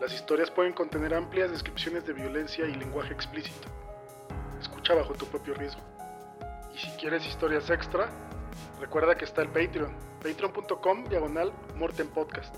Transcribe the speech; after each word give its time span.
Las 0.00 0.14
historias 0.14 0.50
pueden 0.50 0.72
contener 0.72 1.12
amplias 1.12 1.50
descripciones 1.50 2.06
de 2.06 2.14
violencia 2.14 2.64
y 2.64 2.74
lenguaje 2.74 3.12
explícito. 3.12 3.68
Escucha 4.58 4.94
bajo 4.94 5.12
tu 5.12 5.26
propio 5.26 5.52
riesgo. 5.52 5.82
Y 6.74 6.78
si 6.78 6.88
quieres 6.92 7.26
historias 7.26 7.68
extra, 7.68 8.08
recuerda 8.80 9.14
que 9.14 9.26
está 9.26 9.42
el 9.42 9.48
Patreon, 9.48 9.94
patreon.com 10.22 11.04
diagonal 11.04 11.52
Morten 11.76 12.08
Podcast. 12.08 12.54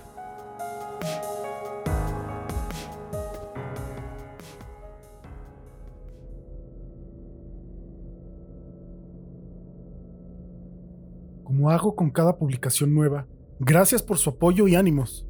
Como 11.42 11.70
hago 11.70 11.96
con 11.96 12.10
cada 12.10 12.38
publicación 12.38 12.94
nueva, 12.94 13.26
gracias 13.58 14.00
por 14.00 14.18
su 14.18 14.30
apoyo 14.30 14.68
y 14.68 14.76
ánimos. 14.76 15.26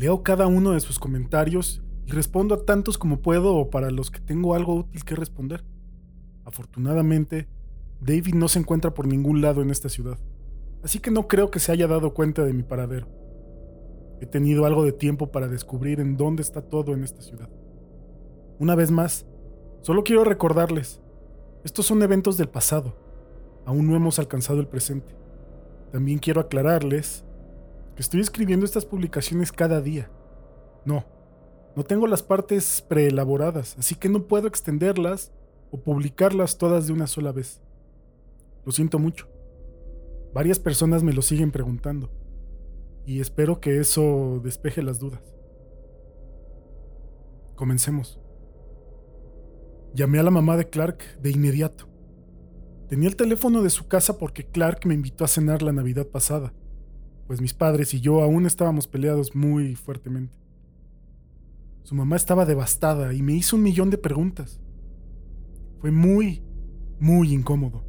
Leo 0.00 0.22
cada 0.22 0.46
uno 0.46 0.72
de 0.72 0.80
sus 0.80 0.98
comentarios 0.98 1.82
y 2.06 2.12
respondo 2.12 2.54
a 2.54 2.64
tantos 2.64 2.96
como 2.96 3.20
puedo 3.20 3.54
o 3.54 3.68
para 3.68 3.90
los 3.90 4.10
que 4.10 4.18
tengo 4.18 4.54
algo 4.54 4.74
útil 4.76 5.04
que 5.04 5.14
responder. 5.14 5.62
Afortunadamente, 6.46 7.48
David 8.00 8.32
no 8.32 8.48
se 8.48 8.60
encuentra 8.60 8.94
por 8.94 9.06
ningún 9.06 9.42
lado 9.42 9.60
en 9.60 9.68
esta 9.68 9.90
ciudad, 9.90 10.18
así 10.82 11.00
que 11.00 11.10
no 11.10 11.28
creo 11.28 11.50
que 11.50 11.58
se 11.58 11.70
haya 11.70 11.86
dado 11.86 12.14
cuenta 12.14 12.46
de 12.46 12.54
mi 12.54 12.62
paradero. 12.62 13.08
He 14.22 14.26
tenido 14.26 14.64
algo 14.64 14.86
de 14.86 14.92
tiempo 14.92 15.30
para 15.32 15.48
descubrir 15.48 16.00
en 16.00 16.16
dónde 16.16 16.40
está 16.40 16.62
todo 16.62 16.94
en 16.94 17.04
esta 17.04 17.20
ciudad. 17.20 17.50
Una 18.58 18.74
vez 18.76 18.90
más, 18.90 19.26
solo 19.82 20.02
quiero 20.02 20.24
recordarles, 20.24 21.02
estos 21.62 21.84
son 21.84 22.00
eventos 22.00 22.38
del 22.38 22.48
pasado, 22.48 22.96
aún 23.66 23.86
no 23.86 23.96
hemos 23.96 24.18
alcanzado 24.18 24.60
el 24.60 24.66
presente. 24.66 25.14
También 25.92 26.20
quiero 26.20 26.40
aclararles 26.40 27.26
estoy 28.00 28.20
escribiendo 28.20 28.64
estas 28.64 28.86
publicaciones 28.86 29.52
cada 29.52 29.80
día. 29.80 30.10
No, 30.84 31.04
no 31.76 31.84
tengo 31.84 32.06
las 32.06 32.22
partes 32.22 32.82
preelaboradas, 32.88 33.76
así 33.78 33.94
que 33.94 34.08
no 34.08 34.26
puedo 34.26 34.48
extenderlas 34.48 35.32
o 35.70 35.78
publicarlas 35.78 36.58
todas 36.58 36.86
de 36.86 36.92
una 36.92 37.06
sola 37.06 37.30
vez. 37.30 37.60
Lo 38.64 38.72
siento 38.72 38.98
mucho. 38.98 39.28
Varias 40.32 40.58
personas 40.58 41.02
me 41.02 41.12
lo 41.12 41.22
siguen 41.22 41.50
preguntando 41.50 42.10
y 43.04 43.20
espero 43.20 43.60
que 43.60 43.78
eso 43.78 44.40
despeje 44.42 44.82
las 44.82 44.98
dudas. 44.98 45.22
Comencemos. 47.54 48.18
Llamé 49.92 50.20
a 50.20 50.22
la 50.22 50.30
mamá 50.30 50.56
de 50.56 50.68
Clark 50.68 51.02
de 51.20 51.30
inmediato. 51.30 51.88
Tenía 52.88 53.08
el 53.08 53.16
teléfono 53.16 53.62
de 53.62 53.70
su 53.70 53.88
casa 53.88 54.18
porque 54.18 54.46
Clark 54.46 54.86
me 54.86 54.94
invitó 54.94 55.24
a 55.24 55.28
cenar 55.28 55.62
la 55.62 55.72
Navidad 55.72 56.06
pasada, 56.06 56.54
pues 57.30 57.40
mis 57.40 57.54
padres 57.54 57.94
y 57.94 58.00
yo 58.00 58.22
aún 58.22 58.44
estábamos 58.44 58.88
peleados 58.88 59.36
muy 59.36 59.76
fuertemente. 59.76 60.36
Su 61.84 61.94
mamá 61.94 62.16
estaba 62.16 62.44
devastada 62.44 63.14
y 63.14 63.22
me 63.22 63.34
hizo 63.34 63.54
un 63.54 63.62
millón 63.62 63.88
de 63.88 63.98
preguntas. 63.98 64.60
Fue 65.78 65.92
muy, 65.92 66.42
muy 66.98 67.32
incómodo. 67.32 67.84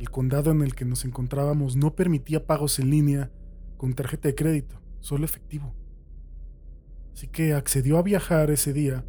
El 0.00 0.10
condado 0.10 0.50
en 0.50 0.62
el 0.62 0.74
que 0.74 0.84
nos 0.84 1.04
encontrábamos 1.04 1.76
no 1.76 1.94
permitía 1.94 2.48
pagos 2.48 2.80
en 2.80 2.90
línea 2.90 3.30
con 3.76 3.94
tarjeta 3.94 4.26
de 4.26 4.34
crédito, 4.34 4.82
solo 4.98 5.24
efectivo. 5.24 5.72
Así 7.12 7.28
que 7.28 7.54
accedió 7.54 7.96
a 7.96 8.02
viajar 8.02 8.50
ese 8.50 8.72
día 8.72 9.04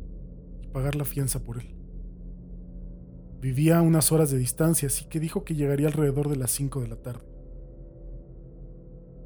y 0.61 0.67
pagar 0.67 0.93
la 0.93 1.05
fianza 1.05 1.43
por 1.43 1.57
él. 1.57 1.75
Vivía 3.41 3.79
a 3.79 3.81
unas 3.81 4.11
horas 4.11 4.29
de 4.29 4.37
distancia, 4.37 4.89
así 4.89 5.05
que 5.05 5.19
dijo 5.19 5.43
que 5.43 5.55
llegaría 5.55 5.87
alrededor 5.87 6.29
de 6.29 6.35
las 6.35 6.51
5 6.51 6.81
de 6.81 6.87
la 6.87 6.97
tarde. 6.97 7.36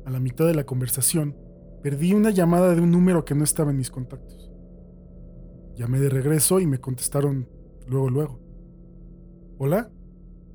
A 0.05 0.09
la 0.09 0.19
mitad 0.19 0.45
de 0.45 0.55
la 0.55 0.65
conversación, 0.65 1.35
perdí 1.83 2.13
una 2.13 2.31
llamada 2.31 2.73
de 2.73 2.81
un 2.81 2.91
número 2.91 3.25
que 3.25 3.35
no 3.35 3.43
estaba 3.43 3.71
en 3.71 3.77
mis 3.77 3.91
contactos. 3.91 4.51
Llamé 5.75 5.99
de 5.99 6.09
regreso 6.09 6.59
y 6.59 6.67
me 6.67 6.79
contestaron 6.79 7.47
luego, 7.87 8.09
luego. 8.09 8.39
¿Hola? 9.57 9.91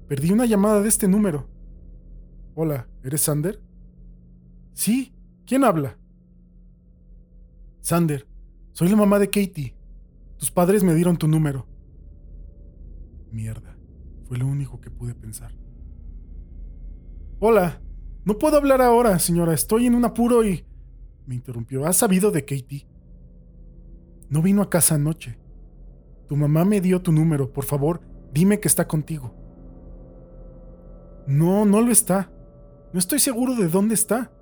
Perdí 0.08 0.32
una 0.32 0.46
llamada 0.46 0.80
de 0.80 0.88
este 0.88 1.08
número. 1.08 1.48
Hola, 2.54 2.88
¿eres 3.02 3.22
Sander? 3.22 3.60
Sí, 4.72 5.14
¿quién 5.46 5.64
habla? 5.64 5.98
Sander, 7.80 8.26
soy 8.72 8.88
la 8.88 8.96
mamá 8.96 9.18
de 9.18 9.28
Katie. 9.28 9.76
Tus 10.38 10.50
padres 10.50 10.82
me 10.82 10.94
dieron 10.94 11.16
tu 11.16 11.28
número. 11.28 11.66
Mierda, 13.30 13.76
fue 14.24 14.38
lo 14.38 14.46
único 14.46 14.80
que 14.80 14.90
pude 14.90 15.14
pensar. 15.14 15.52
Hola, 17.38 17.80
no 18.26 18.38
puedo 18.38 18.56
hablar 18.56 18.82
ahora, 18.82 19.16
señora, 19.20 19.54
estoy 19.54 19.86
en 19.86 19.94
un 19.94 20.04
apuro 20.04 20.44
y... 20.44 20.64
Me 21.26 21.36
interrumpió. 21.36 21.86
¿Has 21.86 21.96
sabido 21.96 22.32
de 22.32 22.44
Katie? 22.44 22.88
No 24.28 24.42
vino 24.42 24.62
a 24.62 24.68
casa 24.68 24.96
anoche. 24.96 25.38
Tu 26.26 26.34
mamá 26.34 26.64
me 26.64 26.80
dio 26.80 27.00
tu 27.00 27.12
número, 27.12 27.52
por 27.52 27.64
favor, 27.64 28.00
dime 28.32 28.58
que 28.58 28.66
está 28.66 28.88
contigo. 28.88 29.32
No, 31.28 31.64
no 31.64 31.80
lo 31.80 31.92
está. 31.92 32.32
No 32.92 32.98
estoy 32.98 33.20
seguro 33.20 33.54
de 33.54 33.68
dónde 33.68 33.94
está. 33.94 34.32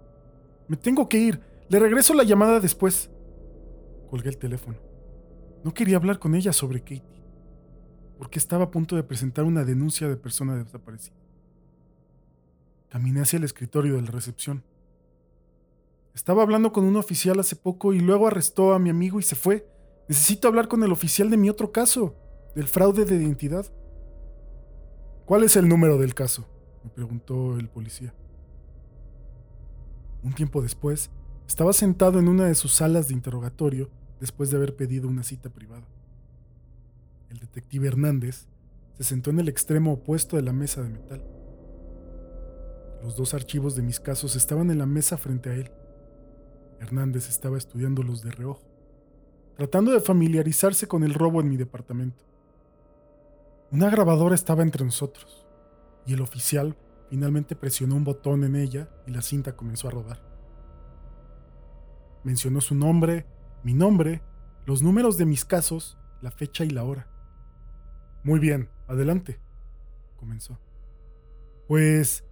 Me 0.67 0.79
tengo 0.79 1.07
que 1.07 1.19
ir. 1.19 1.41
Le 1.69 1.79
regreso 1.79 2.15
la 2.15 2.25
llamada 2.25 2.61
después. 2.61 3.11
Colgué 4.09 4.31
el 4.31 4.39
teléfono. 4.39 4.79
No 5.63 5.75
quería 5.75 5.97
hablar 5.97 6.19
con 6.19 6.35
ella 6.35 6.55
sobre 6.55 6.81
Katie, 6.81 7.23
porque 8.17 8.39
estaba 8.39 8.65
a 8.65 8.71
punto 8.71 8.97
de 8.97 9.03
presentar 9.03 9.45
una 9.45 9.63
denuncia 9.63 10.09
de 10.09 10.17
persona 10.17 10.57
desaparecida. 10.57 11.24
Caminé 12.95 13.23
hacia 13.23 13.39
el 13.39 13.43
escritorio 13.43 13.97
de 13.97 14.03
la 14.03 14.13
recepción. 14.13 14.63
Estaba 16.15 16.45
hablando 16.45 16.71
con 16.71 16.85
un 16.85 16.95
oficial 16.95 17.41
hace 17.41 17.57
poco 17.57 17.93
y 17.93 17.99
luego 17.99 18.29
arrestó 18.29 18.73
a 18.73 18.79
mi 18.79 18.89
amigo 18.89 19.19
y 19.19 19.25
se 19.25 19.35
fue. 19.35 19.69
Necesito 20.09 20.47
hablar 20.47 20.69
con 20.69 20.81
el 20.85 20.93
oficial 20.93 21.29
de 21.29 21.37
mi 21.37 21.51
otro 21.51 21.73
caso, 21.73 22.15
del 22.55 22.69
fraude 22.69 23.05
de 23.05 23.17
identidad. 23.17 23.67
¿Cuál 25.25 25.43
es 25.43 25.57
el 25.57 25.67
número 25.67 25.99
del 25.99 26.15
caso? 26.15 26.47
me 26.85 26.91
preguntó 26.91 27.59
el 27.59 27.69
policía. 27.69 28.15
Un 30.23 30.33
tiempo 30.33 30.63
después, 30.63 31.11
estaba 31.49 31.73
sentado 31.73 32.21
en 32.21 32.29
una 32.29 32.45
de 32.45 32.55
sus 32.55 32.75
salas 32.75 33.09
de 33.09 33.15
interrogatorio 33.15 33.91
después 34.21 34.53
de 34.53 34.57
haber 34.59 34.77
pedido 34.77 35.09
una 35.09 35.25
cita 35.25 35.51
privada. 35.51 35.89
El 37.29 37.41
detective 37.41 37.89
Hernández 37.89 38.47
se 38.97 39.03
sentó 39.03 39.31
en 39.31 39.41
el 39.41 39.49
extremo 39.49 39.95
opuesto 39.95 40.37
de 40.37 40.43
la 40.43 40.53
mesa 40.53 40.81
de 40.81 40.91
metal. 40.91 41.44
Los 43.05 43.17
dos 43.17 43.35
archivos 43.35 43.77
de 43.77 43.83
mis 43.83 44.01
casos 44.01 44.35
estaban 44.35 44.71
en 44.71 44.79
la 44.79 44.87
mesa 44.87 45.19
frente 45.19 45.51
a 45.51 45.55
él. 45.55 45.71
Hernández 46.81 47.29
estaba 47.29 47.59
estudiándolos 47.59 48.23
de 48.23 48.31
reojo, 48.31 48.63
tratando 49.59 49.93
de 49.93 50.01
familiarizarse 50.01 50.89
con 50.89 51.05
el 51.05 51.13
robo 51.13 51.43
en 51.43 51.51
mi 51.51 51.59
departamento. 51.59 52.25
Una 53.71 53.91
grabadora 53.91 54.35
estaba 54.35 54.63
entre 54.63 54.87
nosotros 54.87 55.47
y 56.07 56.15
el 56.15 56.23
oficial 56.23 56.79
finalmente 57.11 57.55
presionó 57.55 57.95
un 57.95 58.05
botón 58.05 58.43
en 58.43 58.57
ella 58.57 58.89
y 59.07 59.11
la 59.11 59.21
cinta 59.21 59.55
comenzó 59.55 59.89
a 59.89 59.91
rodar. 59.91 60.23
Mencionó 62.23 62.63
su 62.63 62.75
nombre, 62.75 63.27
mi 63.65 63.75
nombre, 63.75 64.23
los 64.65 64.83
números 64.83 65.19
de 65.19 65.27
mis 65.27 65.45
casos, 65.45 65.99
la 66.23 66.31
fecha 66.31 66.65
y 66.65 66.71
la 66.71 66.85
hora. 66.85 67.07
Muy 68.23 68.41
bien, 68.41 68.71
adelante, 68.89 69.41
comenzó. 70.17 70.59
Pues 71.69 72.25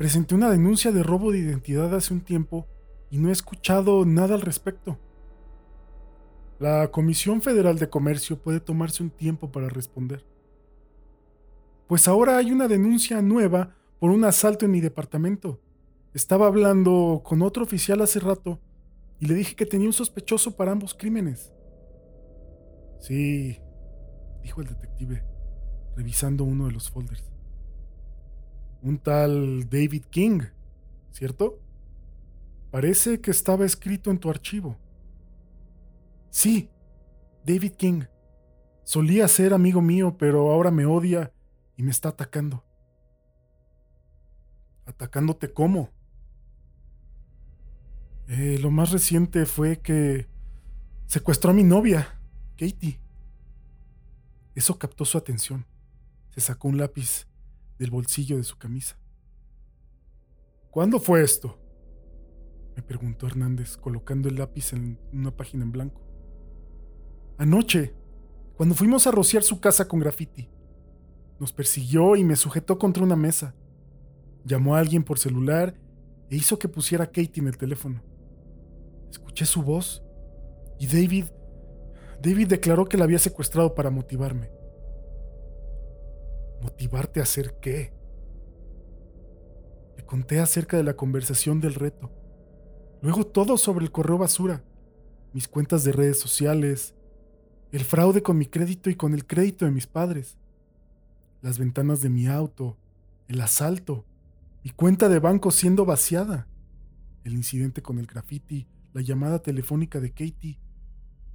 presenté 0.00 0.34
una 0.34 0.48
denuncia 0.48 0.90
de 0.90 1.02
robo 1.02 1.30
de 1.30 1.40
identidad 1.40 1.94
hace 1.94 2.14
un 2.14 2.22
tiempo 2.22 2.66
y 3.10 3.18
no 3.18 3.28
he 3.28 3.32
escuchado 3.32 4.06
nada 4.06 4.34
al 4.34 4.40
respecto. 4.40 4.98
La 6.58 6.90
Comisión 6.90 7.42
Federal 7.42 7.78
de 7.78 7.90
Comercio 7.90 8.40
puede 8.42 8.60
tomarse 8.60 9.02
un 9.02 9.10
tiempo 9.10 9.52
para 9.52 9.68
responder 9.68 10.24
pues 11.90 12.06
ahora 12.06 12.36
hay 12.36 12.52
una 12.52 12.68
denuncia 12.68 13.20
nueva 13.20 13.74
por 13.98 14.12
un 14.12 14.24
asalto 14.24 14.64
en 14.64 14.70
mi 14.70 14.80
departamento. 14.80 15.60
Estaba 16.14 16.46
hablando 16.46 17.20
con 17.24 17.42
otro 17.42 17.64
oficial 17.64 18.00
hace 18.00 18.20
rato 18.20 18.60
y 19.18 19.26
le 19.26 19.34
dije 19.34 19.56
que 19.56 19.66
tenía 19.66 19.88
un 19.88 19.92
sospechoso 19.92 20.54
para 20.54 20.70
ambos 20.70 20.94
crímenes. 20.94 21.52
Sí, 23.00 23.58
dijo 24.44 24.60
el 24.60 24.68
detective, 24.68 25.24
revisando 25.96 26.44
uno 26.44 26.66
de 26.66 26.72
los 26.74 26.88
folders. 26.88 27.32
Un 28.82 28.98
tal 28.98 29.68
David 29.68 30.04
King, 30.10 30.40
¿cierto? 31.10 31.58
Parece 32.70 33.20
que 33.20 33.30
estaba 33.30 33.64
escrito 33.64 34.10
en 34.10 34.18
tu 34.18 34.30
archivo. 34.30 34.78
Sí, 36.30 36.70
David 37.44 37.72
King. 37.72 38.02
Solía 38.84 39.28
ser 39.28 39.52
amigo 39.52 39.80
mío, 39.80 40.16
pero 40.18 40.50
ahora 40.50 40.70
me 40.70 40.86
odia 40.86 41.32
y 41.76 41.82
me 41.82 41.90
está 41.90 42.10
atacando. 42.10 42.64
¿Atacándote 44.86 45.52
cómo? 45.52 45.90
Eh, 48.28 48.58
lo 48.60 48.70
más 48.70 48.92
reciente 48.92 49.44
fue 49.46 49.80
que 49.80 50.28
secuestró 51.06 51.50
a 51.50 51.54
mi 51.54 51.64
novia, 51.64 52.20
Katie. 52.56 53.00
Eso 54.54 54.78
captó 54.78 55.04
su 55.04 55.18
atención. 55.18 55.66
Se 56.30 56.40
sacó 56.40 56.68
un 56.68 56.78
lápiz 56.78 57.26
del 57.80 57.90
bolsillo 57.90 58.36
de 58.36 58.44
su 58.44 58.58
camisa. 58.58 58.98
¿Cuándo 60.70 61.00
fue 61.00 61.22
esto? 61.22 61.58
Me 62.76 62.82
preguntó 62.82 63.26
Hernández, 63.26 63.78
colocando 63.78 64.28
el 64.28 64.36
lápiz 64.36 64.74
en 64.74 64.98
una 65.14 65.34
página 65.34 65.64
en 65.64 65.72
blanco. 65.72 66.02
Anoche, 67.38 67.94
cuando 68.54 68.74
fuimos 68.74 69.06
a 69.06 69.10
rociar 69.10 69.42
su 69.42 69.60
casa 69.60 69.88
con 69.88 69.98
graffiti. 69.98 70.50
Nos 71.40 71.54
persiguió 71.54 72.16
y 72.16 72.22
me 72.22 72.36
sujetó 72.36 72.78
contra 72.78 73.02
una 73.02 73.16
mesa. 73.16 73.54
Llamó 74.44 74.76
a 74.76 74.80
alguien 74.80 75.02
por 75.02 75.18
celular 75.18 75.74
e 76.28 76.36
hizo 76.36 76.58
que 76.58 76.68
pusiera 76.68 77.04
a 77.04 77.06
Katie 77.06 77.40
en 77.40 77.48
el 77.48 77.56
teléfono. 77.56 78.02
Escuché 79.10 79.46
su 79.46 79.62
voz 79.62 80.02
y 80.78 80.86
David... 80.86 81.24
David 82.22 82.48
declaró 82.48 82.84
que 82.84 82.98
la 82.98 83.04
había 83.04 83.18
secuestrado 83.18 83.74
para 83.74 83.88
motivarme. 83.88 84.50
¿Motivarte 86.62 87.20
a 87.20 87.24
hacer 87.24 87.58
qué? 87.60 87.92
Le 89.96 90.04
conté 90.04 90.40
acerca 90.40 90.76
de 90.76 90.82
la 90.82 90.94
conversación 90.94 91.60
del 91.60 91.74
reto. 91.74 92.10
Luego 93.02 93.26
todo 93.26 93.56
sobre 93.56 93.84
el 93.84 93.92
correo 93.92 94.18
basura, 94.18 94.62
mis 95.32 95.48
cuentas 95.48 95.84
de 95.84 95.92
redes 95.92 96.18
sociales, 96.18 96.94
el 97.72 97.84
fraude 97.84 98.22
con 98.22 98.36
mi 98.36 98.46
crédito 98.46 98.90
y 98.90 98.94
con 98.94 99.14
el 99.14 99.26
crédito 99.26 99.64
de 99.64 99.70
mis 99.70 99.86
padres, 99.86 100.36
las 101.40 101.58
ventanas 101.58 102.02
de 102.02 102.10
mi 102.10 102.26
auto, 102.26 102.76
el 103.28 103.40
asalto, 103.40 104.04
mi 104.62 104.70
cuenta 104.70 105.08
de 105.08 105.18
banco 105.18 105.50
siendo 105.50 105.84
vaciada, 105.86 106.46
el 107.24 107.32
incidente 107.32 107.80
con 107.80 107.98
el 107.98 108.06
graffiti, 108.06 108.66
la 108.92 109.00
llamada 109.02 109.40
telefónica 109.40 110.00
de 110.00 110.10
Katie, 110.10 110.58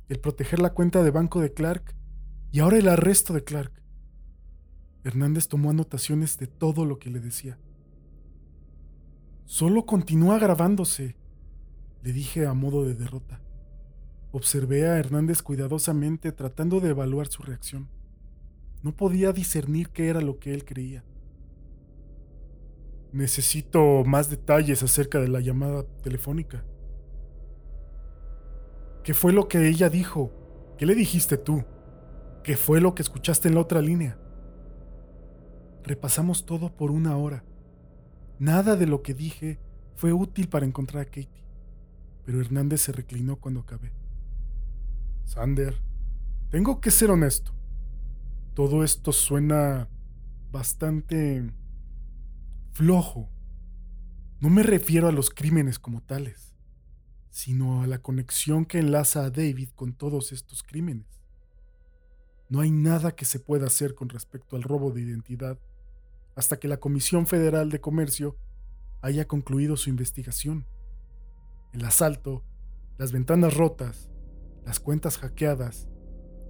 el 0.10 0.20
proteger 0.20 0.60
la 0.60 0.74
cuenta 0.74 1.04
de 1.04 1.12
banco 1.12 1.42
de 1.42 1.54
Clark 1.54 1.96
y 2.52 2.60
ahora 2.60 2.78
el 2.78 2.90
arresto 2.90 3.34
de 3.34 3.44
Clark. 3.44 3.72
Hernández 5.06 5.48
tomó 5.48 5.70
anotaciones 5.70 6.40
de 6.40 6.48
todo 6.48 6.84
lo 6.84 6.98
que 6.98 7.12
le 7.12 7.20
decía. 7.20 7.60
Solo 9.46 9.86
continúa 9.86 10.40
grabándose, 10.40 11.16
le 12.02 12.12
dije 12.12 12.48
a 12.48 12.56
modo 12.56 12.84
de 12.84 12.96
derrota. 12.96 13.40
Observé 14.32 14.88
a 14.88 14.98
Hernández 14.98 15.44
cuidadosamente 15.44 16.32
tratando 16.32 16.80
de 16.80 16.90
evaluar 16.90 17.28
su 17.28 17.44
reacción. 17.44 17.88
No 18.82 18.96
podía 18.96 19.32
discernir 19.32 19.90
qué 19.90 20.10
era 20.10 20.22
lo 20.22 20.40
que 20.40 20.56
él 20.56 20.66
creía. 20.66 21.04
Necesito 23.12 24.04
más 24.06 24.32
detalles 24.32 24.82
acerca 24.82 25.20
de 25.22 25.28
la 25.28 25.40
llamada 25.40 25.84
telefónica. 26.02 26.66
¿Qué 29.04 29.14
fue 29.14 29.34
lo 29.34 29.48
que 29.48 29.68
ella 29.70 29.88
dijo? 29.88 30.32
¿Qué 30.80 30.88
le 30.88 30.96
dijiste 30.96 31.38
tú? 31.38 31.64
¿Qué 32.44 32.58
fue 32.58 32.82
lo 32.82 32.96
que 32.96 33.04
escuchaste 33.04 33.48
en 33.48 33.54
la 33.54 33.62
otra 33.62 33.82
línea? 33.82 34.20
Repasamos 35.86 36.48
todo 36.48 36.76
por 36.76 36.90
una 36.90 37.16
hora. 37.16 37.44
Nada 38.40 38.76
de 38.76 38.88
lo 38.88 39.04
que 39.04 39.14
dije 39.14 39.60
fue 39.96 40.14
útil 40.14 40.50
para 40.50 40.66
encontrar 40.66 41.04
a 41.04 41.06
Katie, 41.06 41.46
pero 42.26 42.42
Hernández 42.42 42.82
se 42.82 42.92
reclinó 42.92 43.36
cuando 43.36 43.60
acabé. 43.60 43.94
Sander, 45.26 45.80
tengo 46.50 46.82
que 46.82 46.90
ser 46.90 47.12
honesto. 47.12 47.54
Todo 48.56 48.84
esto 48.84 49.12
suena 49.12 49.88
bastante 50.52 51.54
flojo. 52.72 53.30
No 54.40 54.50
me 54.50 54.64
refiero 54.64 55.08
a 55.08 55.12
los 55.12 55.30
crímenes 55.30 55.78
como 55.78 56.02
tales, 56.02 56.56
sino 57.30 57.84
a 57.84 57.88
la 57.88 58.00
conexión 58.00 58.66
que 58.66 58.80
enlaza 58.80 59.24
a 59.24 59.30
David 59.30 59.70
con 59.76 59.94
todos 59.94 60.32
estos 60.32 60.64
crímenes. 60.64 61.06
No 62.50 62.62
hay 62.62 62.72
nada 62.72 63.16
que 63.16 63.26
se 63.26 63.40
pueda 63.40 63.68
hacer 63.68 63.94
con 63.94 64.10
respecto 64.10 64.56
al 64.56 64.64
robo 64.64 64.90
de 64.90 65.02
identidad 65.02 65.60
hasta 66.36 66.58
que 66.60 66.68
la 66.68 66.78
Comisión 66.78 67.28
Federal 67.28 67.70
de 67.70 67.82
Comercio 67.82 68.38
haya 69.02 69.28
concluido 69.28 69.78
su 69.78 69.90
investigación. 69.90 70.66
El 71.74 71.86
asalto, 71.86 72.44
las 72.98 73.12
ventanas 73.12 73.56
rotas, 73.56 74.10
las 74.66 74.80
cuentas 74.80 75.18
hackeadas 75.18 75.88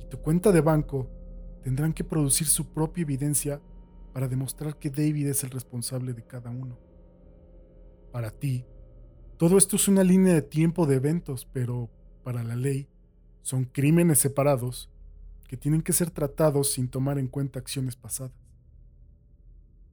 y 0.01 0.09
tu 0.09 0.19
cuenta 0.19 0.51
de 0.51 0.61
banco 0.61 1.11
tendrán 1.63 1.93
que 1.93 2.03
producir 2.03 2.47
su 2.47 2.73
propia 2.73 3.01
evidencia 3.01 3.61
para 4.13 4.27
demostrar 4.27 4.77
que 4.77 4.89
David 4.89 5.27
es 5.27 5.43
el 5.43 5.49
responsable 5.49 6.13
de 6.13 6.25
cada 6.25 6.49
uno. 6.49 6.79
Para 8.11 8.31
ti, 8.31 8.65
todo 9.38 9.57
esto 9.57 9.75
es 9.75 9.88
una 9.88 10.03
línea 10.03 10.33
de 10.33 10.41
tiempo 10.41 10.85
de 10.85 10.95
eventos, 10.95 11.45
pero 11.51 11.89
para 12.23 12.43
la 12.43 12.55
ley 12.55 12.88
son 13.41 13.65
crímenes 13.65 14.19
separados 14.19 14.89
que 15.47 15.57
tienen 15.57 15.81
que 15.81 15.93
ser 15.93 16.09
tratados 16.09 16.71
sin 16.71 16.88
tomar 16.88 17.19
en 17.19 17.27
cuenta 17.27 17.59
acciones 17.59 17.95
pasadas. 17.95 18.44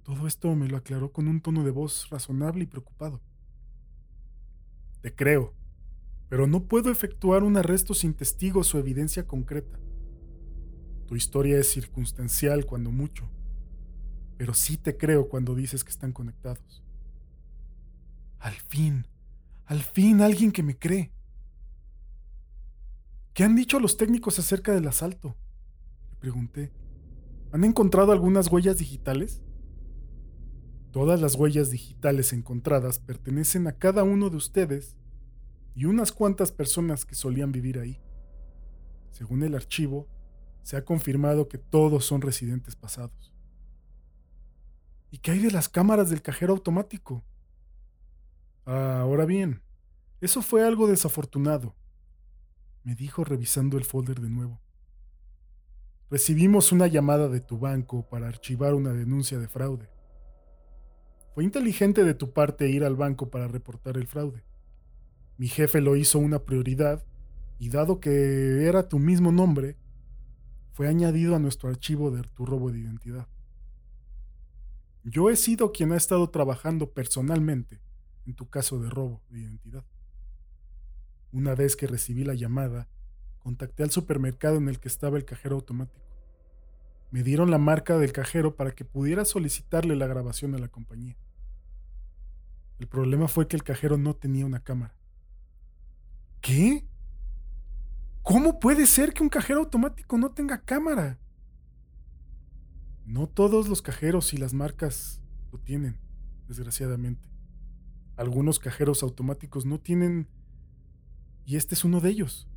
Todo 0.03 0.27
esto 0.27 0.55
me 0.57 0.69
lo 0.69 0.77
aclaró 0.77 1.13
con 1.13 1.29
un 1.29 1.41
tono 1.41 1.65
de 1.65 1.71
voz 1.71 2.09
razonable 2.11 2.65
y 2.65 2.67
preocupado. 2.67 3.21
Te 5.01 5.15
creo, 5.15 5.55
pero 6.29 6.47
no 6.47 6.65
puedo 6.65 6.91
efectuar 6.91 7.45
un 7.45 7.57
arresto 7.57 7.95
sin 7.95 8.15
testigos 8.15 8.75
o 8.75 8.79
evidencia 8.79 9.27
concreta. 9.27 9.79
Tu 11.07 11.17
historia 11.17 11.59
es 11.59 11.71
circunstancial 11.71 12.67
cuando 12.67 12.91
mucho, 12.91 13.31
pero 14.39 14.55
sí 14.55 14.77
te 14.77 14.97
creo 14.97 15.29
cuando 15.29 15.55
dices 15.55 15.85
que 15.85 15.91
están 15.91 16.13
conectados. 16.13 16.83
Al 18.39 18.55
fin, 18.55 19.07
al 19.67 19.83
fin 19.83 20.21
alguien 20.21 20.51
que 20.51 20.63
me 20.63 20.77
cree. 20.77 21.13
¿Qué 23.35 23.45
han 23.45 23.55
dicho 23.55 23.79
los 23.79 23.97
técnicos 23.97 24.39
acerca 24.39 24.73
del 24.73 24.89
asalto? 24.89 25.37
Le 26.11 26.17
pregunté. 26.17 26.73
¿Han 27.53 27.65
encontrado 27.65 28.13
algunas 28.13 28.51
huellas 28.51 28.79
digitales? 28.79 29.43
Todas 30.93 31.23
las 31.23 31.37
huellas 31.37 31.71
digitales 31.71 32.35
encontradas 32.35 32.99
pertenecen 32.99 33.67
a 33.67 33.73
cada 33.73 34.03
uno 34.03 34.29
de 34.29 34.37
ustedes 34.37 34.95
y 35.75 35.87
unas 35.87 36.13
cuantas 36.13 36.53
personas 36.53 37.07
que 37.07 37.15
solían 37.15 37.51
vivir 37.51 37.79
ahí. 37.79 37.99
Según 39.11 39.43
el 39.43 39.55
archivo, 39.55 40.07
se 40.63 40.77
ha 40.77 40.85
confirmado 40.85 41.49
que 41.49 41.57
todos 41.57 42.05
son 42.05 42.21
residentes 42.21 42.77
pasados. 42.77 43.35
¿Y 45.11 45.19
qué 45.19 45.31
hay 45.31 45.39
de 45.39 45.51
las 45.51 45.71
cámaras 45.71 46.11
del 46.11 46.23
cajero 46.23 46.53
automático? 46.53 47.25
ahora 48.65 49.25
bien, 49.25 49.61
eso 50.21 50.41
fue 50.41 50.65
algo 50.65 50.87
desafortunado, 50.87 51.75
me 52.85 52.95
dijo 52.95 53.25
revisando 53.25 53.77
el 53.77 53.85
folder 53.85 54.21
de 54.21 54.31
nuevo. 54.31 54.61
Recibimos 56.11 56.71
una 56.71 56.87
llamada 56.87 57.29
de 57.29 57.41
tu 57.41 57.59
banco 57.59 58.09
para 58.09 58.29
archivar 58.29 58.75
una 58.75 58.93
denuncia 58.93 59.41
de 59.41 59.49
fraude. 59.49 59.89
Fue 61.35 61.45
inteligente 61.45 62.05
de 62.05 62.15
tu 62.15 62.33
parte 62.33 62.69
ir 62.69 62.85
al 62.85 62.97
banco 62.97 63.31
para 63.31 63.49
reportar 63.49 63.97
el 63.97 64.07
fraude. 64.07 64.45
Mi 65.39 65.49
jefe 65.49 65.81
lo 65.81 65.97
hizo 65.97 66.19
una 66.19 66.41
prioridad 66.41 67.05
y 67.59 67.71
dado 67.71 68.01
que 68.01 68.67
era 68.67 68.89
tu 68.89 68.99
mismo 68.99 69.33
nombre, 69.33 69.79
fue 70.73 70.89
añadido 70.89 71.35
a 71.35 71.39
nuestro 71.39 71.69
archivo 71.71 72.11
de 72.11 72.23
tu 72.23 72.45
robo 72.45 72.71
de 72.71 72.81
identidad. 72.81 73.29
Yo 75.05 75.31
he 75.31 75.37
sido 75.37 75.73
quien 75.73 75.93
ha 75.93 75.97
estado 75.97 76.29
trabajando 76.31 76.91
personalmente 76.91 77.81
en 78.27 78.35
tu 78.35 78.49
caso 78.49 78.79
de 78.79 78.91
robo 78.91 79.23
de 79.31 79.41
identidad. 79.41 79.85
Una 81.33 81.55
vez 81.55 81.77
que 81.77 81.87
recibí 81.87 82.25
la 82.25 82.35
llamada, 82.35 82.89
contacté 83.39 83.83
al 83.83 83.91
supermercado 83.91 84.57
en 84.57 84.69
el 84.69 84.79
que 84.79 84.89
estaba 84.89 85.17
el 85.17 85.25
cajero 85.25 85.57
automático. 85.57 86.03
Me 87.11 87.23
dieron 87.23 87.51
la 87.51 87.59
marca 87.59 87.99
del 87.99 88.13
cajero 88.13 88.55
para 88.55 88.73
que 88.73 88.85
pudiera 88.85 89.25
solicitarle 89.25 89.97
la 89.97 90.07
grabación 90.07 90.55
a 90.55 90.59
la 90.59 90.69
compañía. 90.69 91.17
El 92.83 92.89
problema 92.89 93.29
fue 93.29 93.47
que 93.47 93.55
el 93.55 93.63
cajero 93.63 93.97
no 93.97 94.17
tenía 94.17 94.45
una 94.45 94.59
cámara. 94.59 94.97
¿Qué? 96.41 96.85
¿Cómo 98.23 98.59
puede 98.59 98.89
ser 98.89 99.15
que 99.15 99.23
un 99.23 99.29
cajero 99.29 99.61
automático 99.61 100.19
no 100.19 100.33
tenga 100.33 100.65
cámara? 100.65 101.21
No 103.05 103.29
todos 103.29 103.69
los 103.69 103.83
cajeros 103.83 104.35
y 104.35 104.37
las 104.37 104.53
marcas 104.53 105.23
lo 105.53 105.61
tienen, 105.61 106.01
desgraciadamente. 106.49 107.29
Algunos 108.17 108.59
cajeros 108.59 109.05
automáticos 109.05 109.65
no 109.65 109.79
tienen 109.79 110.27
y 111.45 111.55
este 111.55 111.77
es 111.77 111.85
uno 111.85 112.01
de 112.01 112.11
ellos. 112.11 112.49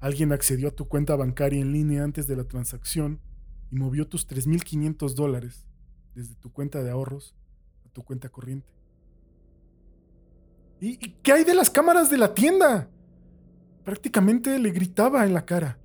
Alguien 0.00 0.32
accedió 0.32 0.68
a 0.68 0.76
tu 0.76 0.86
cuenta 0.86 1.16
bancaria 1.16 1.62
en 1.62 1.72
línea 1.72 2.04
antes 2.04 2.26
de 2.26 2.36
la 2.36 2.44
transacción 2.44 3.22
y 3.70 3.76
movió 3.76 4.06
tus 4.06 4.28
3.500 4.28 5.14
dólares 5.14 5.66
desde 6.14 6.34
tu 6.34 6.52
cuenta 6.52 6.82
de 6.82 6.90
ahorros 6.90 7.34
a 7.86 7.88
tu 7.88 8.04
cuenta 8.04 8.28
corriente. 8.28 8.77
¿Y, 10.80 10.96
qué 10.96 11.32
hay 11.32 11.44
de 11.44 11.54
las 11.54 11.70
cámaras 11.70 12.10
de 12.10 12.18
la 12.18 12.34
tienda? 12.34 12.88
Prácticamente 13.84 14.58
le 14.58 14.70
gritaba 14.70 15.24
en 15.26 15.34
la 15.34 15.44
cara. 15.44 15.78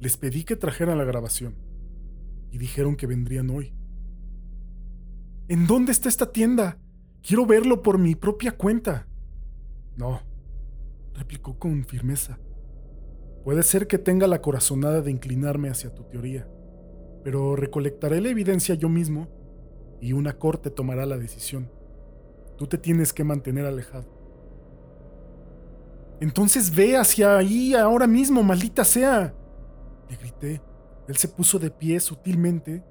Les 0.00 0.16
pedí 0.16 0.44
que 0.44 0.56
trajeran 0.56 0.98
la 0.98 1.04
grabación 1.04 1.56
y 2.50 2.58
dijeron 2.58 2.96
que 2.96 3.06
vendrían 3.06 3.50
hoy. 3.50 3.74
¿En 5.48 5.66
dónde 5.66 5.92
está 5.92 6.08
esta 6.08 6.30
tienda? 6.30 6.78
Quiero 7.22 7.46
verlo 7.46 7.82
por 7.82 7.98
mi 7.98 8.14
propia 8.14 8.52
cuenta. 8.52 9.06
No, 9.96 10.20
replicó 11.14 11.58
con 11.58 11.84
firmeza. 11.84 12.38
Puede 13.44 13.62
ser 13.62 13.86
que 13.86 13.98
tenga 13.98 14.26
la 14.26 14.42
corazonada 14.42 15.00
de 15.00 15.10
inclinarme 15.10 15.70
hacia 15.70 15.94
tu 15.94 16.04
teoría, 16.04 16.48
pero 17.24 17.56
recolectaré 17.56 18.20
la 18.20 18.28
evidencia 18.28 18.74
yo 18.74 18.88
mismo 18.88 19.28
y 20.00 20.12
una 20.12 20.38
corte 20.38 20.70
tomará 20.70 21.06
la 21.06 21.16
decisión. 21.16 21.70
Tú 22.56 22.66
te 22.66 22.78
tienes 22.78 23.12
que 23.12 23.24
mantener 23.24 23.66
alejado. 23.66 24.06
Entonces 26.20 26.74
ve 26.74 26.96
hacia 26.96 27.36
ahí 27.36 27.74
ahora 27.74 28.06
mismo, 28.06 28.42
maldita 28.42 28.84
sea. 28.84 29.34
Le 30.08 30.16
grité. 30.16 30.62
Él 31.08 31.16
se 31.16 31.28
puso 31.28 31.58
de 31.58 31.70
pie 31.70 32.00
sutilmente 32.00 32.82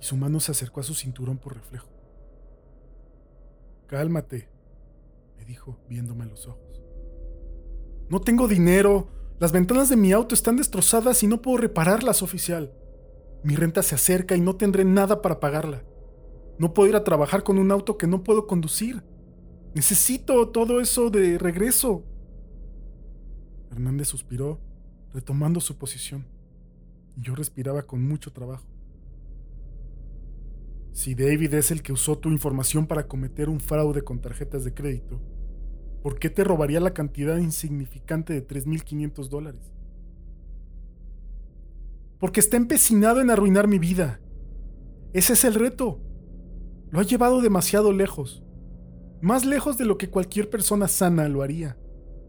y 0.00 0.04
su 0.04 0.16
mano 0.16 0.40
se 0.40 0.52
acercó 0.52 0.80
a 0.80 0.82
su 0.82 0.94
cinturón 0.94 1.38
por 1.38 1.54
reflejo. 1.54 1.88
Cálmate, 3.86 4.48
me 5.38 5.44
dijo, 5.44 5.78
viéndome 5.88 6.26
los 6.26 6.46
ojos. 6.48 6.82
No 8.08 8.20
tengo 8.20 8.48
dinero. 8.48 9.08
Las 9.38 9.52
ventanas 9.52 9.88
de 9.88 9.96
mi 9.96 10.12
auto 10.12 10.34
están 10.34 10.56
destrozadas 10.56 11.22
y 11.22 11.26
no 11.26 11.42
puedo 11.42 11.58
repararlas, 11.58 12.22
oficial. 12.22 12.72
Mi 13.44 13.54
renta 13.54 13.82
se 13.82 13.94
acerca 13.94 14.34
y 14.34 14.40
no 14.40 14.56
tendré 14.56 14.84
nada 14.84 15.22
para 15.22 15.40
pagarla. 15.40 15.84
No 16.58 16.72
puedo 16.72 16.88
ir 16.88 16.96
a 16.96 17.04
trabajar 17.04 17.42
con 17.42 17.58
un 17.58 17.70
auto 17.70 17.98
que 17.98 18.06
no 18.06 18.22
puedo 18.22 18.46
conducir. 18.46 19.02
Necesito 19.74 20.48
todo 20.48 20.80
eso 20.80 21.10
de 21.10 21.38
regreso. 21.38 22.02
Hernández 23.70 24.08
suspiró, 24.08 24.58
retomando 25.12 25.60
su 25.60 25.76
posición. 25.76 26.26
Yo 27.16 27.34
respiraba 27.34 27.82
con 27.82 28.06
mucho 28.06 28.32
trabajo. 28.32 28.66
Si 30.92 31.14
David 31.14 31.52
es 31.52 31.70
el 31.70 31.82
que 31.82 31.92
usó 31.92 32.16
tu 32.16 32.30
información 32.30 32.86
para 32.86 33.06
cometer 33.06 33.50
un 33.50 33.60
fraude 33.60 34.00
con 34.00 34.18
tarjetas 34.18 34.64
de 34.64 34.72
crédito, 34.72 35.20
¿por 36.02 36.18
qué 36.18 36.30
te 36.30 36.42
robaría 36.42 36.80
la 36.80 36.94
cantidad 36.94 37.36
insignificante 37.36 38.32
de 38.32 38.46
3.500 38.46 39.28
dólares? 39.28 39.60
Porque 42.18 42.40
está 42.40 42.56
empecinado 42.56 43.20
en 43.20 43.30
arruinar 43.30 43.68
mi 43.68 43.78
vida. 43.78 44.20
Ese 45.12 45.34
es 45.34 45.44
el 45.44 45.52
reto. 45.52 46.00
Lo 46.90 47.00
ha 47.00 47.02
llevado 47.02 47.40
demasiado 47.40 47.92
lejos. 47.92 48.42
Más 49.20 49.44
lejos 49.44 49.78
de 49.78 49.84
lo 49.84 49.98
que 49.98 50.10
cualquier 50.10 50.50
persona 50.50 50.88
sana 50.88 51.28
lo 51.28 51.42
haría. 51.42 51.76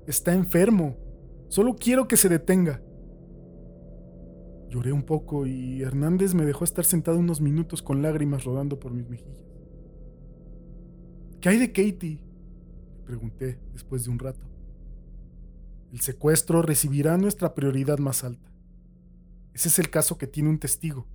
Está 0.08 0.34
enfermo. 0.34 0.98
Solo 1.50 1.76
quiero 1.76 2.08
que 2.08 2.18
se 2.18 2.30
detenga. 2.30 2.82
Lloré 4.70 4.92
un 4.92 5.04
poco 5.04 5.46
y 5.46 5.82
Hernández 5.82 6.34
me 6.34 6.46
dejó 6.46 6.64
estar 6.64 6.86
sentado 6.86 7.18
unos 7.18 7.40
minutos 7.40 7.82
con 7.82 8.02
lágrimas 8.02 8.44
rodando 8.44 8.80
por 8.80 8.92
mis 8.92 9.10
mejillas. 9.10 9.38
¿Qué 11.40 11.50
hay 11.50 11.58
de 11.60 11.72
Katie? 11.72 12.20
Le 12.98 13.04
pregunté 13.06 13.60
después 13.74 14.04
de 14.04 14.10
un 14.10 14.20
rato. 14.20 14.46
El 15.92 16.02
secuestro 16.02 16.62
recibirá 16.62 17.18
nuestra 17.18 17.54
prioridad 17.54 18.00
más 18.00 18.24
alta. 18.24 18.52
Ese 19.54 19.70
es 19.70 19.80
el 19.80 19.90
caso 19.90 20.18
que 20.18 20.28
tiene 20.28 20.50
un 20.50 20.60
testigo. 20.60 21.08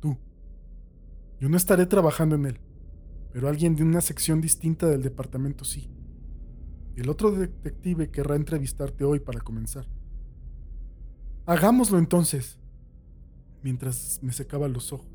Tú. 0.00 0.18
Yo 1.40 1.48
no 1.48 1.56
estaré 1.56 1.86
trabajando 1.86 2.36
en 2.36 2.46
él, 2.46 2.60
pero 3.32 3.48
alguien 3.48 3.76
de 3.76 3.82
una 3.82 4.00
sección 4.00 4.40
distinta 4.40 4.86
del 4.88 5.02
departamento 5.02 5.64
sí. 5.64 5.90
El 6.96 7.08
otro 7.10 7.32
detective 7.32 8.10
querrá 8.10 8.36
entrevistarte 8.36 9.04
hoy 9.04 9.18
para 9.18 9.40
comenzar. 9.40 9.86
Hagámoslo 11.46 11.98
entonces, 11.98 12.58
mientras 13.62 14.20
me 14.22 14.32
secaba 14.32 14.68
los 14.68 14.92
ojos. 14.92 15.08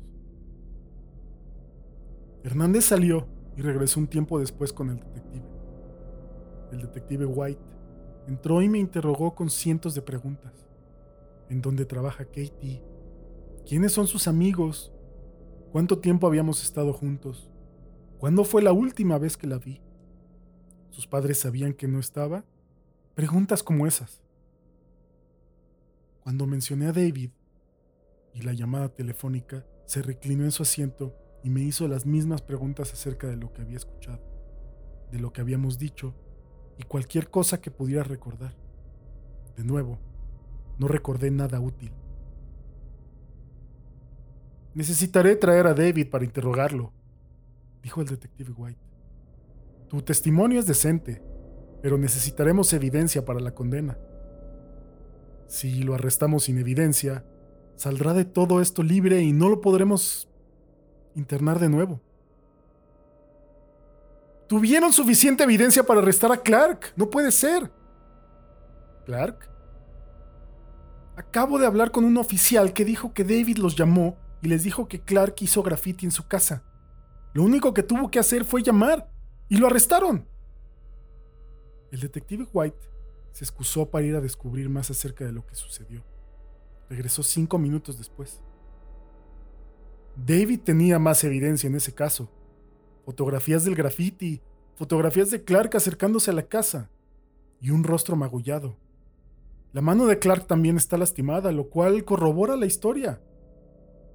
Hernández 2.44 2.84
salió 2.84 3.26
y 3.56 3.62
regresó 3.62 4.00
un 4.00 4.06
tiempo 4.06 4.38
después 4.38 4.72
con 4.72 4.90
el 4.90 4.98
detective. 4.98 5.44
El 6.72 6.82
detective 6.82 7.26
White 7.26 7.60
entró 8.26 8.62
y 8.62 8.68
me 8.68 8.78
interrogó 8.78 9.34
con 9.34 9.50
cientos 9.50 9.94
de 9.94 10.02
preguntas. 10.02 10.52
¿En 11.48 11.60
dónde 11.60 11.84
trabaja 11.84 12.24
Katie? 12.24 12.82
¿Quiénes 13.66 13.92
son 13.92 14.06
sus 14.06 14.28
amigos? 14.28 14.92
¿Cuánto 15.72 16.00
tiempo 16.00 16.26
habíamos 16.26 16.64
estado 16.64 16.92
juntos? 16.92 17.48
¿Cuándo 18.18 18.44
fue 18.44 18.60
la 18.60 18.72
última 18.72 19.18
vez 19.18 19.36
que 19.36 19.46
la 19.46 19.58
vi? 19.58 19.80
¿Sus 20.90 21.06
padres 21.06 21.38
sabían 21.38 21.74
que 21.74 21.86
no 21.86 22.00
estaba? 22.00 22.44
Preguntas 23.14 23.62
como 23.62 23.86
esas. 23.86 24.20
Cuando 26.24 26.46
mencioné 26.46 26.86
a 26.86 26.92
David, 26.92 27.30
y 28.34 28.42
la 28.42 28.52
llamada 28.52 28.88
telefónica, 28.88 29.64
se 29.86 30.02
reclinó 30.02 30.44
en 30.44 30.50
su 30.50 30.62
asiento 30.62 31.14
y 31.42 31.50
me 31.50 31.60
hizo 31.60 31.86
las 31.88 32.04
mismas 32.04 32.42
preguntas 32.42 32.92
acerca 32.92 33.28
de 33.28 33.36
lo 33.36 33.52
que 33.52 33.62
había 33.62 33.76
escuchado, 33.76 34.20
de 35.10 35.20
lo 35.20 35.32
que 35.32 35.40
habíamos 35.40 35.78
dicho 35.78 36.14
y 36.78 36.82
cualquier 36.82 37.30
cosa 37.30 37.60
que 37.60 37.70
pudiera 37.70 38.02
recordar. 38.02 38.56
De 39.56 39.64
nuevo, 39.64 39.98
no 40.78 40.88
recordé 40.88 41.30
nada 41.30 41.60
útil. 41.60 41.92
Necesitaré 44.74 45.36
traer 45.36 45.66
a 45.66 45.74
David 45.74 46.10
para 46.10 46.24
interrogarlo, 46.24 46.92
dijo 47.82 48.00
el 48.00 48.08
detective 48.08 48.52
White. 48.56 48.78
Tu 49.88 50.02
testimonio 50.02 50.60
es 50.60 50.66
decente, 50.66 51.22
pero 51.82 51.98
necesitaremos 51.98 52.72
evidencia 52.72 53.24
para 53.24 53.40
la 53.40 53.52
condena. 53.52 53.98
Si 55.48 55.82
lo 55.82 55.94
arrestamos 55.94 56.44
sin 56.44 56.58
evidencia, 56.58 57.24
saldrá 57.74 58.14
de 58.14 58.24
todo 58.24 58.60
esto 58.60 58.84
libre 58.84 59.20
y 59.22 59.32
no 59.32 59.48
lo 59.48 59.60
podremos 59.60 60.28
internar 61.16 61.58
de 61.58 61.68
nuevo. 61.68 62.00
Tuvieron 64.46 64.92
suficiente 64.92 65.42
evidencia 65.42 65.82
para 65.82 66.00
arrestar 66.00 66.30
a 66.30 66.36
Clark. 66.36 66.92
No 66.96 67.10
puede 67.10 67.32
ser. 67.32 67.70
¿Clark? 69.06 69.48
Acabo 71.16 71.58
de 71.58 71.66
hablar 71.66 71.90
con 71.90 72.04
un 72.04 72.16
oficial 72.16 72.72
que 72.72 72.84
dijo 72.84 73.12
que 73.12 73.24
David 73.24 73.58
los 73.58 73.76
llamó 73.76 74.16
y 74.42 74.48
les 74.48 74.62
dijo 74.62 74.88
que 74.88 75.00
Clark 75.00 75.34
hizo 75.40 75.62
graffiti 75.62 76.06
en 76.06 76.12
su 76.12 76.26
casa. 76.26 76.64
Lo 77.32 77.42
único 77.42 77.74
que 77.74 77.82
tuvo 77.82 78.10
que 78.10 78.18
hacer 78.18 78.44
fue 78.44 78.62
llamar 78.62 79.10
y 79.48 79.56
lo 79.56 79.66
arrestaron. 79.66 80.26
El 81.90 82.00
detective 82.00 82.46
White 82.52 82.88
se 83.32 83.44
excusó 83.44 83.90
para 83.90 84.06
ir 84.06 84.16
a 84.16 84.20
descubrir 84.20 84.68
más 84.68 84.90
acerca 84.90 85.24
de 85.24 85.32
lo 85.32 85.46
que 85.46 85.54
sucedió. 85.54 86.02
Regresó 86.88 87.22
cinco 87.22 87.58
minutos 87.58 87.98
después. 87.98 88.40
David 90.16 90.60
tenía 90.64 90.98
más 90.98 91.22
evidencia 91.24 91.68
en 91.68 91.76
ese 91.76 91.94
caso. 91.94 92.30
Fotografías 93.04 93.64
del 93.64 93.74
graffiti, 93.74 94.42
fotografías 94.76 95.30
de 95.30 95.44
Clark 95.44 95.76
acercándose 95.76 96.30
a 96.30 96.34
la 96.34 96.42
casa 96.42 96.90
y 97.60 97.70
un 97.70 97.84
rostro 97.84 98.16
magullado. 98.16 98.76
La 99.72 99.80
mano 99.80 100.06
de 100.06 100.18
Clark 100.18 100.46
también 100.46 100.76
está 100.76 100.96
lastimada, 100.96 101.52
lo 101.52 101.70
cual 101.70 102.04
corrobora 102.04 102.56
la 102.56 102.66
historia. 102.66 103.20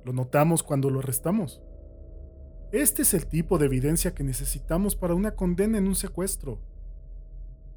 Lo 0.06 0.14
notamos 0.14 0.62
cuando 0.62 0.92
lo 0.92 1.00
arrestamos. 1.00 1.62
Este 2.72 3.02
es 3.02 3.16
el 3.16 3.26
tipo 3.26 3.58
de 3.58 3.66
evidencia 3.66 4.14
que 4.14 4.24
necesitamos 4.24 4.96
para 4.96 5.16
una 5.16 5.36
condena 5.36 5.80
en 5.80 5.88
un 5.88 5.96
secuestro. 5.96 6.62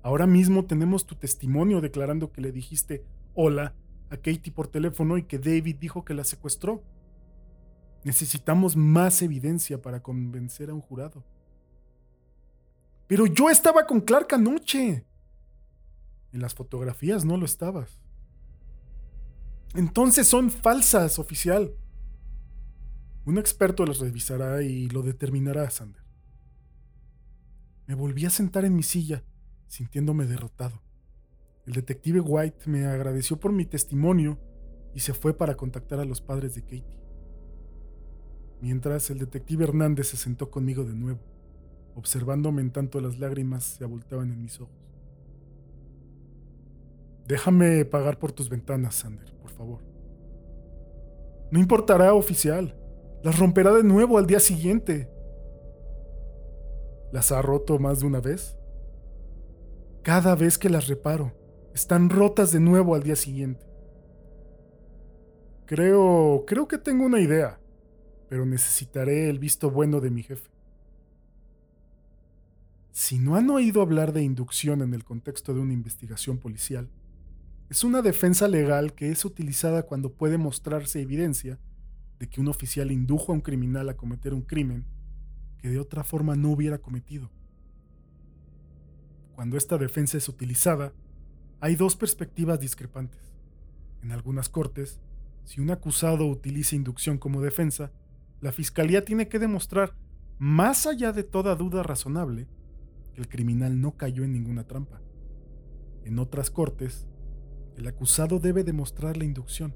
Ahora 0.03 0.27
mismo 0.27 0.67
tenemos 0.67 1.07
tu 1.07 1.15
testimonio 1.15 1.81
declarando 1.81 2.31
que 2.31 2.43
le 2.43 2.53
dijiste 2.53 3.05
hola 3.35 3.75
a 4.11 4.17
Katie 4.17 4.53
por 4.53 4.69
teléfono 4.69 5.17
y 5.17 5.23
que 5.23 5.39
David 5.39 5.77
dijo 5.81 6.05
que 6.05 6.13
la 6.13 6.23
secuestró. 6.23 6.85
Necesitamos 8.05 8.77
más 8.77 9.23
evidencia 9.23 9.81
para 9.81 10.03
convencer 10.03 10.69
a 10.69 10.75
un 10.75 10.83
jurado. 10.83 11.25
Pero 13.07 13.27
yo 13.27 13.49
estaba 13.49 13.87
con 13.87 14.03
Clark 14.03 14.35
anoche. 14.35 15.07
En 16.33 16.43
las 16.43 16.55
fotografías 16.55 17.25
no 17.25 17.39
lo 17.39 17.47
estabas. 17.47 17.99
Entonces 19.75 20.27
son 20.27 20.51
falsas, 20.51 21.19
oficial. 21.19 21.75
Un 23.29 23.37
experto 23.37 23.85
las 23.85 23.99
revisará 23.99 24.63
y 24.63 24.89
lo 24.89 25.03
determinará, 25.03 25.69
Sander. 25.69 26.03
Me 27.87 27.95
volví 27.95 28.25
a 28.25 28.31
sentar 28.31 28.65
en 28.65 28.75
mi 28.75 28.83
silla, 28.83 29.23
sintiéndome 29.67 30.25
derrotado. 30.25 30.81
El 31.67 31.75
detective 31.75 32.21
White 32.21 32.71
me 32.71 32.87
agradeció 32.87 33.39
por 33.39 33.53
mi 33.53 33.67
testimonio 33.67 34.39
y 34.95 35.01
se 35.01 35.13
fue 35.13 35.37
para 35.37 35.59
contactar 35.59 36.01
a 36.01 36.07
los 36.07 36.23
padres 36.23 36.55
de 36.55 36.63
Katie. 36.63 36.99
Mientras 38.63 39.11
el 39.11 39.19
detective 39.19 39.65
Hernández 39.65 40.07
se 40.07 40.17
sentó 40.17 40.51
conmigo 40.51 40.85
de 40.85 40.95
nuevo, 40.95 41.21
observándome 41.97 42.63
en 42.63 42.71
tanto 42.71 42.99
las 42.99 43.19
lágrimas 43.19 43.63
se 43.65 43.85
abultaban 43.85 44.33
en 44.33 44.41
mis 44.41 44.59
ojos. 44.59 44.91
Déjame 47.27 47.85
pagar 47.85 48.19
por 48.19 48.33
tus 48.33 48.49
ventanas, 48.49 48.95
Sander, 48.95 49.35
por 49.35 49.51
favor. 49.51 49.83
No 51.51 51.61
importará, 51.61 52.15
oficial. 52.15 52.78
Las 53.23 53.39
romperá 53.39 53.73
de 53.73 53.83
nuevo 53.83 54.17
al 54.17 54.27
día 54.27 54.39
siguiente. 54.39 55.11
¿Las 57.13 57.33
ha 57.33 57.43
roto 57.43 57.79
más 57.79 58.01
de 58.01 58.07
una 58.07 58.21
vez? 58.21 58.57
Cada 60.03 60.37
vez 60.37 60.57
que 60.57 60.71
las 60.71 60.87
reparo, 60.87 61.33
están 61.75 62.11
rotas 62.11 62.53
de 62.53 62.61
nuevo 62.61 62.95
al 62.95 63.03
día 63.03 63.17
siguiente. 63.17 63.67
Creo, 65.67 66.45
creo 66.47 66.69
que 66.69 66.79
tengo 66.79 67.05
una 67.05 67.21
idea, 67.21 67.61
pero 68.29 68.47
necesitaré 68.47 69.29
el 69.29 69.39
visto 69.39 69.71
bueno 69.71 70.01
de 70.01 70.11
mi 70.11 70.23
jefe. 70.23 70.49
Si 72.93 73.19
no 73.19 73.37
han 73.37 73.51
oído 73.51 73.83
hablar 73.83 74.13
de 74.13 74.23
inducción 74.23 74.81
en 74.83 74.95
el 74.95 75.05
contexto 75.05 75.55
de 75.55 75.61
una 75.61 75.73
investigación 75.73 76.39
policial, 76.39 76.89
es 77.69 77.85
una 77.85 78.01
defensa 78.01 78.49
legal 78.49 78.95
que 78.95 79.11
es 79.11 79.25
utilizada 79.25 79.83
cuando 79.83 80.13
puede 80.13 80.39
mostrarse 80.39 81.03
evidencia 81.03 81.59
de 82.19 82.29
que 82.29 82.41
un 82.41 82.49
oficial 82.49 82.91
indujo 82.91 83.33
a 83.33 83.35
un 83.35 83.41
criminal 83.41 83.89
a 83.89 83.97
cometer 83.97 84.35
un 84.35 84.43
crimen 84.43 84.85
que 85.59 85.69
de 85.69 85.79
otra 85.79 86.05
forma 86.05 86.37
no 86.37 86.51
hubiera 86.51 86.79
cometido. 86.79 87.31
Cuando 89.35 89.57
esta 89.57 89.79
defensa 89.79 90.19
es 90.19 90.29
utilizada, 90.29 90.93
hay 91.61 91.77
dos 91.77 91.97
perspectivas 91.97 92.61
discrepantes. 92.61 93.33
En 94.03 94.13
algunas 94.13 94.49
cortes, 94.49 95.01
si 95.45 95.61
un 95.61 95.71
acusado 95.71 96.27
utiliza 96.27 96.77
inducción 96.77 97.19
como 97.19 97.41
defensa, 97.41 97.93
la 98.41 98.53
fiscalía 98.53 99.05
tiene 99.05 99.29
que 99.29 99.39
demostrar, 99.39 99.95
más 100.39 100.87
allá 100.87 101.13
de 101.13 101.25
toda 101.25 101.57
duda 101.57 101.83
razonable, 101.83 102.47
que 103.15 103.21
el 103.21 103.29
criminal 103.29 103.81
no 103.81 103.97
cayó 103.97 104.25
en 104.25 104.33
ninguna 104.33 104.65
trampa. 104.65 105.01
En 106.05 106.19
otras 106.19 106.51
cortes, 106.51 107.09
el 107.77 107.87
acusado 107.87 108.39
debe 108.39 108.63
demostrar 108.63 109.17
la 109.17 109.25
inducción. 109.25 109.75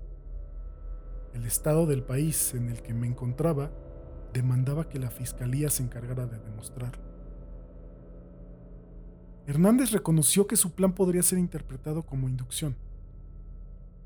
El 1.34 1.46
estado 1.46 1.86
del 1.86 2.02
país 2.02 2.54
en 2.54 2.68
el 2.68 2.82
que 2.82 2.94
me 2.94 3.06
encontraba 3.06 3.72
demandaba 4.32 4.88
que 4.88 4.98
la 4.98 5.10
fiscalía 5.10 5.70
se 5.70 5.82
encargara 5.82 6.26
de 6.26 6.38
demostrarlo. 6.38 7.02
Hernández 9.46 9.90
reconoció 9.90 10.46
que 10.46 10.56
su 10.56 10.72
plan 10.74 10.94
podría 10.94 11.22
ser 11.22 11.38
interpretado 11.38 12.04
como 12.04 12.28
inducción. 12.28 12.76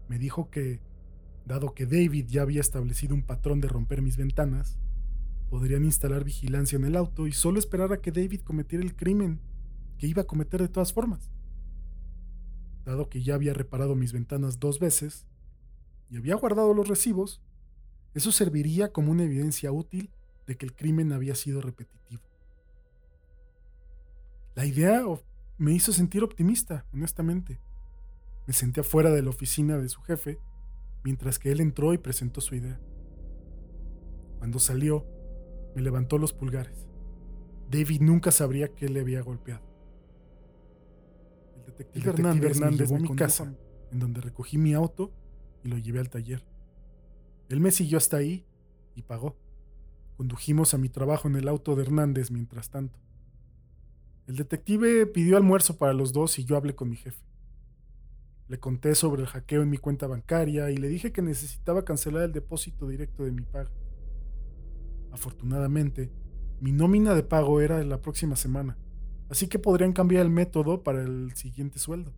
Me 0.08 0.18
dijo 0.18 0.50
que, 0.50 0.80
dado 1.44 1.74
que 1.74 1.84
David 1.84 2.26
ya 2.28 2.42
había 2.42 2.60
establecido 2.60 3.14
un 3.14 3.22
patrón 3.22 3.60
de 3.60 3.68
romper 3.68 4.02
mis 4.02 4.16
ventanas, 4.16 4.78
podrían 5.50 5.84
instalar 5.84 6.24
vigilancia 6.24 6.76
en 6.76 6.84
el 6.84 6.96
auto 6.96 7.26
y 7.26 7.32
solo 7.32 7.58
esperar 7.58 7.92
a 7.92 8.00
que 8.00 8.12
David 8.12 8.40
cometiera 8.40 8.84
el 8.84 8.96
crimen 8.96 9.40
que 9.98 10.06
iba 10.06 10.22
a 10.22 10.26
cometer 10.26 10.62
de 10.62 10.68
todas 10.68 10.92
formas. 10.92 11.30
Dado 12.84 13.08
que 13.08 13.22
ya 13.22 13.34
había 13.34 13.52
reparado 13.52 13.94
mis 13.94 14.12
ventanas 14.12 14.58
dos 14.58 14.78
veces 14.78 15.26
y 16.10 16.16
había 16.16 16.36
guardado 16.36 16.72
los 16.74 16.88
recibos, 16.88 17.42
eso 18.14 18.32
serviría 18.32 18.92
como 18.92 19.12
una 19.12 19.24
evidencia 19.24 19.72
útil 19.72 20.10
de 20.46 20.56
que 20.56 20.66
el 20.66 20.74
crimen 20.74 21.12
había 21.12 21.34
sido 21.34 21.60
repetitivo. 21.60 22.22
La 24.54 24.64
idea 24.64 25.02
me 25.58 25.72
hizo 25.72 25.92
sentir 25.92 26.22
optimista, 26.22 26.86
honestamente. 26.92 27.60
Me 28.46 28.54
senté 28.54 28.80
afuera 28.80 29.10
de 29.10 29.22
la 29.22 29.30
oficina 29.30 29.76
de 29.76 29.88
su 29.88 30.00
jefe, 30.02 30.38
mientras 31.04 31.38
que 31.38 31.50
él 31.50 31.60
entró 31.60 31.92
y 31.92 31.98
presentó 31.98 32.40
su 32.40 32.54
idea. 32.54 32.80
Cuando 34.38 34.58
salió, 34.58 35.04
me 35.74 35.82
levantó 35.82 36.16
los 36.16 36.32
pulgares. 36.32 36.86
David 37.70 38.00
nunca 38.00 38.30
sabría 38.30 38.68
que 38.68 38.88
le 38.88 39.00
había 39.00 39.20
golpeado. 39.20 39.66
El 41.56 41.66
detective, 41.66 42.10
Hernández, 42.10 42.60
me 42.60 42.70
llevó 42.70 42.96
a 42.96 43.00
mi 43.00 43.16
casa, 43.16 43.54
en 43.90 43.98
donde 43.98 44.20
recogí 44.20 44.56
mi 44.56 44.72
auto 44.72 45.12
y 45.66 45.68
lo 45.68 45.78
llevé 45.78 45.98
al 45.98 46.08
taller. 46.08 46.44
Él 47.48 47.60
me 47.60 47.72
siguió 47.72 47.98
hasta 47.98 48.16
ahí 48.16 48.46
y 48.94 49.02
pagó. 49.02 49.36
Condujimos 50.16 50.72
a 50.74 50.78
mi 50.78 50.88
trabajo 50.88 51.28
en 51.28 51.36
el 51.36 51.48
auto 51.48 51.74
de 51.74 51.82
Hernández 51.82 52.30
mientras 52.30 52.70
tanto. 52.70 52.98
El 54.26 54.36
detective 54.36 55.06
pidió 55.06 55.36
almuerzo 55.36 55.76
para 55.76 55.92
los 55.92 56.12
dos 56.12 56.38
y 56.38 56.44
yo 56.44 56.56
hablé 56.56 56.74
con 56.74 56.88
mi 56.88 56.96
jefe. 56.96 57.22
Le 58.48 58.58
conté 58.58 58.94
sobre 58.94 59.22
el 59.22 59.28
hackeo 59.28 59.62
en 59.62 59.70
mi 59.70 59.76
cuenta 59.76 60.06
bancaria 60.06 60.70
y 60.70 60.76
le 60.76 60.88
dije 60.88 61.12
que 61.12 61.20
necesitaba 61.20 61.84
cancelar 61.84 62.22
el 62.22 62.32
depósito 62.32 62.88
directo 62.88 63.24
de 63.24 63.32
mi 63.32 63.42
paga. 63.42 63.70
Afortunadamente, 65.10 66.12
mi 66.60 66.72
nómina 66.72 67.14
de 67.14 67.24
pago 67.24 67.60
era 67.60 67.82
la 67.82 68.00
próxima 68.00 68.36
semana, 68.36 68.78
así 69.28 69.48
que 69.48 69.58
podrían 69.58 69.92
cambiar 69.92 70.22
el 70.22 70.30
método 70.30 70.82
para 70.84 71.02
el 71.02 71.32
siguiente 71.34 71.78
sueldo. 71.78 72.14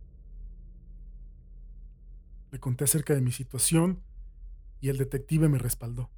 Le 2.51 2.59
conté 2.59 2.85
acerca 2.85 3.13
de 3.13 3.21
mi 3.21 3.31
situación 3.31 4.01
y 4.81 4.89
el 4.89 4.97
detective 4.97 5.49
me 5.49 5.57
respaldó. 5.57 6.09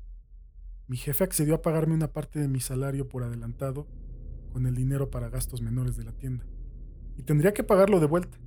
Mi 0.87 0.97
jefe 0.97 1.23
accedió 1.23 1.55
a 1.55 1.61
pagarme 1.61 1.93
una 1.93 2.11
parte 2.11 2.39
de 2.39 2.47
mi 2.47 2.59
salario 2.59 3.07
por 3.07 3.23
adelantado 3.23 3.87
con 4.51 4.65
el 4.65 4.75
dinero 4.75 5.09
para 5.09 5.29
gastos 5.29 5.61
menores 5.61 5.95
de 5.95 6.03
la 6.03 6.11
tienda, 6.11 6.45
y 7.17 7.23
tendría 7.23 7.53
que 7.53 7.63
pagarlo 7.63 7.99
de 7.99 8.07
vuelta. 8.07 8.37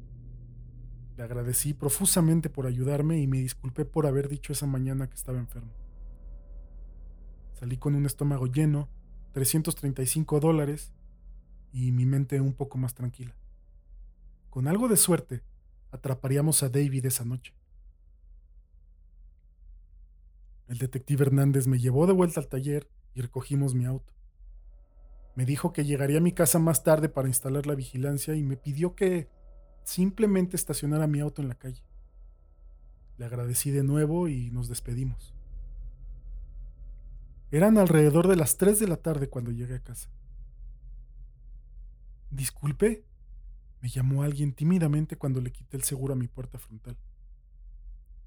Le 1.16 1.22
agradecí 1.22 1.74
profusamente 1.74 2.50
por 2.50 2.66
ayudarme 2.66 3.20
y 3.20 3.26
me 3.26 3.38
disculpé 3.38 3.84
por 3.84 4.06
haber 4.06 4.28
dicho 4.28 4.52
esa 4.52 4.66
mañana 4.66 5.08
que 5.08 5.14
estaba 5.14 5.38
enfermo. 5.38 5.72
Salí 7.54 7.78
con 7.78 7.94
un 7.94 8.04
estómago 8.04 8.46
lleno, 8.46 8.88
335 9.32 10.40
dólares 10.40 10.92
y 11.72 11.92
mi 11.92 12.04
mente 12.04 12.40
un 12.40 12.52
poco 12.52 12.78
más 12.78 12.94
tranquila. 12.94 13.36
Con 14.50 14.68
algo 14.68 14.88
de 14.88 14.96
suerte, 14.96 15.42
atraparíamos 15.90 16.62
a 16.62 16.68
David 16.68 17.06
esa 17.06 17.24
noche. 17.24 17.54
El 20.74 20.78
detective 20.78 21.22
Hernández 21.22 21.68
me 21.68 21.78
llevó 21.78 22.08
de 22.08 22.12
vuelta 22.12 22.40
al 22.40 22.48
taller 22.48 22.88
y 23.14 23.20
recogimos 23.20 23.76
mi 23.76 23.84
auto. 23.84 24.12
Me 25.36 25.46
dijo 25.46 25.72
que 25.72 25.84
llegaría 25.84 26.18
a 26.18 26.20
mi 26.20 26.32
casa 26.32 26.58
más 26.58 26.82
tarde 26.82 27.08
para 27.08 27.28
instalar 27.28 27.68
la 27.68 27.76
vigilancia 27.76 28.34
y 28.34 28.42
me 28.42 28.56
pidió 28.56 28.96
que 28.96 29.28
simplemente 29.84 30.56
estacionara 30.56 31.06
mi 31.06 31.20
auto 31.20 31.42
en 31.42 31.48
la 31.48 31.54
calle. 31.54 31.84
Le 33.18 33.24
agradecí 33.24 33.70
de 33.70 33.84
nuevo 33.84 34.26
y 34.26 34.50
nos 34.50 34.66
despedimos. 34.66 35.32
Eran 37.52 37.78
alrededor 37.78 38.26
de 38.26 38.34
las 38.34 38.56
3 38.56 38.80
de 38.80 38.88
la 38.88 38.96
tarde 38.96 39.28
cuando 39.28 39.52
llegué 39.52 39.76
a 39.76 39.84
casa. 39.84 40.10
Disculpe, 42.32 43.04
me 43.80 43.90
llamó 43.90 44.24
alguien 44.24 44.52
tímidamente 44.52 45.16
cuando 45.16 45.40
le 45.40 45.52
quité 45.52 45.76
el 45.76 45.84
seguro 45.84 46.14
a 46.14 46.16
mi 46.16 46.26
puerta 46.26 46.58
frontal. 46.58 46.96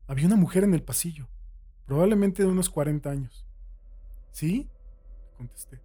Había 0.08 0.28
una 0.28 0.38
mujer 0.38 0.64
en 0.64 0.74
el 0.74 0.84
pasillo, 0.84 1.28
probablemente 1.88 2.44
de 2.44 2.50
unos 2.50 2.70
40 2.70 3.10
años. 3.10 3.48
¿Sí? 4.32 4.70
Contesté. 5.38 5.82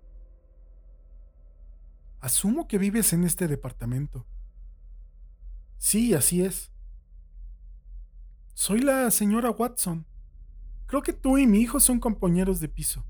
Asumo 2.21 2.69
que 2.69 2.77
vives 2.77 3.13
en 3.13 3.25
este 3.25 3.49
departamento. 3.49 4.27
Sí, 5.79 6.13
así 6.13 6.45
es. 6.45 6.71
Soy 8.53 8.81
la 8.81 9.11
señora 9.11 9.51
Watson. 9.51 10.07
Creo 10.87 11.03
que 11.03 11.13
tú 11.13 11.39
y 11.39 11.47
mi 11.47 11.61
hijo 11.61 11.81
son 11.81 11.99
compañeros 12.01 12.61
de 12.61 12.69
piso. 12.69 13.05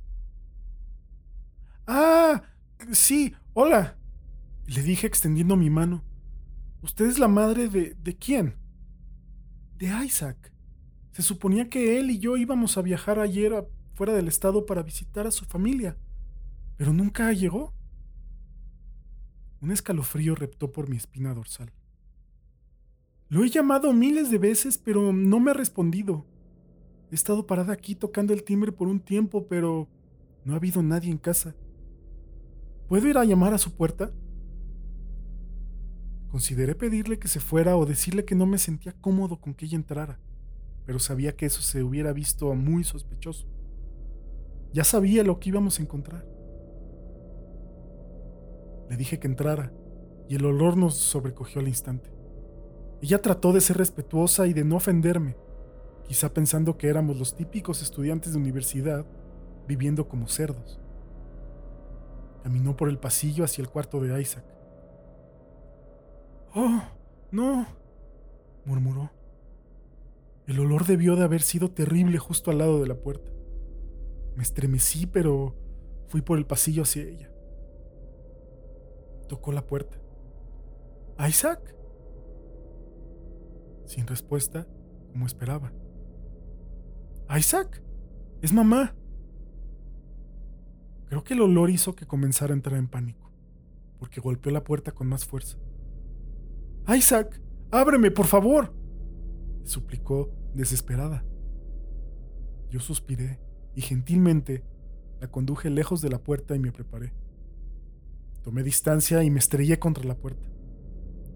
Ah, 1.87 2.43
sí, 2.93 3.35
hola. 3.55 3.99
Le 4.67 4.83
dije 4.83 5.07
extendiendo 5.07 5.57
mi 5.57 5.71
mano. 5.71 6.05
¿Usted 6.83 7.07
es 7.07 7.19
la 7.19 7.29
madre 7.29 7.69
de... 7.69 7.95
¿De 7.95 8.17
quién? 8.17 8.57
De 9.77 9.87
Isaac. 10.05 10.52
Se 11.13 11.23
suponía 11.23 11.69
que 11.69 11.99
él 11.99 12.11
y 12.11 12.19
yo 12.19 12.37
íbamos 12.37 12.77
a 12.79 12.83
viajar 12.83 13.21
ayer 13.21 13.67
fuera 13.95 14.15
del 14.15 14.29
estado 14.29 14.67
para 14.67 14.83
visitar 14.83 15.27
a 15.27 15.31
su 15.31 15.45
familia, 15.45 15.97
pero 16.77 16.93
nunca 16.93 17.33
llegó. 17.33 17.75
Un 19.61 19.71
escalofrío 19.71 20.35
reptó 20.35 20.73
por 20.73 20.89
mi 20.89 20.97
espina 20.97 21.35
dorsal. 21.35 21.71
Lo 23.29 23.45
he 23.45 23.49
llamado 23.51 23.93
miles 23.93 24.31
de 24.31 24.39
veces, 24.39 24.79
pero 24.79 25.13
no 25.13 25.39
me 25.39 25.53
ha 25.53 25.55
respondido. 25.55 26.27
He 27.11 27.15
estado 27.15 27.47
parada 27.47 27.73
aquí 27.73 27.95
tocando 27.95 28.33
el 28.33 28.43
timbre 28.43 28.73
por 28.73 28.89
un 28.89 29.01
tiempo, 29.01 29.47
pero 29.47 29.89
no 30.45 30.55
ha 30.55 30.57
habido 30.57 30.83
nadie 30.83 31.11
en 31.11 31.19
casa. 31.19 31.55
¿Puedo 32.89 33.07
ir 33.07 33.19
a 33.19 33.25
llamar 33.25 33.55
a 33.55 33.59
su 33.59 33.75
puerta? 33.75 34.13
Consideré 36.31 36.75
pedirle 36.75 37.19
que 37.19 37.29
se 37.29 37.41
fuera 37.41 37.77
o 37.77 37.85
decirle 37.85 38.25
que 38.25 38.35
no 38.35 38.47
me 38.47 38.59
sentía 38.59 38.93
cómodo 38.93 39.39
con 39.39 39.55
que 39.55 39.67
ella 39.67 39.77
entrara, 39.77 40.19
pero 40.85 40.99
sabía 40.99 41.37
que 41.37 41.47
eso 41.47 41.63
se 41.63 41.83
hubiera 41.83 42.13
visto 42.13 42.55
muy 42.55 42.85
sospechoso. 42.85 43.47
Ya 44.73 44.85
sabía 44.85 45.23
lo 45.23 45.39
que 45.39 45.51
íbamos 45.51 45.79
a 45.79 45.83
encontrar. 45.83 46.27
Le 48.89 48.97
dije 48.97 49.19
que 49.19 49.29
entrara, 49.29 49.73
y 50.29 50.37
el 50.37 50.45
olor 50.45 50.77
nos 50.77 50.97
sobrecogió 50.97 51.61
al 51.61 51.69
instante. 51.69 52.11
Ella 53.01 53.21
trató 53.21 53.53
de 53.53 53.61
ser 53.61 53.77
respetuosa 53.79 54.47
y 54.47 54.53
de 54.53 54.65
no 54.65 54.77
ofenderme, 54.77 55.37
quizá 56.07 56.33
pensando 56.33 56.77
que 56.79 56.89
éramos 56.89 57.17
los 57.17 57.35
típicos 57.35 57.83
estudiantes 57.83 58.33
de 58.33 58.39
universidad 58.39 59.05
viviendo 59.67 60.09
como 60.09 60.29
cerdos. 60.29 60.81
Caminó 62.43 62.77
por 62.77 62.89
el 62.89 62.99
pasillo 62.99 63.45
hacia 63.45 63.63
el 63.63 63.69
cuarto 63.69 64.01
de 64.01 64.21
Isaac. 64.21 64.45
Oh, 66.55 66.83
no, 67.31 67.67
murmuró. 68.65 69.11
El 70.53 70.61
olor 70.61 70.85
debió 70.85 71.17
de 71.17 71.25
haber 71.25 71.41
sido 71.41 71.71
terrible 71.71 72.19
justo 72.19 72.51
al 72.51 72.59
lado 72.59 72.79
de 72.79 72.87
la 72.87 73.01
puerta. 73.01 73.33
Me 74.37 74.43
estremecí, 74.43 75.07
pero 75.07 75.57
fui 76.09 76.21
por 76.21 76.37
el 76.37 76.45
pasillo 76.45 76.83
hacia 76.83 77.05
ella. 77.05 77.33
Tocó 79.31 79.51
la 79.53 79.67
puerta. 79.67 79.97
¿Isaac? 81.27 81.75
Sin 83.87 84.07
respuesta, 84.07 84.67
como 85.11 85.25
esperaba. 85.25 85.73
Isaac, 87.35 87.83
es 88.43 88.53
mamá. 88.53 88.95
Creo 91.07 91.25
que 91.25 91.33
el 91.33 91.41
olor 91.41 91.71
hizo 91.71 91.95
que 91.95 92.05
comenzara 92.05 92.53
a 92.53 92.57
entrar 92.57 92.79
en 92.79 92.89
pánico, 92.89 93.33
porque 93.99 94.21
golpeó 94.21 94.53
la 94.53 94.65
puerta 94.65 94.93
con 94.93 95.07
más 95.07 95.25
fuerza. 95.25 95.57
Isaac, 96.95 97.41
ábreme, 97.71 98.11
por 98.11 98.27
favor, 98.27 98.75
suplicó 99.65 100.42
desesperada. 100.55 101.25
Yo 102.71 102.81
suspiré 102.81 103.39
y 103.75 103.83
gentilmente 103.83 104.65
la 105.21 105.29
conduje 105.31 105.71
lejos 105.71 106.03
de 106.03 106.11
la 106.11 106.19
puerta 106.19 106.57
y 106.57 106.59
me 106.59 106.73
preparé. 106.73 107.13
Tomé 108.43 108.63
distancia 108.63 109.23
y 109.23 109.31
me 109.31 109.39
estrellé 109.39 109.79
contra 109.79 110.05
la 110.05 110.17
puerta. 110.17 110.51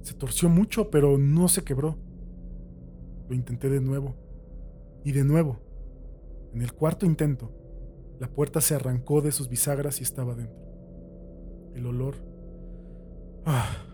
Se 0.03 0.15
torció 0.15 0.49
mucho, 0.49 0.91
pero 0.91 1.19
no 1.19 1.49
se 1.49 1.63
quebró. 1.63 1.97
Lo 3.29 3.35
intenté 3.35 3.69
de 3.69 3.81
nuevo. 3.81 4.17
Y 5.05 5.13
de 5.13 5.25
nuevo. 5.25 5.61
En 6.53 6.63
el 6.63 6.73
cuarto 6.73 7.07
intento, 7.07 7.53
la 8.19 8.29
puerta 8.29 8.61
se 8.61 8.75
arrancó 8.75 9.21
de 9.21 9.31
sus 9.33 9.49
bisagras 9.49 10.01
y 10.01 10.03
estaba 10.03 10.35
dentro. 10.35 10.65
El 11.75 11.87
olor... 11.87 12.17
Ah, 13.45 13.85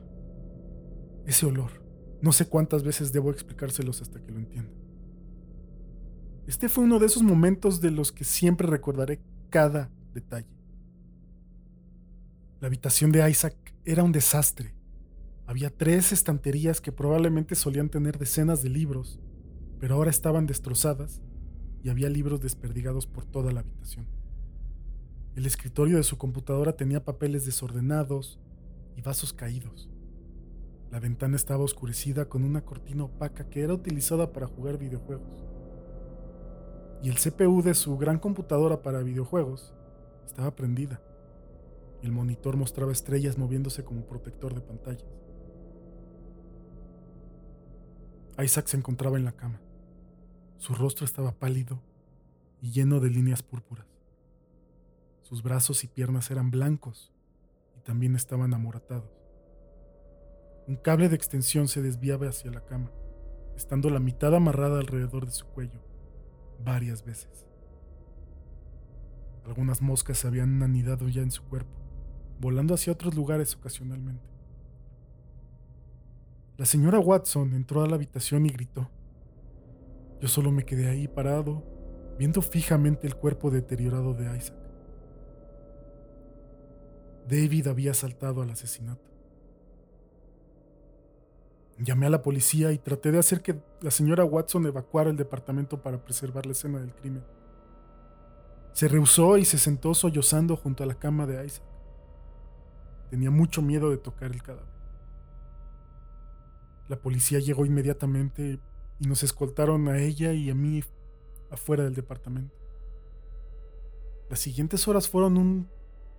ese 1.26 1.44
olor. 1.46 1.70
No 2.22 2.32
sé 2.32 2.46
cuántas 2.46 2.82
veces 2.82 3.12
debo 3.12 3.30
explicárselos 3.30 4.00
hasta 4.00 4.22
que 4.22 4.30
lo 4.30 4.38
entiendan. 4.38 4.81
Este 6.46 6.68
fue 6.68 6.84
uno 6.84 6.98
de 6.98 7.06
esos 7.06 7.22
momentos 7.22 7.80
de 7.80 7.90
los 7.90 8.10
que 8.10 8.24
siempre 8.24 8.66
recordaré 8.66 9.20
cada 9.50 9.90
detalle. 10.12 10.48
La 12.60 12.66
habitación 12.66 13.12
de 13.12 13.28
Isaac 13.30 13.56
era 13.84 14.02
un 14.02 14.12
desastre. 14.12 14.74
Había 15.46 15.70
tres 15.70 16.12
estanterías 16.12 16.80
que 16.80 16.92
probablemente 16.92 17.54
solían 17.54 17.88
tener 17.88 18.18
decenas 18.18 18.62
de 18.62 18.70
libros, 18.70 19.20
pero 19.78 19.94
ahora 19.94 20.10
estaban 20.10 20.46
destrozadas 20.46 21.20
y 21.82 21.90
había 21.90 22.08
libros 22.08 22.40
desperdigados 22.40 23.06
por 23.06 23.24
toda 23.24 23.52
la 23.52 23.60
habitación. 23.60 24.06
El 25.34 25.46
escritorio 25.46 25.96
de 25.96 26.02
su 26.02 26.18
computadora 26.18 26.76
tenía 26.76 27.04
papeles 27.04 27.46
desordenados 27.46 28.38
y 28.96 29.02
vasos 29.02 29.32
caídos. 29.32 29.90
La 30.90 31.00
ventana 31.00 31.36
estaba 31.36 31.64
oscurecida 31.64 32.28
con 32.28 32.44
una 32.44 32.64
cortina 32.64 33.04
opaca 33.04 33.48
que 33.48 33.62
era 33.62 33.74
utilizada 33.74 34.32
para 34.32 34.46
jugar 34.46 34.78
videojuegos. 34.78 35.51
Y 37.02 37.08
el 37.08 37.16
CPU 37.16 37.62
de 37.62 37.74
su 37.74 37.98
gran 37.98 38.18
computadora 38.18 38.82
para 38.82 39.02
videojuegos 39.02 39.74
estaba 40.24 40.54
prendida. 40.54 41.02
El 42.02 42.12
monitor 42.12 42.56
mostraba 42.56 42.92
estrellas 42.92 43.38
moviéndose 43.38 43.84
como 43.84 44.06
protector 44.06 44.54
de 44.54 44.60
pantallas. 44.60 45.04
Isaac 48.42 48.66
se 48.66 48.76
encontraba 48.76 49.18
en 49.18 49.24
la 49.24 49.32
cama. 49.32 49.60
Su 50.58 50.74
rostro 50.74 51.04
estaba 51.04 51.32
pálido 51.32 51.80
y 52.60 52.70
lleno 52.70 53.00
de 53.00 53.10
líneas 53.10 53.42
púrpuras. 53.42 53.86
Sus 55.22 55.42
brazos 55.42 55.84
y 55.84 55.88
piernas 55.88 56.30
eran 56.30 56.50
blancos 56.50 57.12
y 57.76 57.80
también 57.80 58.14
estaban 58.14 58.54
amoratados. 58.54 59.10
Un 60.68 60.76
cable 60.76 61.08
de 61.08 61.16
extensión 61.16 61.66
se 61.66 61.82
desviaba 61.82 62.28
hacia 62.28 62.52
la 62.52 62.64
cama, 62.64 62.92
estando 63.56 63.90
la 63.90 63.98
mitad 63.98 64.34
amarrada 64.34 64.78
alrededor 64.78 65.26
de 65.26 65.32
su 65.32 65.46
cuello, 65.46 65.80
varias 66.64 67.04
veces. 67.04 67.46
Algunas 69.44 69.82
moscas 69.82 70.18
se 70.18 70.26
habían 70.26 70.62
anidado 70.62 71.08
ya 71.08 71.22
en 71.22 71.30
su 71.30 71.42
cuerpo 71.44 71.82
volando 72.42 72.74
hacia 72.74 72.92
otros 72.92 73.14
lugares 73.14 73.54
ocasionalmente. 73.54 74.24
La 76.58 76.66
señora 76.66 76.98
Watson 76.98 77.54
entró 77.54 77.82
a 77.82 77.86
la 77.86 77.94
habitación 77.94 78.44
y 78.46 78.48
gritó. 78.48 78.90
Yo 80.20 80.26
solo 80.26 80.50
me 80.50 80.64
quedé 80.64 80.88
ahí 80.88 81.06
parado, 81.06 81.64
viendo 82.18 82.42
fijamente 82.42 83.06
el 83.06 83.14
cuerpo 83.14 83.52
deteriorado 83.52 84.12
de 84.14 84.36
Isaac. 84.36 84.58
David 87.28 87.68
había 87.68 87.94
saltado 87.94 88.42
al 88.42 88.50
asesinato. 88.50 89.11
Llamé 91.78 92.06
a 92.06 92.10
la 92.10 92.22
policía 92.22 92.72
y 92.72 92.78
traté 92.78 93.10
de 93.10 93.18
hacer 93.18 93.42
que 93.42 93.60
la 93.80 93.90
señora 93.90 94.24
Watson 94.24 94.66
evacuara 94.66 95.10
el 95.10 95.16
departamento 95.16 95.82
para 95.82 96.04
preservar 96.04 96.46
la 96.46 96.52
escena 96.52 96.80
del 96.80 96.94
crimen. 96.94 97.24
Se 98.72 98.88
rehusó 98.88 99.36
y 99.36 99.44
se 99.44 99.58
sentó 99.58 99.94
sollozando 99.94 100.56
junto 100.56 100.82
a 100.82 100.86
la 100.86 100.94
cama 100.94 101.26
de 101.26 101.44
Isaac. 101.44 101.64
Tenía 103.10 103.30
mucho 103.30 103.62
miedo 103.62 103.90
de 103.90 103.98
tocar 103.98 104.32
el 104.32 104.42
cadáver. 104.42 104.72
La 106.88 106.96
policía 106.96 107.38
llegó 107.38 107.64
inmediatamente 107.66 108.60
y 108.98 109.06
nos 109.06 109.22
escoltaron 109.22 109.88
a 109.88 109.98
ella 109.98 110.32
y 110.32 110.50
a 110.50 110.54
mí 110.54 110.82
afuera 111.50 111.84
del 111.84 111.94
departamento. 111.94 112.54
Las 114.30 114.40
siguientes 114.40 114.86
horas 114.88 115.08
fueron 115.08 115.36
un, 115.36 115.68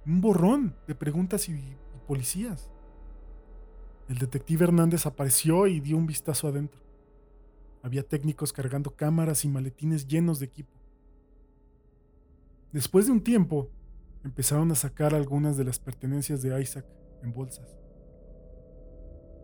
borrón 0.05 0.75
de 0.87 0.95
preguntas 0.95 1.49
y, 1.49 1.53
y 1.53 1.77
policías. 2.07 2.72
El 4.09 4.17
detective 4.17 4.65
Hernández 4.65 5.05
apareció 5.05 5.67
y 5.67 5.79
dio 5.79 5.97
un 5.97 6.05
vistazo 6.05 6.47
adentro. 6.47 6.81
Había 7.81 8.03
técnicos 8.03 8.53
cargando 8.53 8.91
cámaras 8.91 9.45
y 9.45 9.47
maletines 9.47 10.07
llenos 10.07 10.39
de 10.39 10.45
equipo. 10.45 10.71
Después 12.71 13.05
de 13.05 13.11
un 13.11 13.21
tiempo, 13.21 13.69
empezaron 14.23 14.71
a 14.71 14.75
sacar 14.75 15.13
algunas 15.13 15.57
de 15.57 15.63
las 15.63 15.79
pertenencias 15.79 16.41
de 16.41 16.61
Isaac 16.61 16.85
en 17.21 17.33
bolsas. 17.33 17.77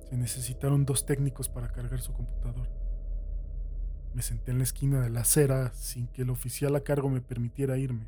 Se 0.10 0.18
necesitaron 0.18 0.86
dos 0.86 1.06
técnicos 1.06 1.48
para 1.48 1.72
cargar 1.72 2.02
su 2.02 2.14
computadora. 2.14 2.72
Me 4.14 4.24
senté 4.24 4.52
en 4.52 4.58
la 4.58 4.64
esquina 4.64 5.02
de 5.02 5.10
la 5.10 5.22
acera 5.22 5.72
sin 5.74 6.08
que 6.08 6.24
el 6.24 6.32
oficial 6.32 6.76
a 6.76 6.82
cargo 6.82 7.10
me 7.10 7.22
permitiera 7.22 7.78
irme, 7.78 8.08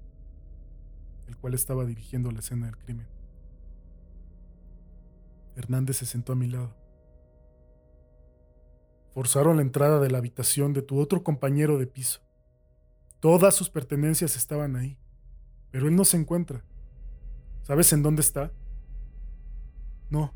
el 1.27 1.37
cual 1.37 1.53
estaba 1.53 1.85
dirigiendo 1.85 2.31
la 2.31 2.39
escena 2.39 2.65
del 2.65 2.77
crimen. 2.77 3.05
Hernández 5.55 5.97
se 5.97 6.05
sentó 6.05 6.33
a 6.33 6.35
mi 6.35 6.47
lado. 6.47 6.75
Forzaron 9.13 9.57
la 9.57 9.61
entrada 9.61 9.99
de 9.99 10.09
la 10.09 10.19
habitación 10.19 10.73
de 10.73 10.81
tu 10.81 10.99
otro 10.99 11.23
compañero 11.23 11.77
de 11.77 11.87
piso. 11.87 12.21
Todas 13.19 13.55
sus 13.55 13.69
pertenencias 13.69 14.35
estaban 14.35 14.75
ahí. 14.75 14.97
Pero 15.69 15.87
él 15.87 15.95
no 15.95 16.05
se 16.05 16.17
encuentra. 16.17 16.63
¿Sabes 17.63 17.91
en 17.93 18.03
dónde 18.03 18.21
está? 18.21 18.51
No, 20.09 20.33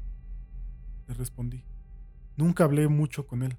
le 1.08 1.13
respondí. 1.13 1.65
Nunca 2.38 2.65
hablé 2.65 2.88
mucho 2.88 3.25
con 3.28 3.43
él. 3.43 3.58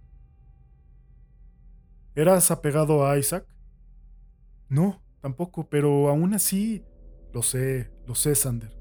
¿Eras 2.14 2.50
apegado 2.50 3.06
a 3.06 3.18
Isaac? 3.18 3.46
No, 4.68 5.02
tampoco, 5.20 5.68
pero 5.68 6.08
aún 6.08 6.34
así... 6.34 6.84
Lo 7.32 7.42
sé, 7.42 7.90
lo 8.06 8.14
sé, 8.14 8.34
Sander. 8.34 8.75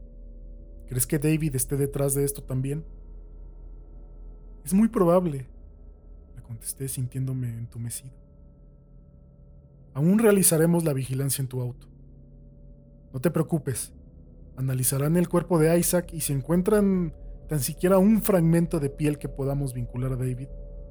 ¿Crees 0.87 1.07
que 1.07 1.19
David 1.19 1.55
esté 1.55 1.77
detrás 1.77 2.13
de 2.13 2.23
esto 2.23 2.43
también? 2.43 2.85
Es 4.63 4.73
muy 4.73 4.87
probable, 4.87 5.47
le 6.35 6.41
contesté 6.41 6.87
sintiéndome 6.87 7.49
entumecido. 7.49 8.13
Aún 9.93 10.19
realizaremos 10.19 10.83
la 10.83 10.93
vigilancia 10.93 11.41
en 11.41 11.47
tu 11.47 11.61
auto. 11.61 11.87
No 13.13 13.21
te 13.21 13.31
preocupes. 13.31 13.93
Analizarán 14.57 15.15
el 15.15 15.29
cuerpo 15.29 15.57
de 15.57 15.77
Isaac 15.77 16.09
y 16.13 16.21
si 16.21 16.33
encuentran 16.33 17.13
tan 17.47 17.59
siquiera 17.59 17.97
un 17.97 18.21
fragmento 18.21 18.79
de 18.79 18.89
piel 18.89 19.17
que 19.17 19.29
podamos 19.29 19.73
vincular 19.73 20.13
a 20.13 20.17
David, 20.17 20.47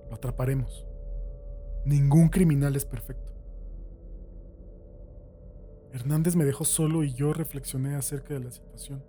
lo 0.09 0.16
atraparemos. 0.16 0.87
Ningún 1.85 2.28
criminal 2.28 2.76
es 2.76 2.85
perfecto. 2.85 3.33
Hernández 5.92 6.35
me 6.35 6.44
dejó 6.44 6.64
solo 6.64 7.04
y 7.04 7.12
yo 7.12 7.33
reflexioné 7.33 7.94
acerca 7.94 8.35
de 8.35 8.40
la 8.40 8.50
situación. 8.50 9.02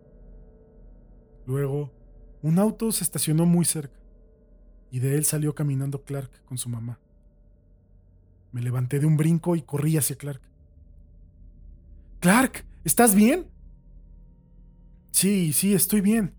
Luego, 1.46 1.92
un 2.42 2.60
auto 2.60 2.92
se 2.92 3.04
estacionó 3.04 3.46
muy 3.46 3.66
cerca 3.66 4.00
y 4.92 5.00
de 5.00 5.16
él 5.16 5.26
salió 5.26 5.54
caminando 5.56 6.04
Clark 6.04 6.44
con 6.46 6.58
su 6.58 6.70
mamá. 6.70 7.00
Me 8.52 8.62
levanté 8.62 9.00
de 9.00 9.06
un 9.06 9.18
brinco 9.18 9.56
y 9.56 9.62
corrí 9.62 9.98
hacia 9.98 10.16
Clark. 10.16 10.42
Clark, 12.20 12.66
¿Estás 12.86 13.16
bien? 13.16 13.48
Sí, 15.10 15.54
sí, 15.54 15.74
estoy 15.74 16.02
bien. 16.02 16.36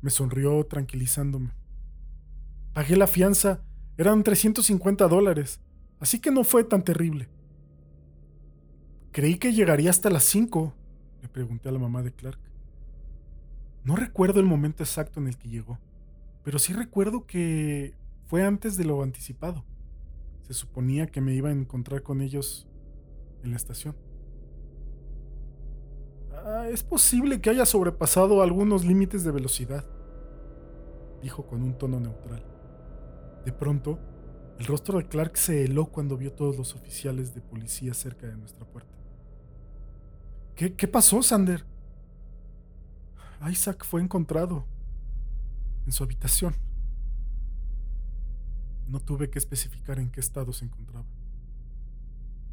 Me 0.00 0.08
sonrió 0.08 0.64
tranquilizándome. 0.64 1.52
Pagué 2.72 2.96
la 2.96 3.06
fianza. 3.06 3.60
Eran 3.98 4.22
350 4.22 5.06
dólares. 5.06 5.60
Así 6.00 6.18
que 6.18 6.30
no 6.30 6.44
fue 6.44 6.64
tan 6.64 6.82
terrible. 6.82 7.28
Creí 9.12 9.36
que 9.36 9.52
llegaría 9.52 9.90
hasta 9.90 10.08
las 10.08 10.24
5, 10.24 10.74
le 11.20 11.28
pregunté 11.28 11.68
a 11.68 11.72
la 11.72 11.78
mamá 11.78 12.02
de 12.02 12.14
Clark. 12.14 12.40
No 13.84 13.96
recuerdo 13.96 14.40
el 14.40 14.46
momento 14.46 14.82
exacto 14.82 15.20
en 15.20 15.28
el 15.28 15.38
que 15.38 15.48
llegó, 15.48 15.80
pero 16.44 16.58
sí 16.58 16.72
recuerdo 16.72 17.26
que 17.26 17.96
fue 18.26 18.44
antes 18.44 18.76
de 18.76 18.84
lo 18.84 19.02
anticipado. 19.02 19.64
Se 20.42 20.54
suponía 20.54 21.06
que 21.08 21.20
me 21.20 21.34
iba 21.34 21.48
a 21.50 21.52
encontrar 21.52 22.02
con 22.02 22.20
ellos 22.20 22.68
en 23.42 23.50
la 23.50 23.56
estación. 23.56 23.96
Ah, 26.30 26.68
es 26.68 26.82
posible 26.82 27.40
que 27.40 27.50
haya 27.50 27.66
sobrepasado 27.66 28.42
algunos 28.42 28.84
límites 28.84 29.24
de 29.24 29.30
velocidad, 29.32 29.86
dijo 31.20 31.46
con 31.46 31.62
un 31.62 31.78
tono 31.78 32.00
neutral. 32.00 32.44
De 33.44 33.52
pronto, 33.52 34.02
El 34.58 34.66
rostro 34.66 34.98
de 34.98 35.08
Clark 35.08 35.36
se 35.38 35.64
heló 35.64 35.86
cuando 35.90 36.16
vio 36.16 36.32
todos 36.34 36.56
los 36.58 36.74
oficiales 36.76 37.34
de 37.34 37.42
policía 37.42 37.94
cerca 37.94 38.28
de 38.28 38.36
nuestra 38.36 38.66
puerta. 38.66 38.96
¿Qué, 40.54 40.74
qué 40.76 40.88
pasó, 40.88 41.22
Sander? 41.22 41.66
Isaac 43.50 43.84
fue 43.84 44.00
encontrado 44.00 44.66
en 45.86 45.92
su 45.92 46.04
habitación. 46.04 46.54
No 48.86 49.00
tuve 49.00 49.30
que 49.30 49.38
especificar 49.38 49.98
en 49.98 50.10
qué 50.10 50.20
estado 50.20 50.52
se 50.52 50.64
encontraba. 50.64 51.06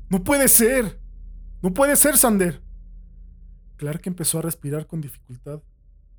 ¡No 0.10 0.24
puede 0.24 0.48
ser! 0.48 1.00
¡No 1.62 1.74
puede 1.74 1.96
ser, 1.96 2.18
Sander! 2.18 2.64
Clark 3.78 4.02
empezó 4.06 4.40
a 4.40 4.42
respirar 4.42 4.88
con 4.88 5.02
dificultad, 5.02 5.62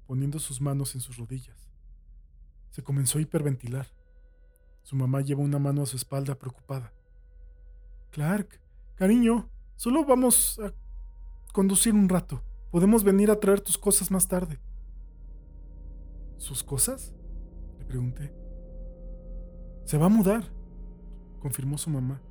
poniendo 0.06 0.38
sus 0.38 0.61
manos 0.61 0.94
en 0.94 1.00
sus 1.00 1.16
rodillas. 1.16 1.68
Se 2.70 2.83
comenzó 2.83 3.18
a 3.18 3.22
hiperventilar. 3.22 3.88
Su 4.83 4.96
mamá 4.96 5.20
llevó 5.20 5.42
una 5.42 5.59
mano 5.59 5.83
a 5.83 5.87
su 5.87 5.96
espalda 5.96 6.37
preocupada. 6.37 6.92
Clark, 8.11 8.61
cariño, 8.94 9.50
solo 9.76 10.04
vamos 10.04 10.59
a 10.61 10.72
conducir 11.52 11.94
un 11.94 12.09
rato. 12.09 12.42
Podemos 12.70 13.02
venir 13.02 13.30
a 13.30 13.40
traer 13.40 13.61
tus 13.61 13.76
cosas 13.76 14.11
más 14.11 14.28
tarde. 14.28 14.59
¿Sus 16.37 16.62
cosas? 16.62 17.12
Le 17.78 17.85
pregunté. 17.85 18.33
Se 19.85 19.98
va 19.98 20.06
a 20.06 20.11
mudar, 20.11 20.44
confirmó 21.40 21.76
su 21.78 21.90
mamá. 21.90 22.22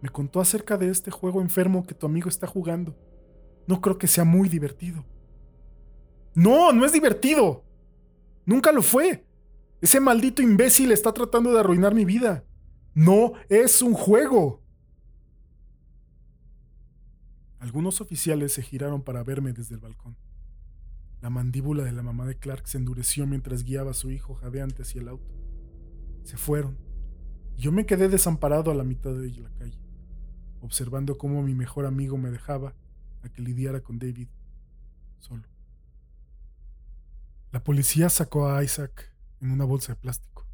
Me 0.00 0.08
contó 0.08 0.40
acerca 0.40 0.76
de 0.76 0.90
este 0.90 1.10
juego 1.10 1.40
enfermo 1.40 1.86
que 1.86 1.94
tu 1.94 2.06
amigo 2.06 2.28
está 2.28 2.46
jugando. 2.46 2.96
No 3.66 3.80
creo 3.80 3.98
que 3.98 4.06
sea 4.06 4.24
muy 4.24 4.48
divertido. 4.48 5.04
No, 6.34 6.72
no 6.72 6.84
es 6.84 6.92
divertido. 6.92 7.64
Nunca 8.44 8.72
lo 8.72 8.82
fue. 8.82 9.24
Ese 9.80 10.00
maldito 10.00 10.42
imbécil 10.42 10.92
está 10.92 11.12
tratando 11.12 11.52
de 11.52 11.60
arruinar 11.60 11.94
mi 11.94 12.04
vida. 12.04 12.44
No 12.94 13.32
es 13.48 13.82
un 13.82 13.94
juego. 13.94 14.63
Algunos 17.64 18.02
oficiales 18.02 18.52
se 18.52 18.60
giraron 18.60 19.00
para 19.00 19.24
verme 19.24 19.54
desde 19.54 19.74
el 19.74 19.80
balcón. 19.80 20.18
La 21.22 21.30
mandíbula 21.30 21.82
de 21.82 21.92
la 21.92 22.02
mamá 22.02 22.26
de 22.26 22.36
Clark 22.36 22.68
se 22.68 22.76
endureció 22.76 23.26
mientras 23.26 23.64
guiaba 23.64 23.92
a 23.92 23.94
su 23.94 24.10
hijo 24.10 24.34
jadeante 24.34 24.82
hacia 24.82 25.00
el 25.00 25.08
auto. 25.08 25.34
Se 26.24 26.36
fueron, 26.36 26.76
y 27.56 27.62
yo 27.62 27.72
me 27.72 27.86
quedé 27.86 28.10
desamparado 28.10 28.70
a 28.70 28.74
la 28.74 28.84
mitad 28.84 29.14
de 29.14 29.30
la 29.30 29.48
calle, 29.54 29.80
observando 30.60 31.16
cómo 31.16 31.42
mi 31.42 31.54
mejor 31.54 31.86
amigo 31.86 32.18
me 32.18 32.30
dejaba 32.30 32.74
a 33.22 33.30
que 33.30 33.40
lidiara 33.40 33.80
con 33.80 33.98
David 33.98 34.28
solo. 35.18 35.48
La 37.50 37.64
policía 37.64 38.10
sacó 38.10 38.50
a 38.50 38.62
Isaac 38.62 39.10
en 39.40 39.50
una 39.50 39.64
bolsa 39.64 39.94
de 39.94 40.00
plástico. 40.00 40.46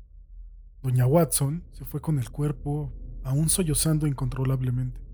Doña 0.81 1.07
Watson 1.07 1.64
se 1.73 1.85
fue 1.85 2.01
con 2.01 2.20
el 2.20 2.31
cuerpo 2.31 2.92
aún 3.25 3.49
sollozando 3.49 4.07
incontrolablemente 4.07 5.10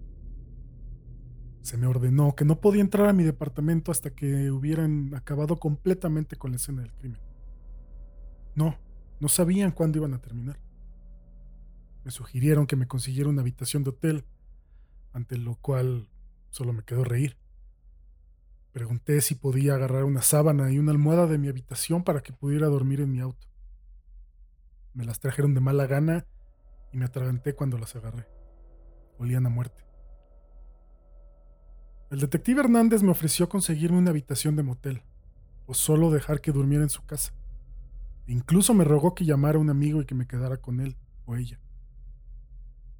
se 1.66 1.76
me 1.76 1.88
ordenó 1.88 2.36
que 2.36 2.44
no 2.44 2.60
podía 2.60 2.80
entrar 2.80 3.08
a 3.08 3.12
mi 3.12 3.24
departamento 3.24 3.90
hasta 3.90 4.10
que 4.10 4.52
hubieran 4.52 5.12
acabado 5.16 5.56
completamente 5.56 6.36
con 6.36 6.52
la 6.52 6.58
escena 6.58 6.82
del 6.82 6.92
crimen. 6.92 7.20
No, 8.54 8.78
no 9.18 9.28
sabían 9.28 9.72
cuándo 9.72 9.98
iban 9.98 10.14
a 10.14 10.20
terminar. 10.20 10.60
Me 12.04 12.12
sugirieron 12.12 12.68
que 12.68 12.76
me 12.76 12.86
consiguiera 12.86 13.28
una 13.28 13.40
habitación 13.40 13.82
de 13.82 13.90
hotel, 13.90 14.24
ante 15.12 15.36
lo 15.38 15.56
cual 15.56 16.08
solo 16.50 16.72
me 16.72 16.84
quedó 16.84 17.02
reír. 17.02 17.36
Pregunté 18.70 19.20
si 19.20 19.34
podía 19.34 19.74
agarrar 19.74 20.04
una 20.04 20.22
sábana 20.22 20.70
y 20.70 20.78
una 20.78 20.92
almohada 20.92 21.26
de 21.26 21.38
mi 21.38 21.48
habitación 21.48 22.04
para 22.04 22.20
que 22.20 22.32
pudiera 22.32 22.68
dormir 22.68 23.00
en 23.00 23.10
mi 23.10 23.18
auto. 23.18 23.48
Me 24.94 25.04
las 25.04 25.18
trajeron 25.18 25.52
de 25.52 25.60
mala 25.60 25.88
gana 25.88 26.28
y 26.92 26.96
me 26.96 27.06
atraganté 27.06 27.56
cuando 27.56 27.76
las 27.76 27.96
agarré. 27.96 28.28
Olían 29.18 29.46
a 29.46 29.48
muerte. 29.48 29.85
El 32.08 32.20
detective 32.20 32.60
Hernández 32.60 33.02
me 33.02 33.10
ofreció 33.10 33.48
conseguirme 33.48 33.98
una 33.98 34.10
habitación 34.10 34.54
de 34.54 34.62
motel, 34.62 35.02
o 35.66 35.74
solo 35.74 36.12
dejar 36.12 36.40
que 36.40 36.52
durmiera 36.52 36.84
en 36.84 36.90
su 36.90 37.04
casa. 37.04 37.32
E 38.28 38.32
incluso 38.32 38.74
me 38.74 38.84
rogó 38.84 39.14
que 39.14 39.24
llamara 39.24 39.58
a 39.58 39.60
un 39.60 39.70
amigo 39.70 40.00
y 40.00 40.04
que 40.04 40.14
me 40.14 40.28
quedara 40.28 40.58
con 40.58 40.80
él 40.80 40.96
o 41.24 41.34
ella. 41.34 41.58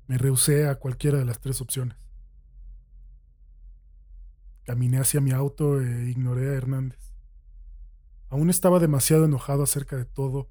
Me 0.09 0.19
rehusé 0.19 0.69
a 0.69 0.75
cualquiera 0.75 1.19
de 1.19 1.25
las 1.25 1.41
tres 1.41 1.61
opciones. 1.61 1.97
Caminé 4.65 4.99
hacia 4.99 5.21
mi 5.21 5.31
auto 5.31 5.81
e 5.81 6.11
ignoré 6.11 6.51
a 6.51 6.55
Hernández. 6.55 7.13
Aún 8.29 8.51
estaba 8.51 8.81
demasiado 8.81 9.25
enojado 9.25 9.63
acerca 9.63 9.97
de 9.97 10.05
todo 10.05 10.49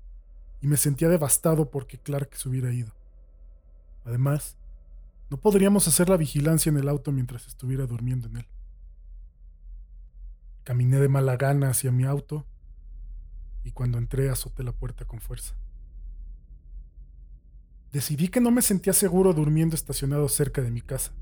y 0.61 0.67
me 0.67 0.77
sentía 0.77 1.09
devastado 1.09 1.69
porque 1.69 1.97
Clark 1.97 2.33
se 2.35 2.47
hubiera 2.47 2.71
ido. 2.71 2.93
Además, 4.05 4.55
no 5.29 5.37
podríamos 5.37 5.87
hacer 5.87 6.09
la 6.09 6.17
vigilancia 6.17 6.69
en 6.69 6.77
el 6.77 6.87
auto 6.87 7.11
mientras 7.11 7.47
estuviera 7.47 7.87
durmiendo 7.87 8.27
en 8.27 8.37
él. 8.37 8.47
Caminé 10.63 10.99
de 10.99 11.09
mala 11.09 11.35
gana 11.35 11.69
hacia 11.69 11.91
mi 11.91 12.03
auto 12.03 12.45
y 13.63 13.71
cuando 13.71 13.97
entré 13.97 14.29
azoté 14.29 14.63
la 14.63 14.71
puerta 14.71 15.05
con 15.05 15.19
fuerza. 15.19 15.55
Decidí 17.91 18.27
que 18.27 18.41
no 18.41 18.51
me 18.51 18.61
sentía 18.61 18.93
seguro 18.93 19.33
durmiendo 19.33 19.75
estacionado 19.75 20.27
cerca 20.27 20.61
de 20.61 20.69
mi 20.69 20.81
casa, 20.81 21.13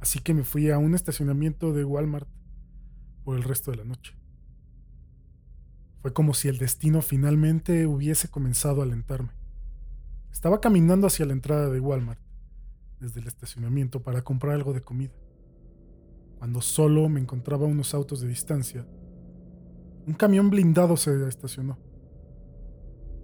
así 0.00 0.18
que 0.18 0.34
me 0.34 0.42
fui 0.42 0.70
a 0.70 0.78
un 0.78 0.94
estacionamiento 0.94 1.72
de 1.72 1.84
Walmart 1.84 2.28
por 3.24 3.36
el 3.36 3.44
resto 3.44 3.70
de 3.70 3.78
la 3.78 3.84
noche. 3.84 4.14
Fue 6.02 6.12
como 6.12 6.34
si 6.34 6.48
el 6.48 6.58
destino 6.58 7.00
finalmente 7.00 7.86
hubiese 7.86 8.28
comenzado 8.28 8.82
a 8.82 8.84
alentarme. 8.84 9.30
Estaba 10.32 10.60
caminando 10.60 11.06
hacia 11.06 11.24
la 11.24 11.32
entrada 11.32 11.70
de 11.70 11.78
Walmart 11.78 12.20
desde 13.02 13.20
el 13.20 13.26
estacionamiento 13.26 14.00
para 14.00 14.22
comprar 14.22 14.54
algo 14.54 14.72
de 14.72 14.80
comida. 14.80 15.12
Cuando 16.38 16.60
solo 16.60 17.08
me 17.08 17.20
encontraba 17.20 17.66
unos 17.66 17.94
autos 17.94 18.20
de 18.20 18.28
distancia, 18.28 18.86
un 20.06 20.14
camión 20.14 20.50
blindado 20.50 20.96
se 20.96 21.26
estacionó. 21.26 21.78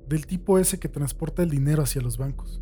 Del 0.08 0.26
tipo 0.26 0.58
ese 0.58 0.78
que 0.78 0.88
transporta 0.88 1.42
el 1.42 1.50
dinero 1.50 1.82
hacia 1.82 2.02
los 2.02 2.18
bancos. 2.18 2.60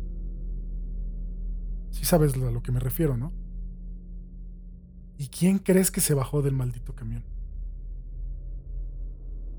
Si 1.91 2.05
sabes 2.05 2.35
a 2.35 2.51
lo 2.51 2.61
que 2.61 2.71
me 2.71 2.79
refiero, 2.79 3.17
¿no? 3.17 3.33
¿Y 5.17 5.29
quién 5.29 5.57
crees 5.57 5.89
que 5.89 6.01
se 6.01 6.13
bajó 6.13 6.43
del 6.43 6.53
maldito 6.53 6.93
camión? 6.93 7.23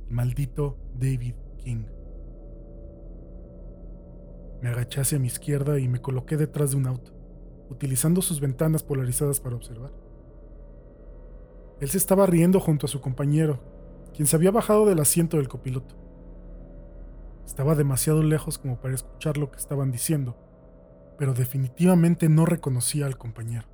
El 0.07 0.15
maldito 0.15 0.79
David 0.97 1.35
King. 1.59 1.87
Me 4.63 4.69
agaché 4.69 5.01
hacia 5.01 5.19
mi 5.19 5.27
izquierda 5.27 5.81
y 5.81 5.89
me 5.89 6.01
coloqué 6.01 6.37
detrás 6.37 6.71
de 6.71 6.77
un 6.77 6.87
auto 6.87 7.18
utilizando 7.71 8.23
sus 8.23 8.41
ventanas 8.41 8.83
polarizadas 8.83 9.41
para 9.41 9.57
observar. 9.57 9.93
Él 11.81 11.89
se 11.89 11.99
estaba 11.99 12.27
riendo 12.27 12.61
junto 12.61 12.87
a 12.87 12.89
su 12.89 13.01
compañero, 13.01 13.61
quien 14.15 14.27
se 14.27 14.37
había 14.37 14.51
bajado 14.51 14.87
del 14.87 15.01
asiento 15.01 15.37
del 15.37 15.49
copiloto. 15.49 15.95
Estaba 17.47 17.75
demasiado 17.75 18.23
lejos 18.23 18.59
como 18.59 18.81
para 18.81 18.95
escuchar 18.95 19.39
lo 19.39 19.51
que 19.51 19.59
estaban 19.59 19.91
diciendo, 19.91 20.37
pero 21.19 21.35
definitivamente 21.35 22.29
no 22.29 22.47
reconocía 22.47 23.07
al 23.07 23.17
compañero. 23.17 23.67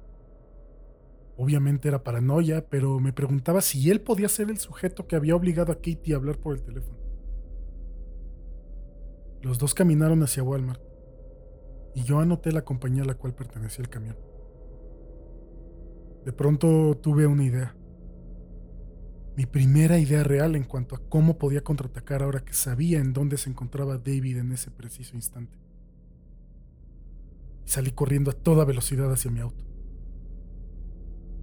Obviamente 1.37 1.89
era 1.89 2.05
paranoia, 2.05 2.65
pero 2.69 3.01
me 3.01 3.13
preguntaba 3.13 3.61
si 3.61 3.91
él 3.91 4.01
podía 4.01 4.29
ser 4.29 4.51
el 4.51 4.59
sujeto 4.59 5.09
que 5.09 5.17
había 5.17 5.35
obligado 5.35 5.73
a 5.73 5.77
Katie 5.77 6.15
a 6.15 6.17
hablar 6.17 6.39
por 6.39 6.55
el 6.55 6.63
teléfono. 6.63 6.99
Los 9.43 9.59
dos 9.59 9.75
caminaron 9.75 10.23
hacia 10.23 10.43
Walmart 10.43 10.94
y 11.95 12.03
yo 12.03 12.19
anoté 12.19 12.53
la 12.53 12.65
compañía 12.65 13.03
a 13.03 13.07
la 13.07 13.15
cual 13.15 13.35
pertenecía 13.35 13.83
el 13.83 13.89
camión. 13.89 14.17
De 16.25 16.33
pronto 16.33 16.97
tuve 17.03 17.27
una 17.27 17.45
idea. 17.45 17.77
Mi 19.37 19.47
primera 19.47 19.99
idea 19.99 20.23
real 20.23 20.57
en 20.57 20.65
cuanto 20.65 20.95
a 20.95 21.01
cómo 21.09 21.39
podía 21.39 21.63
contraatacar 21.63 22.23
ahora 22.23 22.45
que 22.45 22.55
sabía 22.55 22.99
en 22.99 23.13
dónde 23.13 23.37
se 23.37 23.51
encontraba 23.51 23.99
David 23.99 24.39
en 24.39 24.53
ese 24.53 24.71
preciso 24.71 25.17
instante. 25.17 25.59
Salí 27.65 27.91
corriendo 27.91 28.31
a 28.31 28.35
toda 28.35 28.65
velocidad 28.65 29.11
hacia 29.13 29.31
mi 29.31 29.41
auto. 29.41 29.65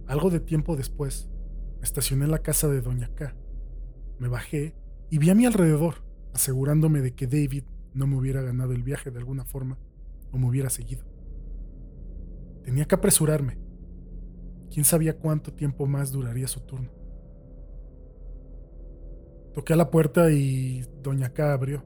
Algo 0.06 0.30
de 0.30 0.40
tiempo 0.40 0.76
después, 0.76 1.30
estacioné 1.82 2.24
en 2.24 2.30
la 2.30 2.42
casa 2.42 2.68
de 2.68 2.80
Doña 2.80 3.08
K. 3.14 3.34
Me 4.18 4.28
bajé 4.28 4.74
y 5.10 5.18
vi 5.18 5.30
a 5.30 5.34
mi 5.34 5.46
alrededor, 5.46 6.04
asegurándome 6.32 7.02
de 7.02 7.14
que 7.14 7.26
David 7.26 7.64
no 7.94 8.06
me 8.06 8.16
hubiera 8.16 8.42
ganado 8.42 8.72
el 8.72 8.82
viaje 8.82 9.10
de 9.10 9.18
alguna 9.18 9.44
forma 9.44 9.78
o 10.32 10.38
me 10.38 10.48
hubiera 10.48 10.70
seguido. 10.70 11.04
Tenía 12.64 12.86
que 12.86 12.94
apresurarme. 12.94 13.58
Quién 14.72 14.84
sabía 14.84 15.18
cuánto 15.18 15.52
tiempo 15.52 15.86
más 15.86 16.10
duraría 16.12 16.48
su 16.48 16.60
turno. 16.60 16.90
Toqué 19.52 19.74
a 19.74 19.76
la 19.76 19.90
puerta 19.90 20.32
y 20.32 20.82
Doña 21.02 21.34
K 21.34 21.52
abrió. 21.52 21.84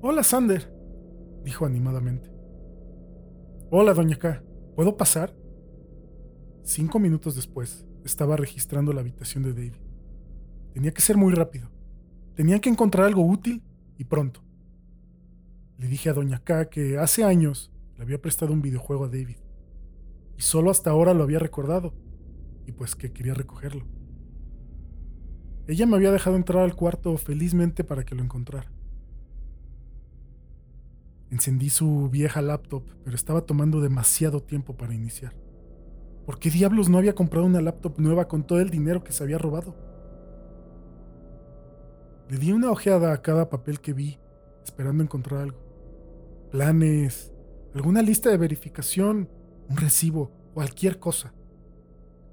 Hola, 0.00 0.22
Sander, 0.22 0.72
dijo 1.42 1.66
animadamente. 1.66 2.30
Hola, 3.70 3.94
Doña 3.94 4.16
K, 4.16 4.44
¿puedo 4.76 4.96
pasar? 4.96 5.34
Cinco 6.62 7.00
minutos 7.00 7.34
después, 7.34 7.84
estaba 8.04 8.36
registrando 8.36 8.92
la 8.92 9.00
habitación 9.00 9.42
de 9.42 9.52
David. 9.52 9.74
Tenía 10.72 10.92
que 10.92 11.00
ser 11.00 11.16
muy 11.16 11.32
rápido. 11.32 11.70
Tenía 12.34 12.60
que 12.60 12.68
encontrar 12.68 13.06
algo 13.06 13.26
útil 13.26 13.64
y 13.96 14.04
pronto. 14.04 14.45
Le 15.78 15.88
dije 15.88 16.08
a 16.10 16.14
Doña 16.14 16.38
K 16.42 16.66
que 16.70 16.98
hace 16.98 17.24
años 17.24 17.70
le 17.96 18.02
había 18.02 18.20
prestado 18.20 18.52
un 18.52 18.62
videojuego 18.62 19.04
a 19.04 19.08
David. 19.08 19.36
Y 20.38 20.42
solo 20.42 20.70
hasta 20.70 20.90
ahora 20.90 21.14
lo 21.14 21.22
había 21.22 21.38
recordado. 21.38 21.94
Y 22.66 22.72
pues 22.72 22.94
que 22.94 23.12
quería 23.12 23.34
recogerlo. 23.34 23.84
Ella 25.66 25.86
me 25.86 25.96
había 25.96 26.12
dejado 26.12 26.36
entrar 26.36 26.62
al 26.62 26.76
cuarto 26.76 27.16
felizmente 27.16 27.84
para 27.84 28.04
que 28.04 28.14
lo 28.14 28.22
encontrara. 28.22 28.70
Encendí 31.30 31.70
su 31.70 32.08
vieja 32.08 32.40
laptop, 32.40 32.84
pero 33.02 33.16
estaba 33.16 33.40
tomando 33.40 33.80
demasiado 33.80 34.42
tiempo 34.42 34.76
para 34.76 34.94
iniciar. 34.94 35.34
¿Por 36.24 36.38
qué 36.38 36.50
diablos 36.50 36.88
no 36.88 36.98
había 36.98 37.14
comprado 37.14 37.46
una 37.46 37.60
laptop 37.60 37.98
nueva 37.98 38.28
con 38.28 38.46
todo 38.46 38.60
el 38.60 38.70
dinero 38.70 39.02
que 39.02 39.12
se 39.12 39.24
había 39.24 39.38
robado? 39.38 39.74
Le 42.28 42.38
di 42.38 42.52
una 42.52 42.70
ojeada 42.70 43.12
a 43.12 43.22
cada 43.22 43.48
papel 43.48 43.80
que 43.80 43.92
vi, 43.92 44.18
esperando 44.64 45.02
encontrar 45.02 45.42
algo. 45.42 45.65
Planes, 46.50 47.32
alguna 47.74 48.02
lista 48.02 48.30
de 48.30 48.36
verificación, 48.36 49.28
un 49.68 49.76
recibo, 49.76 50.30
cualquier 50.54 50.98
cosa. 50.98 51.34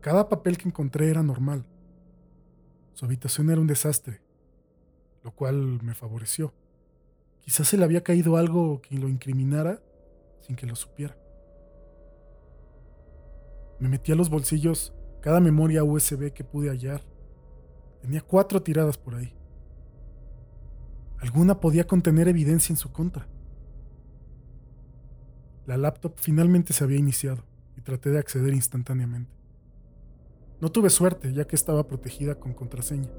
Cada 0.01 0.29
papel 0.29 0.57
que 0.57 0.67
encontré 0.67 1.09
era 1.09 1.23
normal. 1.23 1.65
Su 2.93 3.05
habitación 3.05 3.49
era 3.49 3.59
un 3.59 3.67
desastre, 3.67 4.21
lo 5.23 5.31
cual 5.31 5.81
me 5.81 5.95
favoreció. 5.95 6.53
Quizás 7.41 7.67
se 7.67 7.77
le 7.77 7.83
había 7.83 8.03
caído 8.03 8.37
algo 8.37 8.81
que 8.81 8.95
lo 8.97 9.09
incriminara 9.09 9.81
sin 10.41 10.55
que 10.55 10.67
lo 10.67 10.75
supiera. 10.75 11.17
Me 13.79 13.89
metí 13.89 14.11
a 14.11 14.15
los 14.15 14.29
bolsillos 14.29 14.93
cada 15.21 15.39
memoria 15.39 15.83
USB 15.83 16.31
que 16.31 16.43
pude 16.43 16.69
hallar. 16.69 17.01
Tenía 18.01 18.21
cuatro 18.21 18.61
tiradas 18.61 18.97
por 18.97 19.15
ahí. 19.15 19.33
Alguna 21.19 21.59
podía 21.59 21.87
contener 21.87 22.27
evidencia 22.27 22.71
en 22.73 22.77
su 22.77 22.91
contra. 22.91 23.27
La 25.65 25.77
laptop 25.77 26.15
finalmente 26.17 26.73
se 26.73 26.83
había 26.83 26.97
iniciado 26.97 27.43
y 27.77 27.81
traté 27.81 28.09
de 28.09 28.19
acceder 28.19 28.53
instantáneamente. 28.53 29.31
No 30.59 30.71
tuve 30.71 30.89
suerte 30.89 31.33
ya 31.33 31.45
que 31.45 31.55
estaba 31.55 31.87
protegida 31.87 32.35
con 32.35 32.53
contraseña. 32.53 33.09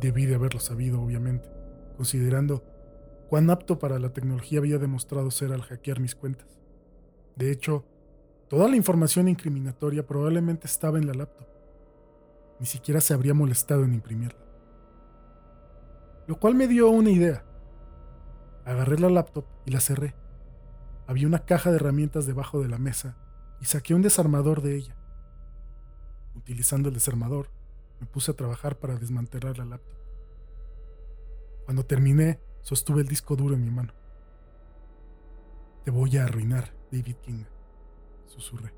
Debí 0.00 0.26
de 0.26 0.34
haberlo 0.34 0.60
sabido, 0.60 1.00
obviamente, 1.02 1.48
considerando 1.96 2.64
cuán 3.28 3.50
apto 3.50 3.78
para 3.78 3.98
la 3.98 4.12
tecnología 4.12 4.60
había 4.60 4.78
demostrado 4.78 5.30
ser 5.30 5.52
al 5.52 5.62
hackear 5.62 6.00
mis 6.00 6.14
cuentas. 6.14 6.48
De 7.36 7.50
hecho, 7.50 7.84
toda 8.48 8.68
la 8.68 8.76
información 8.76 9.28
incriminatoria 9.28 10.06
probablemente 10.06 10.66
estaba 10.66 10.98
en 10.98 11.06
la 11.06 11.14
laptop. 11.14 11.46
Ni 12.60 12.66
siquiera 12.66 13.00
se 13.00 13.12
habría 13.12 13.34
molestado 13.34 13.84
en 13.84 13.94
imprimirla. 13.94 14.38
Lo 16.26 16.38
cual 16.38 16.54
me 16.54 16.66
dio 16.66 16.88
una 16.88 17.10
idea. 17.10 17.44
Agarré 18.64 18.98
la 18.98 19.10
laptop 19.10 19.44
y 19.66 19.70
la 19.70 19.80
cerré. 19.80 20.14
Había 21.06 21.26
una 21.26 21.44
caja 21.44 21.70
de 21.70 21.76
herramientas 21.76 22.26
debajo 22.26 22.62
de 22.62 22.68
la 22.68 22.78
mesa 22.78 23.16
y 23.60 23.66
saqué 23.66 23.94
un 23.94 24.02
desarmador 24.02 24.62
de 24.62 24.76
ella. 24.76 24.96
Utilizando 26.34 26.88
el 26.88 26.94
desarmador, 26.94 27.50
me 28.00 28.06
puse 28.06 28.30
a 28.30 28.36
trabajar 28.36 28.78
para 28.78 28.96
desmantelar 28.96 29.58
la 29.58 29.64
laptop. 29.64 29.98
Cuando 31.64 31.84
terminé, 31.84 32.40
sostuve 32.62 33.02
el 33.02 33.08
disco 33.08 33.36
duro 33.36 33.54
en 33.54 33.64
mi 33.64 33.70
mano. 33.70 33.92
Te 35.84 35.90
voy 35.90 36.16
a 36.16 36.24
arruinar, 36.24 36.74
David 36.90 37.16
King, 37.22 37.44
susurré. 38.26 38.72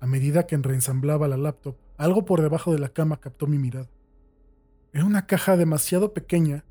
A 0.00 0.06
medida 0.06 0.46
que 0.46 0.56
reensamblaba 0.56 1.28
la 1.28 1.36
laptop, 1.36 1.76
algo 1.96 2.24
por 2.24 2.42
debajo 2.42 2.72
de 2.72 2.78
la 2.78 2.90
cama 2.90 3.18
captó 3.18 3.46
mi 3.46 3.58
mirada. 3.58 3.90
Era 4.92 5.04
una 5.04 5.26
caja 5.26 5.56
demasiado 5.56 6.12
pequeña 6.14 6.64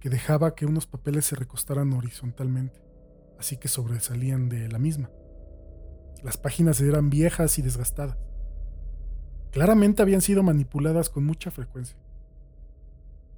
que 0.00 0.10
dejaba 0.10 0.54
que 0.54 0.66
unos 0.66 0.86
papeles 0.86 1.24
se 1.24 1.36
recostaran 1.36 1.92
horizontalmente, 1.92 2.83
así 3.38 3.56
que 3.56 3.68
sobresalían 3.68 4.48
de 4.48 4.68
la 4.68 4.78
misma. 4.78 5.10
Las 6.22 6.36
páginas 6.36 6.80
eran 6.80 7.10
viejas 7.10 7.58
y 7.58 7.62
desgastadas. 7.62 8.16
Claramente 9.50 10.02
habían 10.02 10.20
sido 10.20 10.42
manipuladas 10.42 11.10
con 11.10 11.24
mucha 11.24 11.50
frecuencia. 11.50 11.96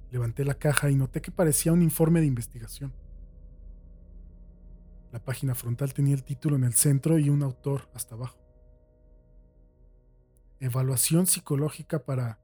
Levanté 0.09 0.45
la 0.45 0.55
caja 0.55 0.89
y 0.89 0.95
noté 0.95 1.21
que 1.21 1.31
parecía 1.31 1.73
un 1.73 1.83
informe 1.83 2.21
de 2.21 2.27
investigación. 2.27 2.93
La 5.11 5.23
página 5.23 5.53
frontal 5.53 5.93
tenía 5.93 6.15
el 6.15 6.23
título 6.23 6.55
en 6.55 6.63
el 6.63 6.73
centro 6.73 7.17
y 7.17 7.29
un 7.29 7.43
autor 7.43 7.89
hasta 7.93 8.15
abajo. 8.15 8.39
Evaluación 10.59 11.27
psicológica 11.27 12.05
para 12.05 12.39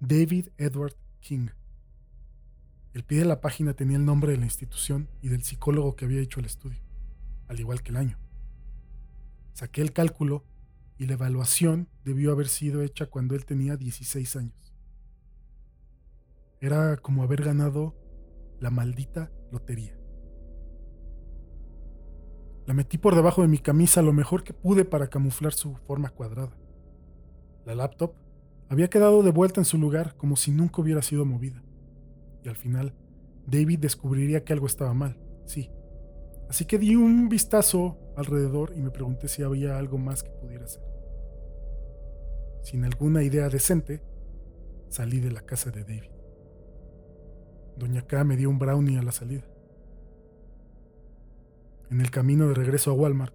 David 0.00 0.48
Edward 0.56 0.96
King. 1.20 1.48
El 2.96 3.04
pie 3.04 3.18
de 3.18 3.26
la 3.26 3.42
página 3.42 3.74
tenía 3.74 3.98
el 3.98 4.06
nombre 4.06 4.32
de 4.32 4.38
la 4.38 4.46
institución 4.46 5.10
y 5.20 5.28
del 5.28 5.42
psicólogo 5.42 5.96
que 5.96 6.06
había 6.06 6.22
hecho 6.22 6.40
el 6.40 6.46
estudio, 6.46 6.80
al 7.46 7.60
igual 7.60 7.82
que 7.82 7.90
el 7.90 7.98
año. 7.98 8.18
Saqué 9.52 9.82
el 9.82 9.92
cálculo 9.92 10.46
y 10.96 11.04
la 11.04 11.12
evaluación 11.12 11.90
debió 12.06 12.32
haber 12.32 12.48
sido 12.48 12.80
hecha 12.80 13.04
cuando 13.04 13.34
él 13.34 13.44
tenía 13.44 13.76
16 13.76 14.36
años. 14.36 14.74
Era 16.58 16.96
como 16.96 17.22
haber 17.22 17.42
ganado 17.42 17.94
la 18.60 18.70
maldita 18.70 19.30
lotería. 19.52 20.00
La 22.64 22.72
metí 22.72 22.96
por 22.96 23.14
debajo 23.14 23.42
de 23.42 23.48
mi 23.48 23.58
camisa 23.58 24.00
lo 24.00 24.14
mejor 24.14 24.42
que 24.42 24.54
pude 24.54 24.86
para 24.86 25.10
camuflar 25.10 25.52
su 25.52 25.76
forma 25.86 26.08
cuadrada. 26.08 26.56
La 27.66 27.74
laptop 27.74 28.14
había 28.70 28.88
quedado 28.88 29.22
de 29.22 29.32
vuelta 29.32 29.60
en 29.60 29.66
su 29.66 29.76
lugar 29.76 30.16
como 30.16 30.36
si 30.36 30.50
nunca 30.50 30.80
hubiera 30.80 31.02
sido 31.02 31.26
movida. 31.26 31.62
Al 32.48 32.56
final, 32.56 32.94
David 33.46 33.80
descubriría 33.80 34.44
que 34.44 34.52
algo 34.52 34.66
estaba 34.66 34.94
mal, 34.94 35.18
sí. 35.44 35.70
Así 36.48 36.64
que 36.64 36.78
di 36.78 36.94
un 36.94 37.28
vistazo 37.28 37.98
alrededor 38.16 38.72
y 38.76 38.82
me 38.82 38.90
pregunté 38.90 39.28
si 39.28 39.42
había 39.42 39.78
algo 39.78 39.98
más 39.98 40.22
que 40.22 40.30
pudiera 40.30 40.64
hacer. 40.64 40.82
Sin 42.62 42.84
alguna 42.84 43.22
idea 43.22 43.48
decente, 43.48 44.02
salí 44.88 45.20
de 45.20 45.30
la 45.30 45.42
casa 45.42 45.70
de 45.70 45.82
David. 45.82 46.10
Doña 47.76 48.02
K 48.02 48.24
me 48.24 48.36
dio 48.36 48.48
un 48.48 48.58
brownie 48.58 48.98
a 48.98 49.02
la 49.02 49.12
salida. 49.12 49.44
En 51.90 52.00
el 52.00 52.10
camino 52.10 52.48
de 52.48 52.54
regreso 52.54 52.90
a 52.90 52.94
Walmart, 52.94 53.34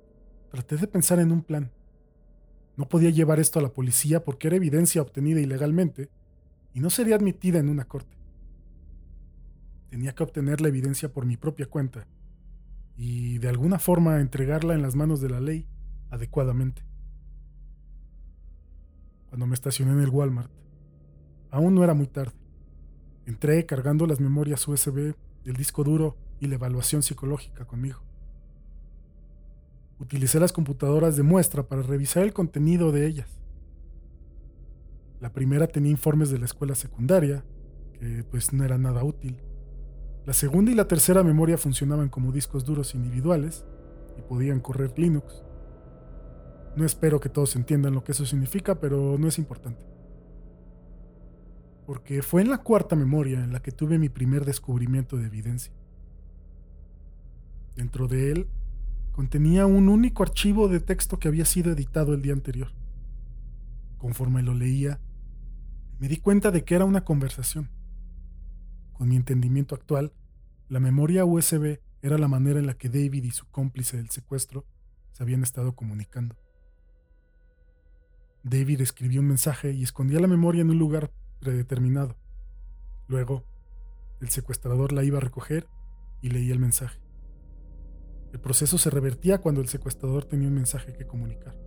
traté 0.49 0.75
de 0.77 0.87
pensar 0.87 1.19
en 1.19 1.31
un 1.31 1.43
plan. 1.43 1.71
No 2.75 2.89
podía 2.89 3.09
llevar 3.09 3.39
esto 3.39 3.59
a 3.59 3.61
la 3.61 3.69
policía 3.73 4.23
porque 4.23 4.47
era 4.47 4.57
evidencia 4.57 5.01
obtenida 5.01 5.39
ilegalmente 5.39 6.09
y 6.73 6.79
no 6.79 6.89
sería 6.89 7.15
admitida 7.15 7.59
en 7.59 7.69
una 7.69 7.85
corte. 7.85 8.20
Tenía 9.91 10.15
que 10.15 10.23
obtener 10.23 10.61
la 10.61 10.69
evidencia 10.69 11.13
por 11.13 11.27
mi 11.27 11.37
propia 11.37 11.67
cuenta 11.67 12.07
y 12.95 13.37
de 13.37 13.49
alguna 13.49 13.77
forma 13.77 14.21
entregarla 14.21 14.73
en 14.73 14.81
las 14.81 14.95
manos 14.95 15.21
de 15.21 15.29
la 15.29 15.41
ley 15.41 15.67
adecuadamente 16.09 16.83
cuando 19.31 19.47
me 19.47 19.53
estacioné 19.53 19.91
en 19.91 19.99
el 19.99 20.09
Walmart. 20.09 20.51
Aún 21.51 21.75
no 21.75 21.85
era 21.85 21.93
muy 21.93 22.07
tarde. 22.07 22.35
Entré 23.25 23.65
cargando 23.65 24.05
las 24.05 24.19
memorias 24.19 24.67
USB, 24.67 25.13
el 25.45 25.55
disco 25.55 25.85
duro 25.85 26.17
y 26.41 26.47
la 26.47 26.55
evaluación 26.55 27.01
psicológica 27.01 27.65
conmigo. 27.65 28.01
Utilicé 29.99 30.39
las 30.39 30.51
computadoras 30.51 31.15
de 31.15 31.23
muestra 31.23 31.63
para 31.63 31.81
revisar 31.81 32.23
el 32.23 32.33
contenido 32.33 32.91
de 32.91 33.07
ellas. 33.07 33.39
La 35.19 35.31
primera 35.31 35.67
tenía 35.67 35.91
informes 35.91 36.29
de 36.29 36.39
la 36.39 36.45
escuela 36.45 36.75
secundaria, 36.75 37.45
que 37.93 38.25
pues 38.29 38.51
no 38.51 38.63
era 38.65 38.77
nada 38.77 39.03
útil. 39.03 39.37
La 40.25 40.33
segunda 40.33 40.71
y 40.71 40.75
la 40.75 40.87
tercera 40.87 41.23
memoria 41.23 41.57
funcionaban 41.57 42.09
como 42.09 42.31
discos 42.31 42.63
duros 42.63 42.93
individuales 42.93 43.65
y 44.17 44.21
podían 44.21 44.59
correr 44.59 44.93
Linux. 44.97 45.43
No 46.75 46.85
espero 46.85 47.19
que 47.19 47.29
todos 47.29 47.55
entiendan 47.55 47.95
lo 47.95 48.03
que 48.03 48.11
eso 48.11 48.25
significa, 48.25 48.79
pero 48.79 49.17
no 49.17 49.27
es 49.27 49.39
importante. 49.39 49.83
Porque 51.87 52.21
fue 52.21 52.41
en 52.43 52.51
la 52.51 52.59
cuarta 52.59 52.95
memoria 52.95 53.43
en 53.43 53.51
la 53.51 53.61
que 53.61 53.71
tuve 53.71 53.97
mi 53.97 54.09
primer 54.09 54.45
descubrimiento 54.45 55.17
de 55.17 55.25
evidencia. 55.25 55.73
Dentro 57.75 58.07
de 58.07 58.31
él 58.31 58.47
contenía 59.11 59.65
un 59.65 59.89
único 59.89 60.21
archivo 60.23 60.67
de 60.67 60.79
texto 60.79 61.17
que 61.17 61.27
había 61.27 61.45
sido 61.45 61.71
editado 61.71 62.13
el 62.13 62.21
día 62.21 62.33
anterior. 62.33 62.69
Conforme 63.97 64.43
lo 64.43 64.53
leía, 64.53 64.99
me 65.99 66.07
di 66.07 66.17
cuenta 66.17 66.51
de 66.51 66.63
que 66.63 66.75
era 66.75 66.85
una 66.85 67.03
conversación. 67.03 67.69
Con 69.01 69.09
mi 69.09 69.15
entendimiento 69.15 69.73
actual, 69.73 70.13
la 70.69 70.79
memoria 70.79 71.25
USB 71.25 71.79
era 72.03 72.19
la 72.19 72.27
manera 72.27 72.59
en 72.59 72.67
la 72.67 72.75
que 72.75 72.87
David 72.87 73.23
y 73.23 73.31
su 73.31 73.47
cómplice 73.47 73.97
del 73.97 74.11
secuestro 74.11 74.63
se 75.11 75.23
habían 75.23 75.41
estado 75.41 75.73
comunicando. 75.73 76.35
David 78.43 78.79
escribió 78.79 79.21
un 79.21 79.27
mensaje 79.27 79.71
y 79.71 79.81
escondía 79.81 80.19
la 80.19 80.27
memoria 80.27 80.61
en 80.61 80.69
un 80.69 80.77
lugar 80.77 81.11
predeterminado. 81.39 82.15
Luego, 83.07 83.43
el 84.21 84.29
secuestrador 84.29 84.91
la 84.91 85.03
iba 85.03 85.17
a 85.17 85.21
recoger 85.21 85.67
y 86.21 86.29
leía 86.29 86.53
el 86.53 86.59
mensaje. 86.59 87.01
El 88.31 88.39
proceso 88.39 88.77
se 88.77 88.91
revertía 88.91 89.39
cuando 89.39 89.61
el 89.61 89.67
secuestrador 89.67 90.25
tenía 90.25 90.47
un 90.47 90.53
mensaje 90.53 90.93
que 90.93 91.07
comunicar. 91.07 91.57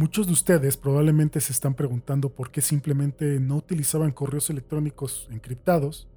Muchos 0.00 0.26
de 0.26 0.32
ustedes 0.32 0.78
probablemente 0.78 1.42
se 1.42 1.52
están 1.52 1.74
preguntando 1.74 2.30
por 2.34 2.50
qué 2.50 2.62
simplemente 2.62 3.38
no 3.38 3.56
utilizaban 3.56 4.12
correos 4.12 4.48
electrónicos 4.48 5.28
encriptados, 5.30 6.08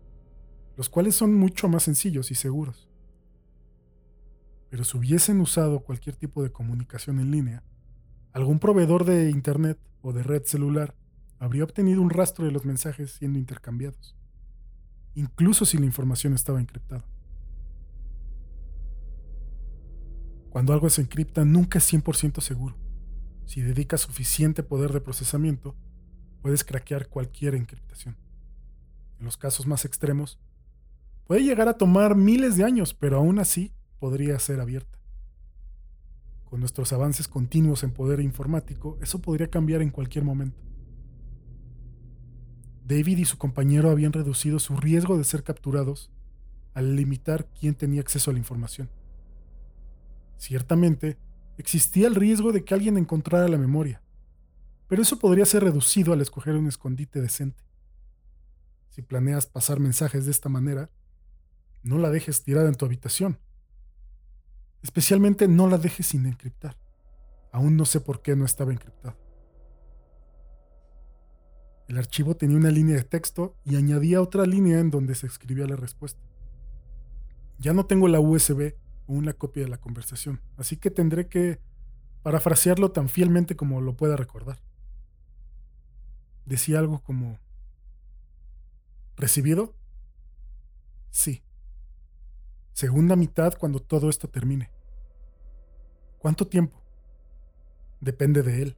los 0.78 0.88
cuales 0.88 1.16
son 1.16 1.34
mucho 1.34 1.68
más 1.68 1.84
sencillos 1.84 2.32
y 2.32 2.36
seguros. 2.36 2.88
Pero 4.70 4.86
si 4.86 4.98
hubiesen 4.98 5.42
usado 5.42 5.82
cualquier 5.82 6.16
tipo 6.16 6.42
de 6.44 6.50
comunicación 6.50 7.20
en 7.20 7.30
línea, 7.30 7.62
algún 8.32 8.58
proveedor 8.58 9.04
de 9.04 9.30
Internet 9.30 9.78
o 10.02 10.14
de 10.14 10.24
red 10.24 10.44
celular 10.46 10.96
habría 11.38 11.66
obtenido 11.66 12.02
un 12.02 12.10
rastro 12.10 12.46
de 12.46 12.54
los 12.54 12.64
mensajes 12.64 13.12
siendo 13.12 13.38
intercambiados, 13.38 14.16
incluso 15.14 15.66
si 15.66 15.78
la 15.78 15.86
información 15.86 16.34
estaba 16.34 16.62
encriptada. 16.62 17.06
Cuando 20.52 20.72
algo 20.72 20.90
se 20.90 21.02
encripta 21.02 21.44
nunca 21.44 21.80
es 21.80 21.94
100% 21.94 22.40
seguro. 22.40 22.83
Si 23.46 23.62
dedicas 23.62 24.02
suficiente 24.02 24.64
poder 24.64 24.94
de 24.94 25.02
procesamiento, 25.02 25.76
puedes 26.41 26.64
craquear 26.64 27.08
cualquier 27.08 27.56
encriptación. 27.56 28.18
En 29.20 29.26
los 29.26 29.38
casos 29.38 29.68
más 29.68 29.86
extremos, 29.86 30.39
puede 31.26 31.44
llegar 31.44 31.68
a 31.68 31.78
tomar 31.78 32.16
miles 32.16 32.58
de 32.58 32.64
años, 32.64 32.94
pero 32.94 33.18
aún 33.18 33.39
así 33.39 33.72
podría 34.00 34.38
ser 34.39 34.60
abierta. 34.60 35.00
Con 36.44 36.60
nuestros 36.60 36.94
avances 36.94 37.28
continuos 37.28 37.84
en 37.84 37.91
poder 37.91 38.20
informático, 38.20 38.98
eso 39.02 39.20
podría 39.20 39.48
cambiar 39.48 39.82
en 39.82 39.89
cualquier 39.89 40.24
momento. 40.24 40.62
David 42.86 43.18
y 43.18 43.26
su 43.26 43.38
compañero 43.38 43.89
habían 43.89 44.12
reducido 44.12 44.60
su 44.60 44.76
riesgo 44.76 45.18
de 45.18 45.24
ser 45.24 45.44
capturados 45.44 46.12
al 46.74 46.96
limitar 46.96 47.48
quién 47.60 47.76
tenía 47.76 48.02
acceso 48.02 48.30
a 48.30 48.34
la 48.34 48.39
información. 48.39 48.89
Ciertamente, 50.38 51.18
existía 51.58 52.08
el 52.08 52.16
riesgo 52.16 52.51
de 52.51 52.64
que 52.64 52.74
alguien 52.74 52.97
encontrara 52.97 53.47
la 53.47 53.58
memoria, 53.58 54.01
pero 54.88 55.01
eso 55.01 55.20
podría 55.20 55.45
ser 55.45 55.64
reducido 55.64 56.14
al 56.14 56.22
escoger 56.22 56.56
un 56.56 56.68
escondite 56.68 57.22
decente. 57.22 57.64
Si 58.89 59.01
planeas 59.01 59.47
pasar 59.47 59.80
mensajes 59.80 60.26
de 60.26 60.32
esta 60.32 60.49
manera, 60.49 60.89
no 61.82 61.97
la 61.97 62.10
dejes 62.10 62.43
tirada 62.43 62.70
en 62.70 62.76
tu 62.76 62.86
habitación. 62.86 63.39
Especialmente 64.84 65.47
no 65.47 65.68
la 65.68 65.78
dejes 65.78 66.08
sin 66.08 66.26
encriptar. 66.26 66.78
Aún 67.51 67.76
no 67.76 67.86
sé 67.86 68.01
por 68.01 68.22
qué 68.22 68.36
no 68.36 68.45
estaba 68.45 68.72
encriptada. 68.72 69.18
El 71.88 71.97
archivo 71.97 72.36
tenía 72.36 72.58
una 72.58 72.72
línea 72.72 72.95
de 72.95 73.04
texto 73.04 73.56
y 73.66 73.76
añadía 73.76 74.22
otra 74.22 74.45
línea 74.45 74.80
en 74.80 74.89
donde 74.89 75.16
se 75.16 75.28
escribía 75.28 75.68
la 75.68 75.76
respuesta. 75.76 76.22
Ya 77.60 77.74
no 77.74 77.86
tengo 77.86 78.08
la 78.08 78.20
USB 78.20 78.76
una 79.08 79.34
copia 79.34 79.64
de 79.64 79.70
la 79.70 79.80
conversación, 79.80 80.41
así 80.58 80.78
que 80.78 80.91
tendré 80.91 81.28
que 81.28 81.60
parafrasearlo 82.24 82.91
tan 82.91 83.10
fielmente 83.10 83.56
como 83.56 83.82
lo 83.82 83.95
pueda 83.95 84.16
recordar. 84.16 84.60
Decía 86.45 86.80
algo 86.80 87.01
como, 87.01 87.39
¿recibido? 89.16 89.76
Sí. 91.12 91.43
Segunda 92.74 93.16
mitad 93.16 93.54
cuando 93.58 93.80
todo 93.80 94.10
esto 94.10 94.28
termine. 94.28 94.72
¿Cuánto 96.18 96.47
tiempo? 96.47 96.82
Depende 97.99 98.41
de 98.41 98.62
él. 98.62 98.78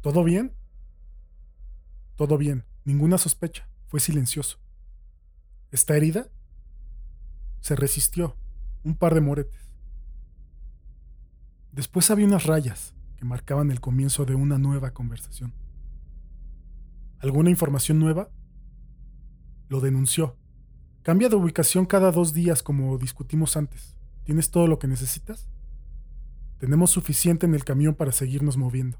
¿Todo 0.00 0.24
bien? 0.24 0.54
Todo 2.16 2.36
bien, 2.36 2.66
ninguna 2.84 3.16
sospecha, 3.16 3.66
fue 3.88 3.98
silencioso. 3.98 4.58
¿Está 5.70 5.96
herida? 5.96 6.28
Se 7.60 7.76
resistió, 7.76 8.36
un 8.84 8.94
par 8.94 9.14
de 9.14 9.20
moretes. 9.20 9.72
Después 11.72 12.10
había 12.10 12.26
unas 12.26 12.46
rayas 12.46 12.94
que 13.16 13.24
marcaban 13.24 13.70
el 13.70 13.80
comienzo 13.80 14.24
de 14.24 14.34
una 14.34 14.58
nueva 14.58 14.92
conversación. 14.92 15.52
¿Alguna 17.18 17.50
información 17.50 17.98
nueva? 17.98 18.30
Lo 19.68 19.80
denunció. 19.80 20.36
Cambia 21.02 21.28
de 21.28 21.36
ubicación 21.36 21.86
cada 21.86 22.10
dos 22.12 22.32
días 22.32 22.62
como 22.62 22.96
discutimos 22.98 23.56
antes. 23.56 23.96
¿Tienes 24.24 24.50
todo 24.50 24.66
lo 24.66 24.78
que 24.78 24.88
necesitas? 24.88 25.48
Tenemos 26.58 26.90
suficiente 26.90 27.46
en 27.46 27.54
el 27.54 27.64
camión 27.64 27.94
para 27.94 28.12
seguirnos 28.12 28.56
moviendo. 28.56 28.98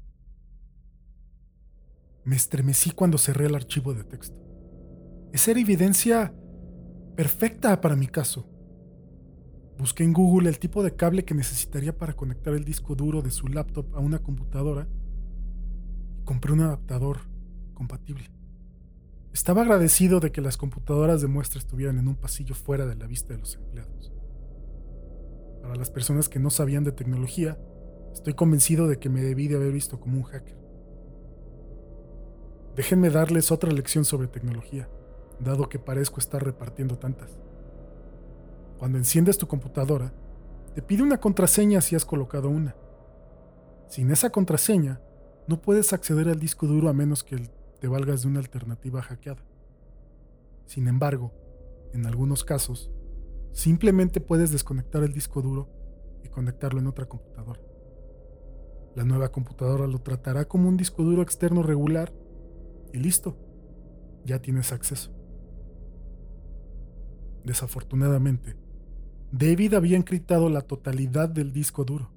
Me 2.23 2.35
estremecí 2.35 2.91
cuando 2.91 3.17
cerré 3.17 3.47
el 3.47 3.55
archivo 3.55 3.93
de 3.93 4.03
texto. 4.03 4.37
Esa 5.33 5.51
era 5.51 5.59
evidencia 5.59 6.33
perfecta 7.15 7.81
para 7.81 7.95
mi 7.95 8.07
caso. 8.07 8.50
Busqué 9.81 10.03
en 10.03 10.13
Google 10.13 10.47
el 10.47 10.59
tipo 10.59 10.83
de 10.83 10.95
cable 10.95 11.25
que 11.25 11.33
necesitaría 11.33 11.97
para 11.97 12.13
conectar 12.13 12.53
el 12.53 12.63
disco 12.63 12.93
duro 12.93 13.23
de 13.23 13.31
su 13.31 13.47
laptop 13.47 13.95
a 13.95 13.99
una 13.99 14.19
computadora 14.19 14.87
y 16.19 16.23
compré 16.23 16.53
un 16.53 16.61
adaptador 16.61 17.21
compatible. 17.73 18.29
Estaba 19.33 19.63
agradecido 19.63 20.19
de 20.19 20.31
que 20.31 20.39
las 20.39 20.55
computadoras 20.55 21.23
de 21.23 21.29
muestra 21.29 21.57
estuvieran 21.57 21.97
en 21.97 22.07
un 22.07 22.15
pasillo 22.15 22.53
fuera 22.53 22.85
de 22.85 22.93
la 22.93 23.07
vista 23.07 23.33
de 23.33 23.39
los 23.39 23.55
empleados. 23.55 24.13
Para 25.63 25.73
las 25.73 25.89
personas 25.89 26.29
que 26.29 26.37
no 26.37 26.51
sabían 26.51 26.83
de 26.83 26.91
tecnología, 26.91 27.57
estoy 28.13 28.35
convencido 28.35 28.87
de 28.87 28.99
que 28.99 29.09
me 29.09 29.23
debí 29.23 29.47
de 29.47 29.55
haber 29.55 29.71
visto 29.71 29.99
como 29.99 30.17
un 30.17 30.23
hacker. 30.25 30.59
Déjenme 32.75 33.09
darles 33.09 33.51
otra 33.51 33.71
lección 33.71 34.05
sobre 34.05 34.27
tecnología, 34.27 34.87
dado 35.39 35.69
que 35.69 35.79
parezco 35.79 36.19
estar 36.19 36.45
repartiendo 36.45 36.99
tantas. 36.99 37.39
Cuando 38.81 38.97
enciendes 38.97 39.37
tu 39.37 39.47
computadora, 39.47 40.11
te 40.73 40.81
pide 40.81 41.03
una 41.03 41.19
contraseña 41.19 41.81
si 41.81 41.95
has 41.95 42.03
colocado 42.03 42.49
una. 42.49 42.75
Sin 43.87 44.09
esa 44.09 44.31
contraseña, 44.31 44.99
no 45.47 45.61
puedes 45.61 45.93
acceder 45.93 46.27
al 46.27 46.39
disco 46.39 46.65
duro 46.65 46.89
a 46.89 46.93
menos 46.93 47.23
que 47.23 47.47
te 47.79 47.87
valgas 47.87 48.23
de 48.23 48.29
una 48.29 48.39
alternativa 48.39 49.03
hackeada. 49.03 49.45
Sin 50.65 50.87
embargo, 50.87 51.31
en 51.93 52.07
algunos 52.07 52.43
casos, 52.43 52.89
simplemente 53.51 54.19
puedes 54.19 54.51
desconectar 54.51 55.03
el 55.03 55.13
disco 55.13 55.43
duro 55.43 55.69
y 56.23 56.29
conectarlo 56.29 56.79
en 56.79 56.87
otra 56.87 57.05
computadora. 57.05 57.61
La 58.95 59.03
nueva 59.03 59.31
computadora 59.31 59.85
lo 59.85 59.99
tratará 59.99 60.45
como 60.45 60.67
un 60.67 60.77
disco 60.77 61.03
duro 61.03 61.21
externo 61.21 61.61
regular 61.61 62.11
y 62.93 62.97
listo, 62.97 63.37
ya 64.25 64.41
tienes 64.41 64.71
acceso. 64.71 65.11
Desafortunadamente, 67.43 68.60
David 69.31 69.75
había 69.75 69.95
encriptado 69.95 70.49
la 70.49 70.61
totalidad 70.61 71.29
del 71.29 71.53
disco 71.53 71.85
duro, 71.85 72.11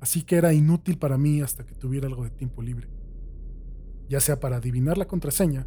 así 0.00 0.22
que 0.22 0.36
era 0.36 0.52
inútil 0.52 0.96
para 0.96 1.18
mí 1.18 1.40
hasta 1.40 1.66
que 1.66 1.74
tuviera 1.74 2.06
algo 2.06 2.22
de 2.22 2.30
tiempo 2.30 2.62
libre, 2.62 2.88
ya 4.08 4.20
sea 4.20 4.38
para 4.38 4.56
adivinar 4.56 4.96
la 4.96 5.06
contraseña 5.06 5.66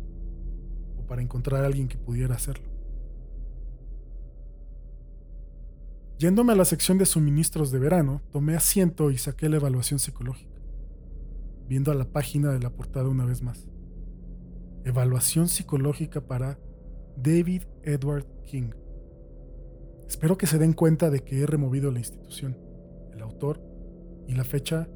o 0.97 1.05
para 1.05 1.21
encontrar 1.21 1.63
a 1.63 1.67
alguien 1.67 1.89
que 1.89 1.97
pudiera 1.97 2.35
hacerlo. 2.35 2.69
Yéndome 6.17 6.53
a 6.53 6.55
la 6.55 6.63
sección 6.63 6.97
de 6.97 7.05
suministros 7.05 7.71
de 7.71 7.79
verano, 7.79 8.21
tomé 8.31 8.55
asiento 8.55 9.11
y 9.11 9.17
saqué 9.17 9.49
la 9.49 9.57
evaluación 9.57 9.99
psicológica, 9.99 10.61
viendo 11.67 11.91
a 11.91 11.95
la 11.95 12.05
página 12.05 12.53
de 12.53 12.59
la 12.59 12.69
portada 12.69 13.09
una 13.09 13.25
vez 13.25 13.41
más. 13.41 13.67
Evaluación 14.85 15.49
psicológica 15.49 16.21
para 16.21 16.57
David 17.17 17.63
Edward 17.83 18.25
King. 18.45 18.69
Espero 20.07 20.37
que 20.37 20.47
se 20.47 20.59
den 20.59 20.73
cuenta 20.73 21.09
de 21.09 21.21
que 21.21 21.41
he 21.41 21.45
removido 21.45 21.91
la 21.91 21.99
institución, 21.99 22.57
el 23.13 23.21
autor 23.21 23.61
y 24.27 24.35
la 24.35 24.43
fecha 24.43 24.87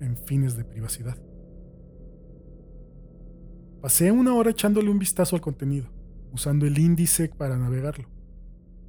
en 0.00 0.16
fines 0.16 0.56
de 0.56 0.64
privacidad. 0.64 1.16
Pasé 3.80 4.12
una 4.12 4.34
hora 4.34 4.50
echándole 4.50 4.90
un 4.90 4.98
vistazo 4.98 5.36
al 5.36 5.42
contenido, 5.42 5.88
usando 6.32 6.66
el 6.66 6.78
índice 6.78 7.28
para 7.28 7.56
navegarlo. 7.56 8.08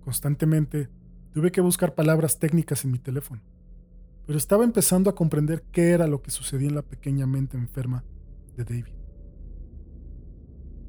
Constantemente 0.03 0.89
tuve 1.31 1.51
que 1.51 1.61
buscar 1.61 1.95
palabras 1.95 2.39
técnicas 2.39 2.83
en 2.83 2.91
mi 2.91 2.99
teléfono, 2.99 3.41
pero 4.25 4.37
estaba 4.37 4.63
empezando 4.63 5.09
a 5.09 5.15
comprender 5.15 5.63
qué 5.71 5.91
era 5.91 6.07
lo 6.07 6.21
que 6.21 6.31
sucedía 6.31 6.69
en 6.69 6.75
la 6.75 6.81
pequeña 6.81 7.25
mente 7.25 7.57
enferma 7.57 8.03
de 8.57 8.63
David. 8.65 8.93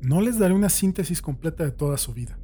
No 0.01 0.20
les 0.20 0.38
daré 0.38 0.53
una 0.53 0.68
síntesis 0.68 1.22
completa 1.22 1.62
de 1.62 1.70
toda 1.70 1.97
su 1.97 2.12
vida, 2.12 2.38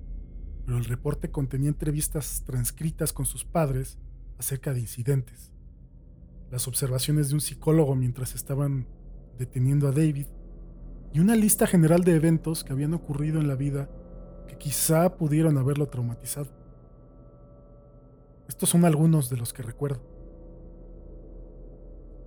pero 0.68 0.76
el 0.76 0.84
reporte 0.84 1.30
contenía 1.30 1.70
entrevistas 1.70 2.42
transcritas 2.44 3.14
con 3.14 3.24
sus 3.24 3.42
padres 3.42 3.96
acerca 4.36 4.74
de 4.74 4.80
incidentes, 4.80 5.50
las 6.50 6.68
observaciones 6.68 7.30
de 7.30 7.36
un 7.36 7.40
psicólogo 7.40 7.94
mientras 7.94 8.34
estaban 8.34 8.86
deteniendo 9.38 9.88
a 9.88 9.92
David 9.92 10.26
y 11.14 11.20
una 11.20 11.36
lista 11.36 11.66
general 11.66 12.04
de 12.04 12.16
eventos 12.16 12.64
que 12.64 12.74
habían 12.74 12.92
ocurrido 12.92 13.40
en 13.40 13.48
la 13.48 13.54
vida 13.54 13.88
que 14.46 14.58
quizá 14.58 15.16
pudieron 15.16 15.56
haberlo 15.56 15.88
traumatizado. 15.88 16.50
Estos 18.46 18.68
son 18.68 18.84
algunos 18.84 19.30
de 19.30 19.38
los 19.38 19.54
que 19.54 19.62
recuerdo. 19.62 20.02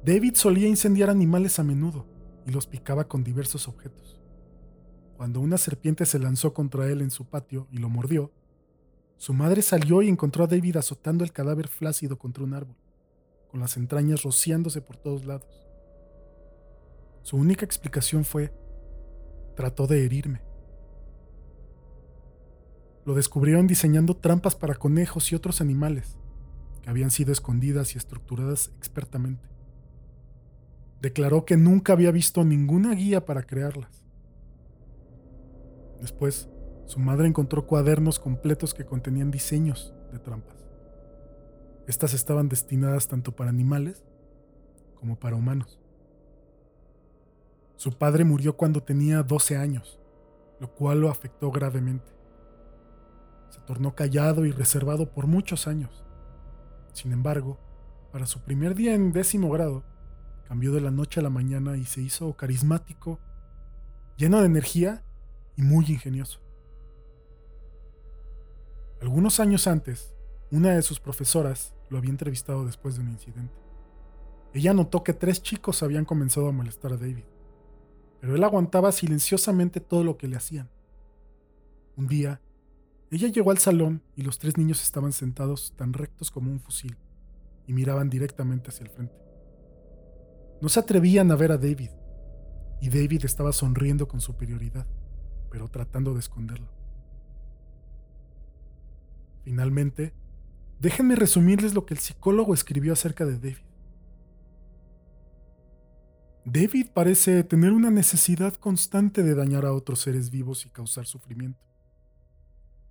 David 0.03 0.33
solía 0.33 0.67
incendiar 0.67 1.11
animales 1.11 1.59
a 1.59 1.63
menudo 1.63 2.07
y 2.47 2.49
los 2.49 2.65
picaba 2.65 3.07
con 3.07 3.23
diversos 3.23 3.67
objetos. 3.67 4.20
Cuando 5.21 5.39
una 5.39 5.59
serpiente 5.59 6.07
se 6.07 6.17
lanzó 6.17 6.51
contra 6.51 6.87
él 6.87 6.99
en 6.99 7.11
su 7.11 7.25
patio 7.25 7.67
y 7.69 7.77
lo 7.77 7.89
mordió, 7.89 8.31
su 9.17 9.35
madre 9.35 9.61
salió 9.61 10.01
y 10.01 10.09
encontró 10.09 10.43
a 10.45 10.47
David 10.47 10.77
azotando 10.77 11.23
el 11.23 11.31
cadáver 11.31 11.67
flácido 11.67 12.17
contra 12.17 12.43
un 12.43 12.55
árbol, 12.55 12.75
con 13.51 13.59
las 13.59 13.77
entrañas 13.77 14.23
rociándose 14.23 14.81
por 14.81 14.97
todos 14.97 15.23
lados. 15.27 15.67
Su 17.21 17.37
única 17.37 17.63
explicación 17.63 18.25
fue, 18.25 18.51
trató 19.55 19.85
de 19.85 20.03
herirme. 20.03 20.41
Lo 23.05 23.13
descubrieron 23.13 23.67
diseñando 23.67 24.17
trampas 24.17 24.55
para 24.55 24.73
conejos 24.73 25.31
y 25.31 25.35
otros 25.35 25.61
animales, 25.61 26.17
que 26.81 26.89
habían 26.89 27.11
sido 27.11 27.31
escondidas 27.31 27.93
y 27.93 27.99
estructuradas 27.99 28.71
expertamente. 28.79 29.47
Declaró 30.99 31.45
que 31.45 31.57
nunca 31.57 31.93
había 31.93 32.09
visto 32.09 32.43
ninguna 32.43 32.95
guía 32.95 33.23
para 33.23 33.43
crearlas. 33.43 34.00
Después, 36.01 36.49
su 36.85 36.99
madre 36.99 37.27
encontró 37.27 37.67
cuadernos 37.67 38.19
completos 38.19 38.73
que 38.73 38.85
contenían 38.85 39.31
diseños 39.31 39.93
de 40.11 40.19
trampas. 40.19 40.57
Estas 41.87 42.13
estaban 42.13 42.49
destinadas 42.49 43.07
tanto 43.07 43.35
para 43.35 43.49
animales 43.49 44.03
como 44.95 45.17
para 45.17 45.35
humanos. 45.35 45.79
Su 47.75 47.91
padre 47.97 48.23
murió 48.23 48.57
cuando 48.57 48.83
tenía 48.83 49.23
12 49.23 49.57
años, 49.57 49.99
lo 50.59 50.73
cual 50.73 51.01
lo 51.01 51.09
afectó 51.09 51.51
gravemente. 51.51 52.11
Se 53.49 53.59
tornó 53.61 53.95
callado 53.95 54.45
y 54.45 54.51
reservado 54.51 55.11
por 55.11 55.27
muchos 55.27 55.67
años. 55.67 56.03
Sin 56.93 57.11
embargo, 57.11 57.59
para 58.11 58.25
su 58.25 58.41
primer 58.43 58.75
día 58.75 58.93
en 58.93 59.11
décimo 59.11 59.49
grado, 59.49 59.83
cambió 60.47 60.73
de 60.73 60.81
la 60.81 60.91
noche 60.91 61.19
a 61.19 61.23
la 61.23 61.29
mañana 61.29 61.77
y 61.77 61.85
se 61.85 62.01
hizo 62.01 62.35
carismático, 62.35 63.19
lleno 64.17 64.39
de 64.39 64.45
energía 64.45 65.03
y 65.55 65.61
muy 65.61 65.85
ingenioso. 65.85 66.39
Algunos 69.01 69.39
años 69.39 69.67
antes, 69.67 70.13
una 70.51 70.75
de 70.75 70.81
sus 70.81 70.99
profesoras 70.99 71.73
lo 71.89 71.97
había 71.97 72.11
entrevistado 72.11 72.65
después 72.65 72.95
de 72.95 73.01
un 73.01 73.09
incidente. 73.09 73.53
Ella 74.53 74.73
notó 74.73 75.03
que 75.03 75.13
tres 75.13 75.41
chicos 75.41 75.81
habían 75.81 76.05
comenzado 76.05 76.47
a 76.47 76.51
molestar 76.51 76.93
a 76.93 76.97
David, 76.97 77.23
pero 78.19 78.35
él 78.35 78.43
aguantaba 78.43 78.91
silenciosamente 78.91 79.79
todo 79.79 80.03
lo 80.03 80.17
que 80.17 80.27
le 80.27 80.35
hacían. 80.35 80.69
Un 81.95 82.07
día, 82.07 82.41
ella 83.09 83.27
llegó 83.27 83.51
al 83.51 83.57
salón 83.57 84.03
y 84.15 84.21
los 84.21 84.39
tres 84.39 84.57
niños 84.57 84.81
estaban 84.83 85.13
sentados 85.13 85.73
tan 85.75 85.93
rectos 85.93 86.31
como 86.31 86.51
un 86.51 86.59
fusil 86.59 86.97
y 87.67 87.73
miraban 87.73 88.09
directamente 88.09 88.69
hacia 88.69 88.83
el 88.83 88.89
frente. 88.89 89.15
No 90.61 90.69
se 90.69 90.79
atrevían 90.79 91.31
a 91.31 91.35
ver 91.35 91.51
a 91.51 91.57
David, 91.57 91.89
y 92.81 92.89
David 92.89 93.25
estaba 93.25 93.51
sonriendo 93.51 94.07
con 94.07 94.21
superioridad, 94.21 94.85
pero 95.51 95.67
tratando 95.67 96.13
de 96.13 96.21
esconderlo. 96.21 96.67
Finalmente, 99.43 100.13
déjenme 100.79 101.15
resumirles 101.15 101.73
lo 101.73 101.85
que 101.85 101.93
el 101.93 101.99
psicólogo 101.99 102.53
escribió 102.53 102.93
acerca 102.93 103.25
de 103.25 103.33
David. 103.33 103.57
David 106.45 106.87
parece 106.93 107.43
tener 107.43 107.71
una 107.71 107.91
necesidad 107.91 108.55
constante 108.55 109.21
de 109.21 109.35
dañar 109.35 109.65
a 109.65 109.73
otros 109.73 109.99
seres 109.99 110.31
vivos 110.31 110.65
y 110.65 110.69
causar 110.69 111.05
sufrimiento. 111.05 111.59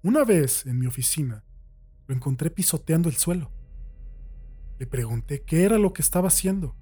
Una 0.03 0.25
vez, 0.25 0.67
en 0.67 0.79
mi 0.79 0.87
oficina, 0.87 1.43
lo 2.07 2.15
encontré 2.15 2.51
pisoteando 2.51 3.09
el 3.09 3.17
suelo. 3.17 3.51
Le 4.79 4.87
pregunté 4.87 5.43
qué 5.43 5.65
era 5.65 5.79
lo 5.79 5.93
que 5.93 6.03
estaba 6.03 6.29
haciendo 6.29 6.77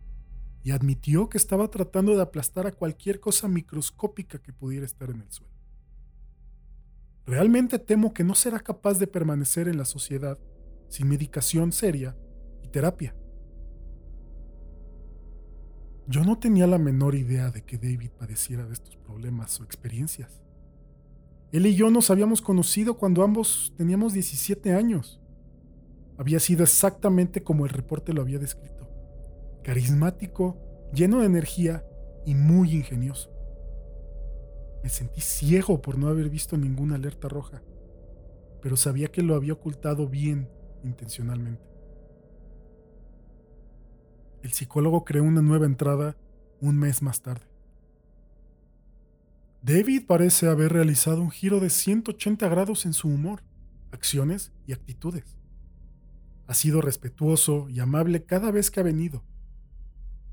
y 0.62 0.72
admitió 0.72 1.28
que 1.28 1.38
estaba 1.38 1.68
tratando 1.68 2.14
de 2.14 2.22
aplastar 2.22 2.66
a 2.66 2.72
cualquier 2.72 3.20
cosa 3.20 3.48
microscópica 3.48 4.38
que 4.38 4.52
pudiera 4.52 4.84
estar 4.84 5.10
en 5.10 5.22
el 5.22 5.32
suelo. 5.32 5.57
Realmente 7.28 7.78
temo 7.78 8.14
que 8.14 8.24
no 8.24 8.34
será 8.34 8.58
capaz 8.58 8.98
de 8.98 9.06
permanecer 9.06 9.68
en 9.68 9.76
la 9.76 9.84
sociedad 9.84 10.38
sin 10.88 11.10
medicación 11.10 11.72
seria 11.72 12.16
y 12.62 12.68
terapia. 12.68 13.14
Yo 16.06 16.24
no 16.24 16.38
tenía 16.38 16.66
la 16.66 16.78
menor 16.78 17.14
idea 17.14 17.50
de 17.50 17.62
que 17.62 17.76
David 17.76 18.12
padeciera 18.18 18.64
de 18.66 18.72
estos 18.72 18.96
problemas 18.96 19.60
o 19.60 19.64
experiencias. 19.64 20.40
Él 21.52 21.66
y 21.66 21.74
yo 21.74 21.90
nos 21.90 22.10
habíamos 22.10 22.40
conocido 22.40 22.96
cuando 22.96 23.22
ambos 23.22 23.74
teníamos 23.76 24.14
17 24.14 24.72
años. 24.72 25.20
Había 26.16 26.40
sido 26.40 26.62
exactamente 26.62 27.42
como 27.42 27.66
el 27.66 27.70
reporte 27.72 28.14
lo 28.14 28.22
había 28.22 28.38
descrito. 28.38 28.88
Carismático, 29.62 30.56
lleno 30.94 31.20
de 31.20 31.26
energía 31.26 31.84
y 32.24 32.34
muy 32.34 32.72
ingenioso. 32.72 33.37
Me 34.82 34.88
sentí 34.88 35.20
ciego 35.20 35.82
por 35.82 35.98
no 35.98 36.08
haber 36.08 36.30
visto 36.30 36.56
ninguna 36.56 36.94
alerta 36.94 37.28
roja, 37.28 37.62
pero 38.62 38.76
sabía 38.76 39.08
que 39.08 39.22
lo 39.22 39.34
había 39.34 39.52
ocultado 39.52 40.08
bien 40.08 40.48
intencionalmente. 40.84 41.68
El 44.42 44.52
psicólogo 44.52 45.04
creó 45.04 45.24
una 45.24 45.42
nueva 45.42 45.66
entrada 45.66 46.16
un 46.60 46.78
mes 46.78 47.02
más 47.02 47.22
tarde. 47.22 47.46
David 49.62 50.06
parece 50.06 50.48
haber 50.48 50.72
realizado 50.72 51.20
un 51.20 51.30
giro 51.30 51.58
de 51.58 51.70
180 51.70 52.48
grados 52.48 52.86
en 52.86 52.92
su 52.92 53.08
humor, 53.08 53.42
acciones 53.90 54.52
y 54.66 54.72
actitudes. 54.72 55.36
Ha 56.46 56.54
sido 56.54 56.80
respetuoso 56.80 57.68
y 57.68 57.80
amable 57.80 58.24
cada 58.24 58.50
vez 58.50 58.70
que 58.70 58.80
ha 58.80 58.84
venido, 58.84 59.24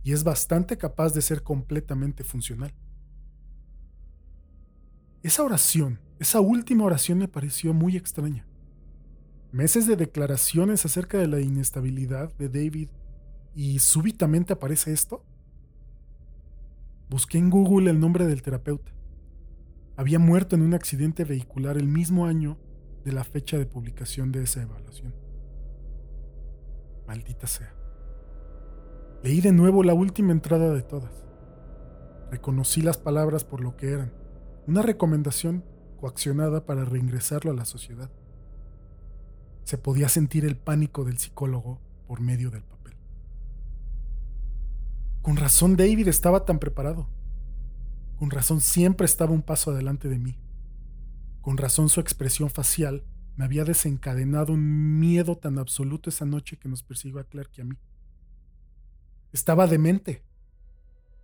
y 0.04 0.14
es 0.14 0.24
bastante 0.24 0.78
capaz 0.78 1.14
de 1.14 1.22
ser 1.22 1.42
completamente 1.42 2.24
funcional. 2.24 2.74
Esa 5.26 5.42
oración, 5.42 5.98
esa 6.20 6.40
última 6.40 6.86
oración 6.86 7.18
me 7.18 7.28
pareció 7.28 7.74
muy 7.74 7.98
extraña. 7.98 8.46
Meses 9.52 9.88
de 9.88 9.96
declaraciones 9.96 10.86
acerca 10.86 11.18
de 11.18 11.26
la 11.26 11.40
inestabilidad 11.40 12.32
de 12.38 12.48
David 12.48 12.90
y 13.56 13.80
súbitamente 13.80 14.54
aparece 14.54 14.94
esto. 14.94 15.26
Busqué 17.10 17.40
en 17.40 17.50
Google 17.50 17.90
el 17.90 18.00
nombre 18.00 18.28
del 18.28 18.44
terapeuta. 18.44 18.92
Había 19.98 20.20
muerto 20.20 20.56
en 20.56 20.62
un 20.62 20.76
accidente 20.76 21.24
vehicular 21.24 21.76
el 21.76 21.88
mismo 21.88 22.28
año 22.28 22.60
de 23.04 23.12
la 23.12 23.24
fecha 23.24 23.58
de 23.58 23.66
publicación 23.66 24.32
de 24.32 24.44
esa 24.44 24.62
evaluación. 24.62 25.16
Maldita 27.08 27.48
sea. 27.48 27.74
Leí 29.24 29.42
de 29.42 29.54
nuevo 29.54 29.82
la 29.82 29.96
última 29.96 30.34
entrada 30.34 30.72
de 30.72 30.84
todas. 30.84 31.26
Reconocí 32.30 32.84
las 32.84 33.00
palabras 33.00 33.44
por 33.44 33.62
lo 33.62 33.76
que 33.76 33.92
eran, 33.92 34.25
una 34.68 34.82
recomendación 34.82 35.64
coaccionada 36.00 36.66
para 36.66 36.86
reingresarlo 36.86 37.52
a 37.52 37.56
la 37.56 37.66
sociedad. 37.66 38.12
Se 39.64 39.78
podía 39.78 40.10
sentir 40.10 40.46
el 40.46 40.58
pánico 40.58 41.04
del 41.04 41.18
psicólogo 41.18 41.82
por 42.08 42.22
medio 42.22 42.52
del 42.52 42.64
papel. 42.64 42.96
Con 45.22 45.38
razón 45.38 45.76
David 45.76 46.08
estaba 46.08 46.46
tan 46.46 46.60
preparado. 46.60 47.10
Con 48.18 48.30
razón 48.30 48.62
siempre 48.62 49.06
estaba 49.06 49.32
un 49.32 49.42
paso 49.42 49.72
adelante 49.72 50.08
de 50.08 50.20
mí. 50.20 50.40
Con 51.42 51.58
razón 51.58 51.90
su 51.90 52.00
expresión 52.00 52.50
facial 52.50 53.04
me 53.36 53.46
había 53.46 53.66
desencadenado 53.66 54.54
un 54.54 55.00
miedo 55.00 55.38
tan 55.38 55.58
absoluto 55.60 56.10
esa 56.10 56.26
noche 56.26 56.58
que 56.58 56.70
nos 56.70 56.84
persiguió 56.84 57.20
a 57.20 57.26
Clark 57.26 57.52
y 57.58 57.62
a 57.62 57.66
mí. 57.66 57.78
Estaba 59.34 59.68
demente. 59.68 60.24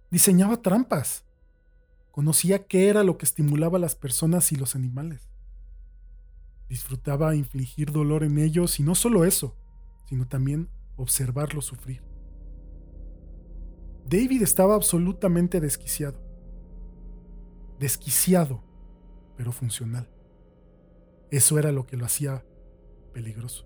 Diseñaba 0.10 0.62
trampas. 0.62 1.24
Conocía 2.12 2.68
qué 2.68 2.89
era 2.89 3.03
lo 3.03 3.18
que 3.18 3.26
estimulaba 3.26 3.78
a 3.78 3.82
las 3.82 3.95
personas 3.95 4.51
y 4.51 4.55
los 4.55 4.76
animales. 4.76 5.30
Disfrutaba 6.68 7.36
infligir 7.36 7.91
dolor 7.91 8.24
en 8.24 8.38
ellos 8.38 8.80
y 8.80 8.84
no 8.84 8.95
solo 8.95 9.26
eso, 9.26 9.55
sino 10.07 10.28
también 10.28 10.70
observarlos 10.97 11.66
sufrir. 11.66 12.01
David 14.05 14.41
estaba 14.41 14.76
absolutamente 14.76 15.62
desquiciado. 15.62 16.22
Desquiciado, 17.80 18.62
pero 19.38 19.51
funcional. 19.51 20.09
Eso 21.30 21.57
era 21.57 21.72
lo 21.72 21.86
que 21.86 21.95
lo 21.95 22.05
hacía 22.05 22.45
peligroso. 23.14 23.66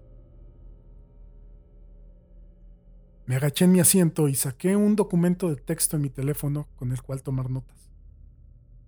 Me 3.25 3.35
agaché 3.35 3.65
en 3.65 3.71
mi 3.71 3.79
asiento 3.79 4.27
y 4.27 4.35
saqué 4.35 4.75
un 4.75 4.95
documento 4.95 5.49
de 5.49 5.55
texto 5.55 5.95
en 5.95 6.03
mi 6.03 6.09
teléfono 6.11 6.67
con 6.75 6.91
el 6.91 7.01
cual 7.01 7.23
tomar 7.23 7.49
notas. 7.49 7.84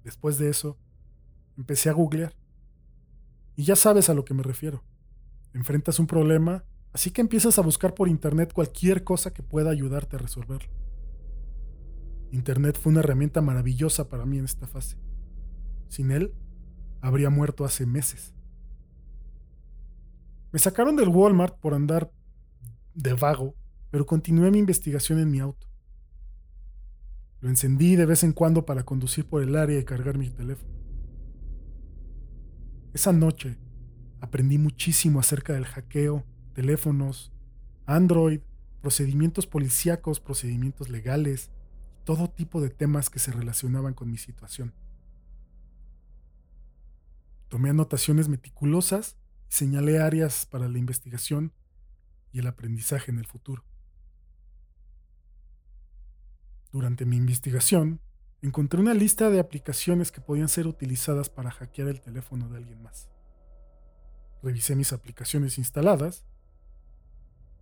Después 0.08 0.38
de 0.38 0.48
eso, 0.48 0.78
empecé 1.58 1.90
a 1.90 1.92
googlear. 1.92 2.34
Y 3.58 3.66
ya 3.66 3.76
sabes 3.76 4.10
a 4.10 4.14
lo 4.14 4.24
que 4.24 4.34
me 4.34 4.42
refiero. 4.42 4.86
Enfrentas 5.54 6.00
un 6.00 6.08
problema, 6.08 6.64
así 6.94 7.12
que 7.12 7.20
empiezas 7.20 7.60
a 7.60 7.62
buscar 7.62 7.94
por 7.94 8.08
internet 8.08 8.54
cualquier 8.54 9.04
cosa 9.04 9.34
que 9.34 9.44
pueda 9.44 9.70
ayudarte 9.70 10.16
a 10.16 10.20
resolverlo. 10.20 10.72
Internet 12.32 12.80
fue 12.82 12.94
una 12.94 13.02
herramienta 13.02 13.42
maravillosa 13.42 14.08
para 14.08 14.26
mí 14.26 14.38
en 14.38 14.46
esta 14.46 14.66
fase. 14.66 14.96
Sin 15.90 16.12
él, 16.12 16.34
habría 17.02 17.30
muerto 17.30 17.66
hace 17.66 17.86
meses. 17.86 18.34
Me 20.54 20.60
sacaron 20.60 20.96
del 20.96 21.10
Walmart 21.10 21.60
por 21.60 21.74
andar 21.74 22.14
de 22.94 23.12
vago, 23.12 23.56
pero 23.92 24.06
continué 24.06 24.52
mi 24.52 24.60
investigación 24.60 25.20
en 25.20 25.32
mi 25.32 25.42
auto. 25.42 25.67
Lo 27.40 27.50
encendí 27.50 27.96
de 27.96 28.06
vez 28.06 28.24
en 28.24 28.34
cuando 28.34 28.66
para 28.66 28.84
conducir 28.84 29.26
por 29.26 29.44
el 29.44 29.56
área 29.56 29.80
y 29.80 29.86
cargar 29.86 30.18
mi 30.18 30.30
teléfono. 30.30 30.74
Esa 32.94 33.14
noche 33.14 33.58
aprendí 34.22 34.58
muchísimo 34.58 35.20
acerca 35.20 35.54
del 35.54 35.66
hackeo, 35.66 36.26
teléfonos, 36.54 37.32
Android, 37.86 38.42
procedimientos 38.82 39.46
policíacos, 39.46 40.20
procedimientos 40.20 40.90
legales, 40.90 41.52
todo 42.04 42.30
tipo 42.30 42.62
de 42.62 42.70
temas 42.70 43.10
que 43.10 43.20
se 43.20 43.32
relacionaban 43.32 43.94
con 43.94 44.10
mi 44.10 44.18
situación. 44.18 44.74
Tomé 47.50 47.70
anotaciones 47.70 48.30
meticulosas 48.30 49.18
y 49.50 49.54
señalé 49.54 50.00
áreas 50.00 50.46
para 50.46 50.68
la 50.68 50.78
investigación 50.80 51.54
y 52.32 52.40
el 52.40 52.48
aprendizaje 52.48 53.12
en 53.12 53.20
el 53.20 53.26
futuro. 53.26 53.64
Durante 56.72 57.06
mi 57.06 57.16
investigación, 57.16 58.02
encontré 58.42 58.80
una 58.80 58.94
lista 58.94 59.30
de 59.30 59.40
aplicaciones 59.40 60.12
que 60.12 60.22
podían 60.22 60.50
ser 60.50 60.68
utilizadas 60.68 61.30
para 61.30 61.52
hackear 61.52 61.88
el 61.88 62.02
teléfono 62.02 62.50
de 62.50 62.58
alguien 62.58 62.82
más. 62.84 63.10
Revisé 64.44 64.76
mis 64.76 64.94
aplicaciones 64.94 65.58
instaladas 65.58 66.26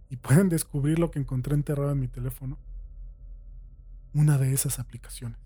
y 0.10 0.18
pueden 0.18 0.50
descubrir 0.50 1.00
lo 1.00 1.12
que 1.12 1.20
encontré 1.20 1.54
enterrado 1.56 1.92
en 1.92 2.00
mi 2.00 2.08
teléfono. 2.08 2.58
Una 4.14 4.38
de 4.38 4.54
esas 4.54 4.80
aplicaciones. 4.80 5.40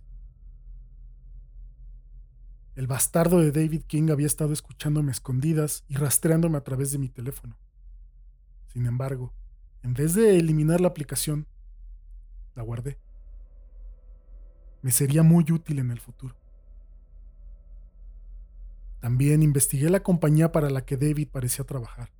El 2.75 2.87
bastardo 2.87 3.39
de 3.39 3.51
David 3.51 3.83
King 3.83 4.09
había 4.09 4.27
estado 4.27 4.53
escuchándome 4.53 5.11
escondidas 5.11 5.83
y 5.89 5.95
rastreándome 5.95 6.57
a 6.57 6.63
través 6.63 6.91
de 6.91 6.97
mi 6.97 7.09
teléfono. 7.09 7.57
Sin 8.67 8.85
embargo, 8.85 9.33
en 9.83 9.93
vez 9.93 10.13
de 10.13 10.37
eliminar 10.37 10.79
la 10.79 10.87
aplicación, 10.87 11.45
la 12.55 12.63
guardé. 12.63 12.97
Me 14.81 14.91
sería 14.91 15.23
muy 15.23 15.45
útil 15.51 15.79
en 15.79 15.91
el 15.91 15.99
futuro. 15.99 16.35
También 18.99 19.43
investigué 19.43 19.89
la 19.89 20.01
compañía 20.01 20.51
para 20.51 20.69
la 20.69 20.85
que 20.85 20.97
David 20.97 21.29
parecía 21.31 21.65
trabajar. 21.65 22.11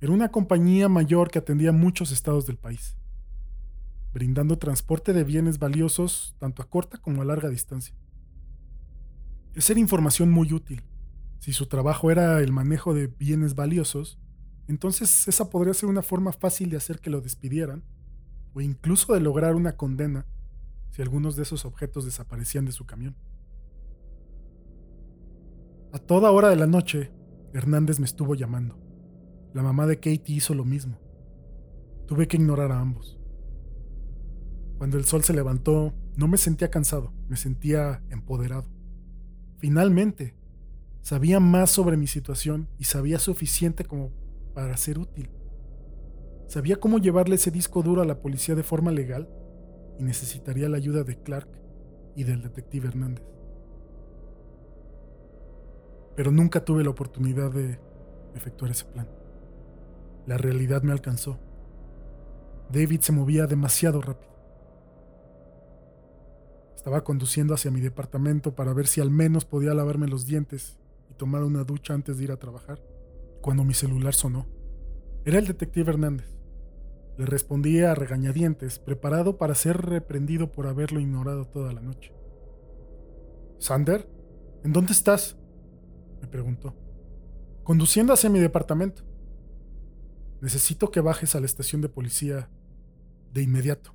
Era 0.00 0.12
una 0.12 0.30
compañía 0.30 0.88
mayor 0.88 1.30
que 1.30 1.38
atendía 1.38 1.72
muchos 1.72 2.12
estados 2.12 2.46
del 2.46 2.56
país, 2.56 2.96
brindando 4.12 4.58
transporte 4.58 5.12
de 5.12 5.24
bienes 5.24 5.58
valiosos 5.58 6.36
tanto 6.38 6.62
a 6.62 6.68
corta 6.68 6.98
como 6.98 7.22
a 7.22 7.24
larga 7.24 7.48
distancia. 7.48 7.94
Esa 9.54 9.72
era 9.72 9.80
información 9.80 10.30
muy 10.30 10.52
útil. 10.52 10.84
Si 11.40 11.52
su 11.52 11.66
trabajo 11.66 12.10
era 12.10 12.40
el 12.40 12.52
manejo 12.52 12.94
de 12.94 13.08
bienes 13.08 13.54
valiosos, 13.54 14.18
entonces 14.68 15.26
esa 15.28 15.50
podría 15.50 15.74
ser 15.74 15.88
una 15.88 16.02
forma 16.02 16.32
fácil 16.32 16.70
de 16.70 16.76
hacer 16.76 17.00
que 17.00 17.10
lo 17.10 17.20
despidieran, 17.20 17.82
o 18.54 18.60
incluso 18.60 19.14
de 19.14 19.20
lograr 19.20 19.56
una 19.56 19.76
condena 19.76 20.26
si 20.90 21.02
algunos 21.02 21.36
de 21.36 21.42
esos 21.42 21.64
objetos 21.64 22.04
desaparecían 22.04 22.64
de 22.64 22.72
su 22.72 22.86
camión. 22.86 23.16
A 25.92 25.98
toda 25.98 26.30
hora 26.30 26.50
de 26.50 26.56
la 26.56 26.66
noche, 26.66 27.10
Hernández 27.52 27.98
me 27.98 28.04
estuvo 28.04 28.34
llamando. 28.34 28.78
La 29.54 29.62
mamá 29.62 29.86
de 29.86 29.96
Katie 29.96 30.36
hizo 30.36 30.54
lo 30.54 30.64
mismo. 30.64 30.98
Tuve 32.06 32.28
que 32.28 32.36
ignorar 32.36 32.72
a 32.72 32.80
ambos. 32.80 33.18
Cuando 34.76 34.98
el 34.98 35.04
sol 35.04 35.24
se 35.24 35.32
levantó, 35.32 35.94
no 36.14 36.28
me 36.28 36.36
sentía 36.36 36.70
cansado, 36.70 37.12
me 37.28 37.36
sentía 37.36 38.02
empoderado. 38.10 38.68
Finalmente, 39.58 40.36
sabía 41.00 41.40
más 41.40 41.70
sobre 41.70 41.96
mi 41.96 42.06
situación 42.06 42.68
y 42.78 42.84
sabía 42.84 43.18
suficiente 43.18 43.84
como 43.84 44.12
para 44.54 44.76
ser 44.76 44.98
útil. 44.98 45.30
Sabía 46.48 46.76
cómo 46.76 46.98
llevarle 46.98 47.36
ese 47.36 47.50
disco 47.50 47.82
duro 47.82 48.02
a 48.02 48.06
la 48.06 48.20
policía 48.20 48.54
de 48.54 48.62
forma 48.62 48.90
legal 48.90 49.28
y 49.98 50.04
necesitaría 50.04 50.68
la 50.68 50.76
ayuda 50.76 51.02
de 51.04 51.16
Clark 51.16 51.48
y 52.14 52.24
del 52.24 52.42
detective 52.42 52.88
Hernández. 52.88 53.24
Pero 56.16 56.30
nunca 56.30 56.64
tuve 56.64 56.82
la 56.84 56.90
oportunidad 56.90 57.50
de 57.52 57.78
efectuar 58.34 58.70
ese 58.70 58.84
plan. 58.86 59.08
La 60.26 60.36
realidad 60.36 60.82
me 60.82 60.92
alcanzó. 60.92 61.38
David 62.70 63.00
se 63.00 63.12
movía 63.12 63.46
demasiado 63.46 64.00
rápido. 64.00 64.28
Estaba 66.76 67.02
conduciendo 67.02 67.54
hacia 67.54 67.70
mi 67.70 67.80
departamento 67.80 68.54
para 68.54 68.72
ver 68.72 68.86
si 68.86 69.00
al 69.00 69.10
menos 69.10 69.44
podía 69.44 69.74
lavarme 69.74 70.06
los 70.06 70.26
dientes 70.26 70.78
y 71.10 71.14
tomar 71.14 71.42
una 71.42 71.64
ducha 71.64 71.94
antes 71.94 72.18
de 72.18 72.24
ir 72.24 72.32
a 72.32 72.36
trabajar, 72.36 72.80
cuando 73.40 73.64
mi 73.64 73.74
celular 73.74 74.14
sonó. 74.14 74.46
Era 75.24 75.38
el 75.38 75.46
detective 75.46 75.90
Hernández. 75.90 76.37
Le 77.18 77.26
respondía 77.26 77.90
a 77.90 77.94
regañadientes, 77.94 78.78
preparado 78.78 79.36
para 79.36 79.54
ser 79.54 79.76
reprendido 79.78 80.52
por 80.52 80.66
haberlo 80.66 81.00
ignorado 81.00 81.44
toda 81.46 81.72
la 81.72 81.82
noche. 81.82 82.14
¿Sander? 83.58 84.08
¿En 84.64 84.72
dónde 84.72 84.92
estás? 84.92 85.36
me 86.22 86.28
preguntó. 86.28 86.74
Conduciendo 87.64 88.12
hacia 88.12 88.30
mi 88.30 88.38
departamento. 88.38 89.02
Necesito 90.40 90.90
que 90.90 91.00
bajes 91.00 91.34
a 91.34 91.40
la 91.40 91.46
estación 91.46 91.82
de 91.82 91.88
policía 91.88 92.48
de 93.32 93.42
inmediato. 93.42 93.92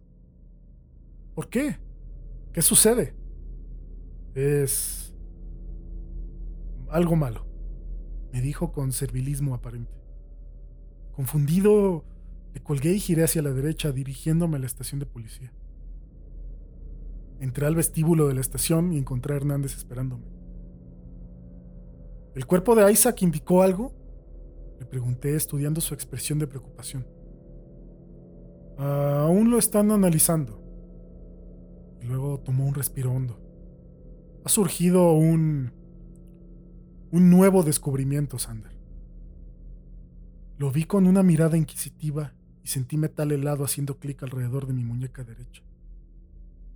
¿Por 1.33 1.49
qué? 1.49 1.79
¿Qué 2.51 2.61
sucede? 2.61 3.15
Es 4.35 5.15
algo 6.89 7.15
malo, 7.15 7.47
me 8.31 8.41
dijo 8.41 8.71
con 8.71 8.91
servilismo 8.91 9.55
aparente. 9.55 9.91
Confundido, 11.15 12.05
le 12.53 12.61
colgué 12.61 12.93
y 12.93 12.99
giré 12.99 13.23
hacia 13.23 13.41
la 13.41 13.51
derecha, 13.51 13.91
dirigiéndome 13.91 14.57
a 14.57 14.59
la 14.59 14.67
estación 14.67 14.99
de 14.99 15.07
policía. 15.07 15.51
Entré 17.39 17.65
al 17.65 17.75
vestíbulo 17.75 18.27
de 18.27 18.35
la 18.35 18.41
estación 18.41 18.93
y 18.93 18.97
encontré 18.97 19.33
a 19.33 19.37
Hernández 19.37 19.75
esperándome. 19.75 20.25
¿El 22.35 22.45
cuerpo 22.45 22.75
de 22.75 22.91
Isaac 22.91 23.21
indicó 23.23 23.63
algo? 23.63 23.91
Le 24.79 24.85
pregunté 24.85 25.35
estudiando 25.35 25.81
su 25.81 25.93
expresión 25.93 26.39
de 26.39 26.47
preocupación. 26.47 27.05
aún 28.77 29.49
lo 29.49 29.57
están 29.57 29.91
analizando. 29.91 30.61
Y 32.01 32.05
luego 32.05 32.39
tomó 32.39 32.65
un 32.67 32.75
respiro 32.75 33.11
hondo. 33.11 33.39
Ha 34.45 34.49
surgido 34.49 35.13
un... 35.13 35.71
un 37.11 37.29
nuevo 37.29 37.63
descubrimiento, 37.63 38.37
Sander. 38.37 38.73
Lo 40.57 40.71
vi 40.71 40.83
con 40.83 41.07
una 41.07 41.23
mirada 41.23 41.57
inquisitiva 41.57 42.33
y 42.63 42.67
sentí 42.67 42.97
metal 42.97 43.31
helado 43.31 43.63
haciendo 43.63 43.99
clic 43.99 44.23
alrededor 44.23 44.67
de 44.67 44.73
mi 44.73 44.83
muñeca 44.83 45.23
derecha. 45.23 45.63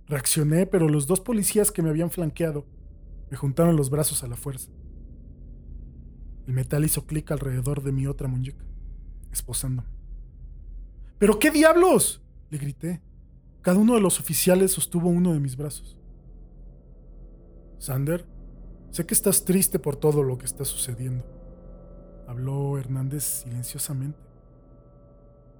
Reaccioné, 0.06 0.66
pero 0.66 0.88
los 0.88 1.06
dos 1.06 1.20
policías 1.20 1.72
que 1.72 1.82
me 1.82 1.90
habían 1.90 2.10
flanqueado 2.10 2.66
me 3.30 3.36
juntaron 3.36 3.76
los 3.76 3.90
brazos 3.90 4.22
a 4.22 4.28
la 4.28 4.36
fuerza. 4.36 4.70
El 6.46 6.54
metal 6.54 6.84
hizo 6.84 7.06
clic 7.06 7.30
alrededor 7.30 7.82
de 7.82 7.92
mi 7.92 8.06
otra 8.06 8.28
muñeca, 8.28 8.64
esposándome. 9.32 9.88
¿Pero 11.18 11.38
qué 11.38 11.50
diablos? 11.50 12.22
le 12.50 12.58
grité. 12.58 13.02
Cada 13.60 13.78
uno 13.78 13.94
de 13.94 14.00
los 14.00 14.18
oficiales 14.20 14.72
sostuvo 14.72 15.10
uno 15.10 15.32
de 15.34 15.40
mis 15.40 15.56
brazos. 15.56 15.98
Sander, 17.78 18.26
sé 18.90 19.04
que 19.04 19.14
estás 19.14 19.44
triste 19.44 19.78
por 19.78 19.96
todo 19.96 20.22
lo 20.22 20.38
que 20.38 20.46
está 20.46 20.64
sucediendo, 20.64 21.24
habló 22.26 22.78
Hernández 22.78 23.42
silenciosamente. 23.42 24.27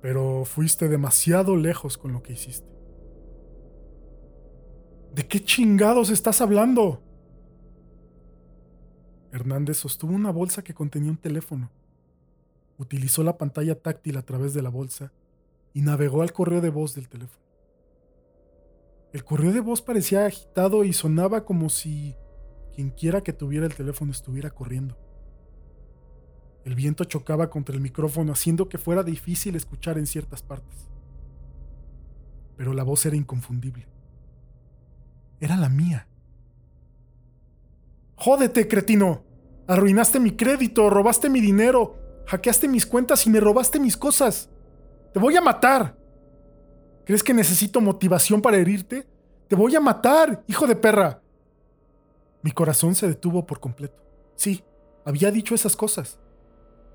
Pero 0.01 0.45
fuiste 0.45 0.89
demasiado 0.89 1.57
lejos 1.57 1.99
con 1.99 2.13
lo 2.13 2.23
que 2.23 2.35
hiciste. 2.35 2.69
¿De 5.15 5.27
qué 5.27 5.41
chingados 5.41 6.11
estás 6.11 6.41
hablando? 6.41 7.03
Hernández 9.33 9.79
sostuvo 9.79 10.13
una 10.13 10.31
bolsa 10.31 10.63
que 10.63 10.75
contenía 10.75 11.11
un 11.11 11.17
teléfono. 11.17 11.71
Utilizó 12.79 13.25
la 13.25 13.37
pantalla 13.37 13.75
táctil 13.75 14.17
a 14.17 14.23
través 14.23 14.55
de 14.55 14.63
la 14.63 14.71
bolsa 14.71 15.13
y 15.75 15.83
navegó 15.83 16.23
al 16.23 16.33
correo 16.33 16.61
de 16.61 16.71
voz 16.71 16.95
del 16.95 17.09
teléfono. 17.09 17.45
El 19.13 19.25
correo 19.25 19.53
de 19.53 19.61
voz 19.61 19.83
parecía 19.83 20.27
agitado 20.27 20.85
y 20.85 20.93
sonaba 20.93 21.45
como 21.45 21.71
si 21.71 22.15
quienquiera 22.75 23.23
que 23.23 23.33
tuviera 23.33 23.67
el 23.67 23.75
teléfono 23.75 24.13
estuviera 24.13 24.51
corriendo. 24.51 24.97
El 26.69 26.75
viento 26.75 27.05
chocaba 27.05 27.49
contra 27.49 27.75
el 27.75 27.81
micrófono 27.81 28.31
haciendo 28.31 28.69
que 28.69 28.77
fuera 28.77 29.03
difícil 29.03 29.57
escuchar 29.57 29.97
en 29.97 30.07
ciertas 30.07 30.43
partes. 30.43 30.77
Pero 32.59 32.75
la 32.75 32.83
voz 32.83 33.07
era 33.07 33.17
inconfundible. 33.17 33.87
Era 35.41 35.57
la 35.57 35.71
mía. 35.71 36.07
Jódete, 38.17 38.69
cretino. 38.69 39.25
Arruinaste 39.67 40.21
mi 40.21 40.33
crédito, 40.33 40.91
robaste 40.91 41.31
mi 41.31 41.41
dinero, 41.41 41.97
hackeaste 42.27 42.69
mis 42.69 42.85
cuentas 42.85 43.27
y 43.27 43.31
me 43.31 43.41
robaste 43.41 43.81
mis 43.81 43.97
cosas. 43.97 44.51
Te 45.15 45.19
voy 45.19 45.37
a 45.37 45.41
matar. 45.41 45.97
¿Crees 47.07 47.23
que 47.23 47.33
necesito 47.33 47.81
motivación 47.81 48.43
para 48.43 48.59
herirte? 48.59 49.07
Te 49.49 49.57
voy 49.57 49.75
a 49.75 49.81
matar, 49.81 50.45
hijo 50.47 50.67
de 50.67 50.77
perra. 50.77 51.23
Mi 52.43 52.51
corazón 52.51 52.95
se 52.95 53.09
detuvo 53.09 53.47
por 53.47 53.59
completo. 53.59 54.05
Sí, 54.37 54.63
había 55.07 55.31
dicho 55.31 55.55
esas 55.55 55.75
cosas. 55.75 56.19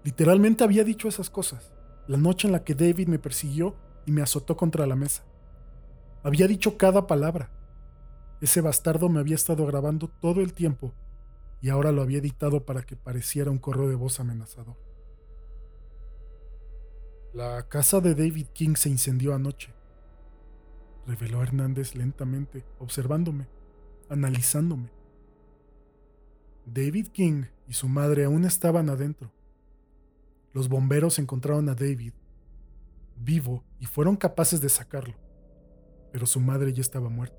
Literalmente 0.04 0.64
había 0.64 0.84
dicho 0.84 1.08
esas 1.08 1.30
cosas. 1.30 1.72
La 2.08 2.18
noche 2.18 2.48
en 2.48 2.52
la 2.52 2.64
que 2.64 2.76
David 2.76 3.08
me 3.08 3.20
persiguió 3.20 3.76
y 4.06 4.12
me 4.12 4.22
azotó 4.22 4.58
contra 4.58 4.86
la 4.86 4.96
mesa. 4.96 5.24
Había 6.24 6.48
dicho 6.48 6.78
cada 6.78 7.08
palabra. 7.08 7.52
Ese 8.42 8.62
bastardo 8.62 9.08
me 9.08 9.20
había 9.20 9.36
estado 9.36 9.66
grabando 9.66 10.10
todo 10.10 10.42
el 10.42 10.54
tiempo 10.54 10.94
y 11.62 11.70
ahora 11.70 11.94
lo 11.94 12.02
había 12.02 12.18
editado 12.18 12.66
para 12.66 12.84
que 12.84 12.98
pareciera 12.98 13.50
un 13.50 13.58
correo 13.58 13.88
de 13.88 13.96
voz 13.96 14.20
amenazador. 14.20 14.76
La 17.34 17.68
casa 17.70 18.02
de 18.02 18.14
David 18.14 18.48
King 18.54 18.76
se 18.76 18.90
incendió 18.90 19.34
anoche, 19.34 19.74
reveló 21.08 21.42
Hernández 21.42 21.96
lentamente, 21.96 22.66
observándome, 22.80 23.48
analizándome. 24.10 24.92
David 26.66 27.08
King 27.08 27.46
y 27.68 27.74
su 27.74 27.88
madre 27.88 28.26
aún 28.26 28.46
estaban 28.46 28.90
adentro. 28.90 29.32
Los 30.54 30.70
bomberos 30.70 31.20
encontraron 31.20 31.68
a 31.70 31.76
David 31.76 32.14
vivo, 33.24 33.64
y 33.80 33.86
fueron 33.86 34.16
capaces 34.16 34.62
de 34.62 34.70
sacarlo. 34.70 35.16
Pero 36.12 36.26
su 36.26 36.40
madre 36.40 36.74
ya 36.74 36.82
estaba 36.82 37.10
muerta. 37.10 37.38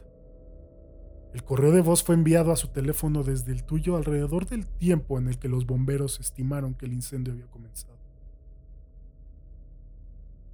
El 1.33 1.45
correo 1.45 1.73
de 1.73 1.81
voz 1.81 2.03
fue 2.03 2.15
enviado 2.15 2.53
a 2.53 2.57
su 2.57 2.69
teléfono 2.69 3.25
desde 3.25 3.53
el 3.53 3.65
tuyo 3.65 3.97
alrededor 3.97 4.47
del 4.47 4.67
tiempo 4.67 5.19
en 5.19 5.29
el 5.29 5.39
que 5.39 5.49
los 5.49 5.67
bomberos 5.67 6.21
estimaron 6.21 6.75
que 6.75 6.87
el 6.87 6.93
incendio 6.93 7.33
había 7.33 7.51
comenzado. 7.51 7.99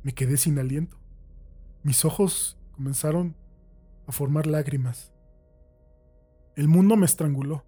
Me 0.02 0.14
quedé 0.14 0.38
sin 0.38 0.58
aliento. 0.58 0.98
Mis 1.82 2.04
ojos 2.04 2.58
comenzaron 2.72 3.36
a 4.06 4.12
formar 4.12 4.46
lágrimas. 4.46 5.12
El 6.56 6.68
mundo 6.68 6.96
me 6.96 7.04
estranguló. 7.04 7.64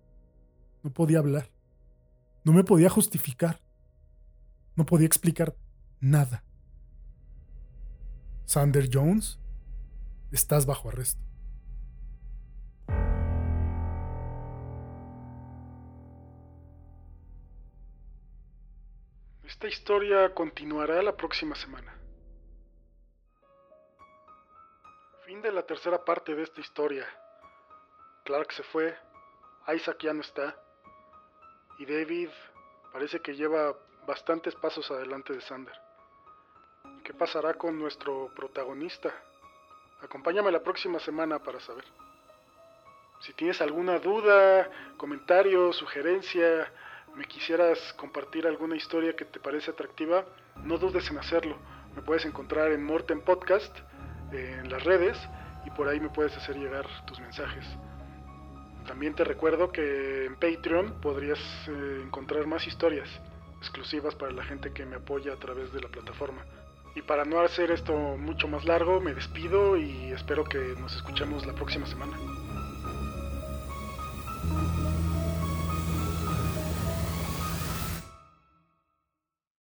No 0.83 0.93
podía 0.93 1.19
hablar. 1.19 1.51
No 2.45 2.53
me 2.53 2.65
podía 2.65 2.89
justificar. 2.89 3.62
No 4.75 4.87
podía 4.87 5.07
explicar 5.07 5.55
nada. 6.01 6.45
Sander 8.47 8.89
Jones, 8.93 9.39
estás 10.31 10.67
bajo 10.67 10.89
arresto. 10.89 11.21
Esta 19.45 19.69
historia 19.69 20.35
continuará 20.35 21.03
la 21.03 21.17
próxima 21.17 21.55
semana. 21.55 21.95
Fin 25.25 25.41
de 25.41 25.53
la 25.53 25.65
tercera 25.65 26.05
parte 26.05 26.35
de 26.35 26.43
esta 26.43 26.61
historia. 26.61 27.07
Clark 28.25 28.53
se 28.53 28.63
fue, 28.63 28.97
Isaac 29.75 29.99
ya 30.03 30.13
no 30.13 30.21
está, 30.21 30.57
y 31.79 31.87
David 31.87 32.31
parece 32.93 33.21
que 33.21 33.35
lleva 33.35 33.77
bastantes 34.07 34.55
pasos 34.55 34.91
adelante 34.91 35.33
de 35.33 35.41
Sander. 35.41 35.75
¿Qué 37.05 37.15
pasará 37.15 37.55
con 37.55 37.79
nuestro 37.79 38.31
protagonista? 38.35 39.13
Acompáñame 40.03 40.51
la 40.51 40.63
próxima 40.63 40.99
semana 40.99 41.39
para 41.39 41.61
saber. 41.61 41.85
Si 43.21 43.33
tienes 43.35 43.61
alguna 43.61 43.99
duda, 43.99 44.69
comentario, 44.97 45.73
sugerencia, 45.73 46.73
me 47.15 47.25
quisieras 47.25 47.79
compartir 47.95 48.47
alguna 48.47 48.77
historia 48.77 49.15
que 49.15 49.25
te 49.25 49.39
parece 49.39 49.71
atractiva, 49.71 50.25
no 50.65 50.79
dudes 50.79 51.09
en 51.11 51.19
hacerlo. 51.19 51.57
Me 51.95 52.03
puedes 52.03 52.25
encontrar 52.25 52.73
en 52.73 52.83
Morten 52.83 53.21
Podcast, 53.21 53.77
en 54.33 54.69
las 54.71 54.83
redes, 54.83 55.17
y 55.65 55.71
por 55.71 55.89
ahí 55.89 56.01
me 56.01 56.09
puedes 56.09 56.37
hacer 56.37 56.57
llegar 56.57 56.87
tus 57.07 57.21
mensajes. 57.21 57.65
También 58.87 59.15
te 59.15 59.23
recuerdo 59.23 59.71
que 59.71 60.25
en 60.25 60.35
Patreon 60.35 61.01
podrías 61.01 61.39
eh, 61.69 62.01
encontrar 62.03 62.47
más 62.47 62.67
historias 62.67 63.09
exclusivas 63.63 64.15
para 64.17 64.33
la 64.33 64.45
gente 64.45 64.73
que 64.73 64.85
me 64.85 64.97
apoya 64.97 65.33
a 65.33 65.37
través 65.37 65.73
de 65.73 65.81
la 65.81 65.89
plataforma. 65.89 66.45
Y 66.95 67.03
para 67.03 67.25
no 67.25 67.41
hacer 67.41 67.71
esto 67.71 67.95
mucho 68.19 68.49
más 68.49 68.65
largo, 68.65 69.01
me 69.01 69.15
despido 69.15 69.77
y 69.77 70.13
espero 70.13 70.45
que 70.45 70.59
nos 70.79 70.95
escuchemos 70.95 71.47
la 71.47 71.55
próxima 71.55 71.87
semana. 71.87 72.19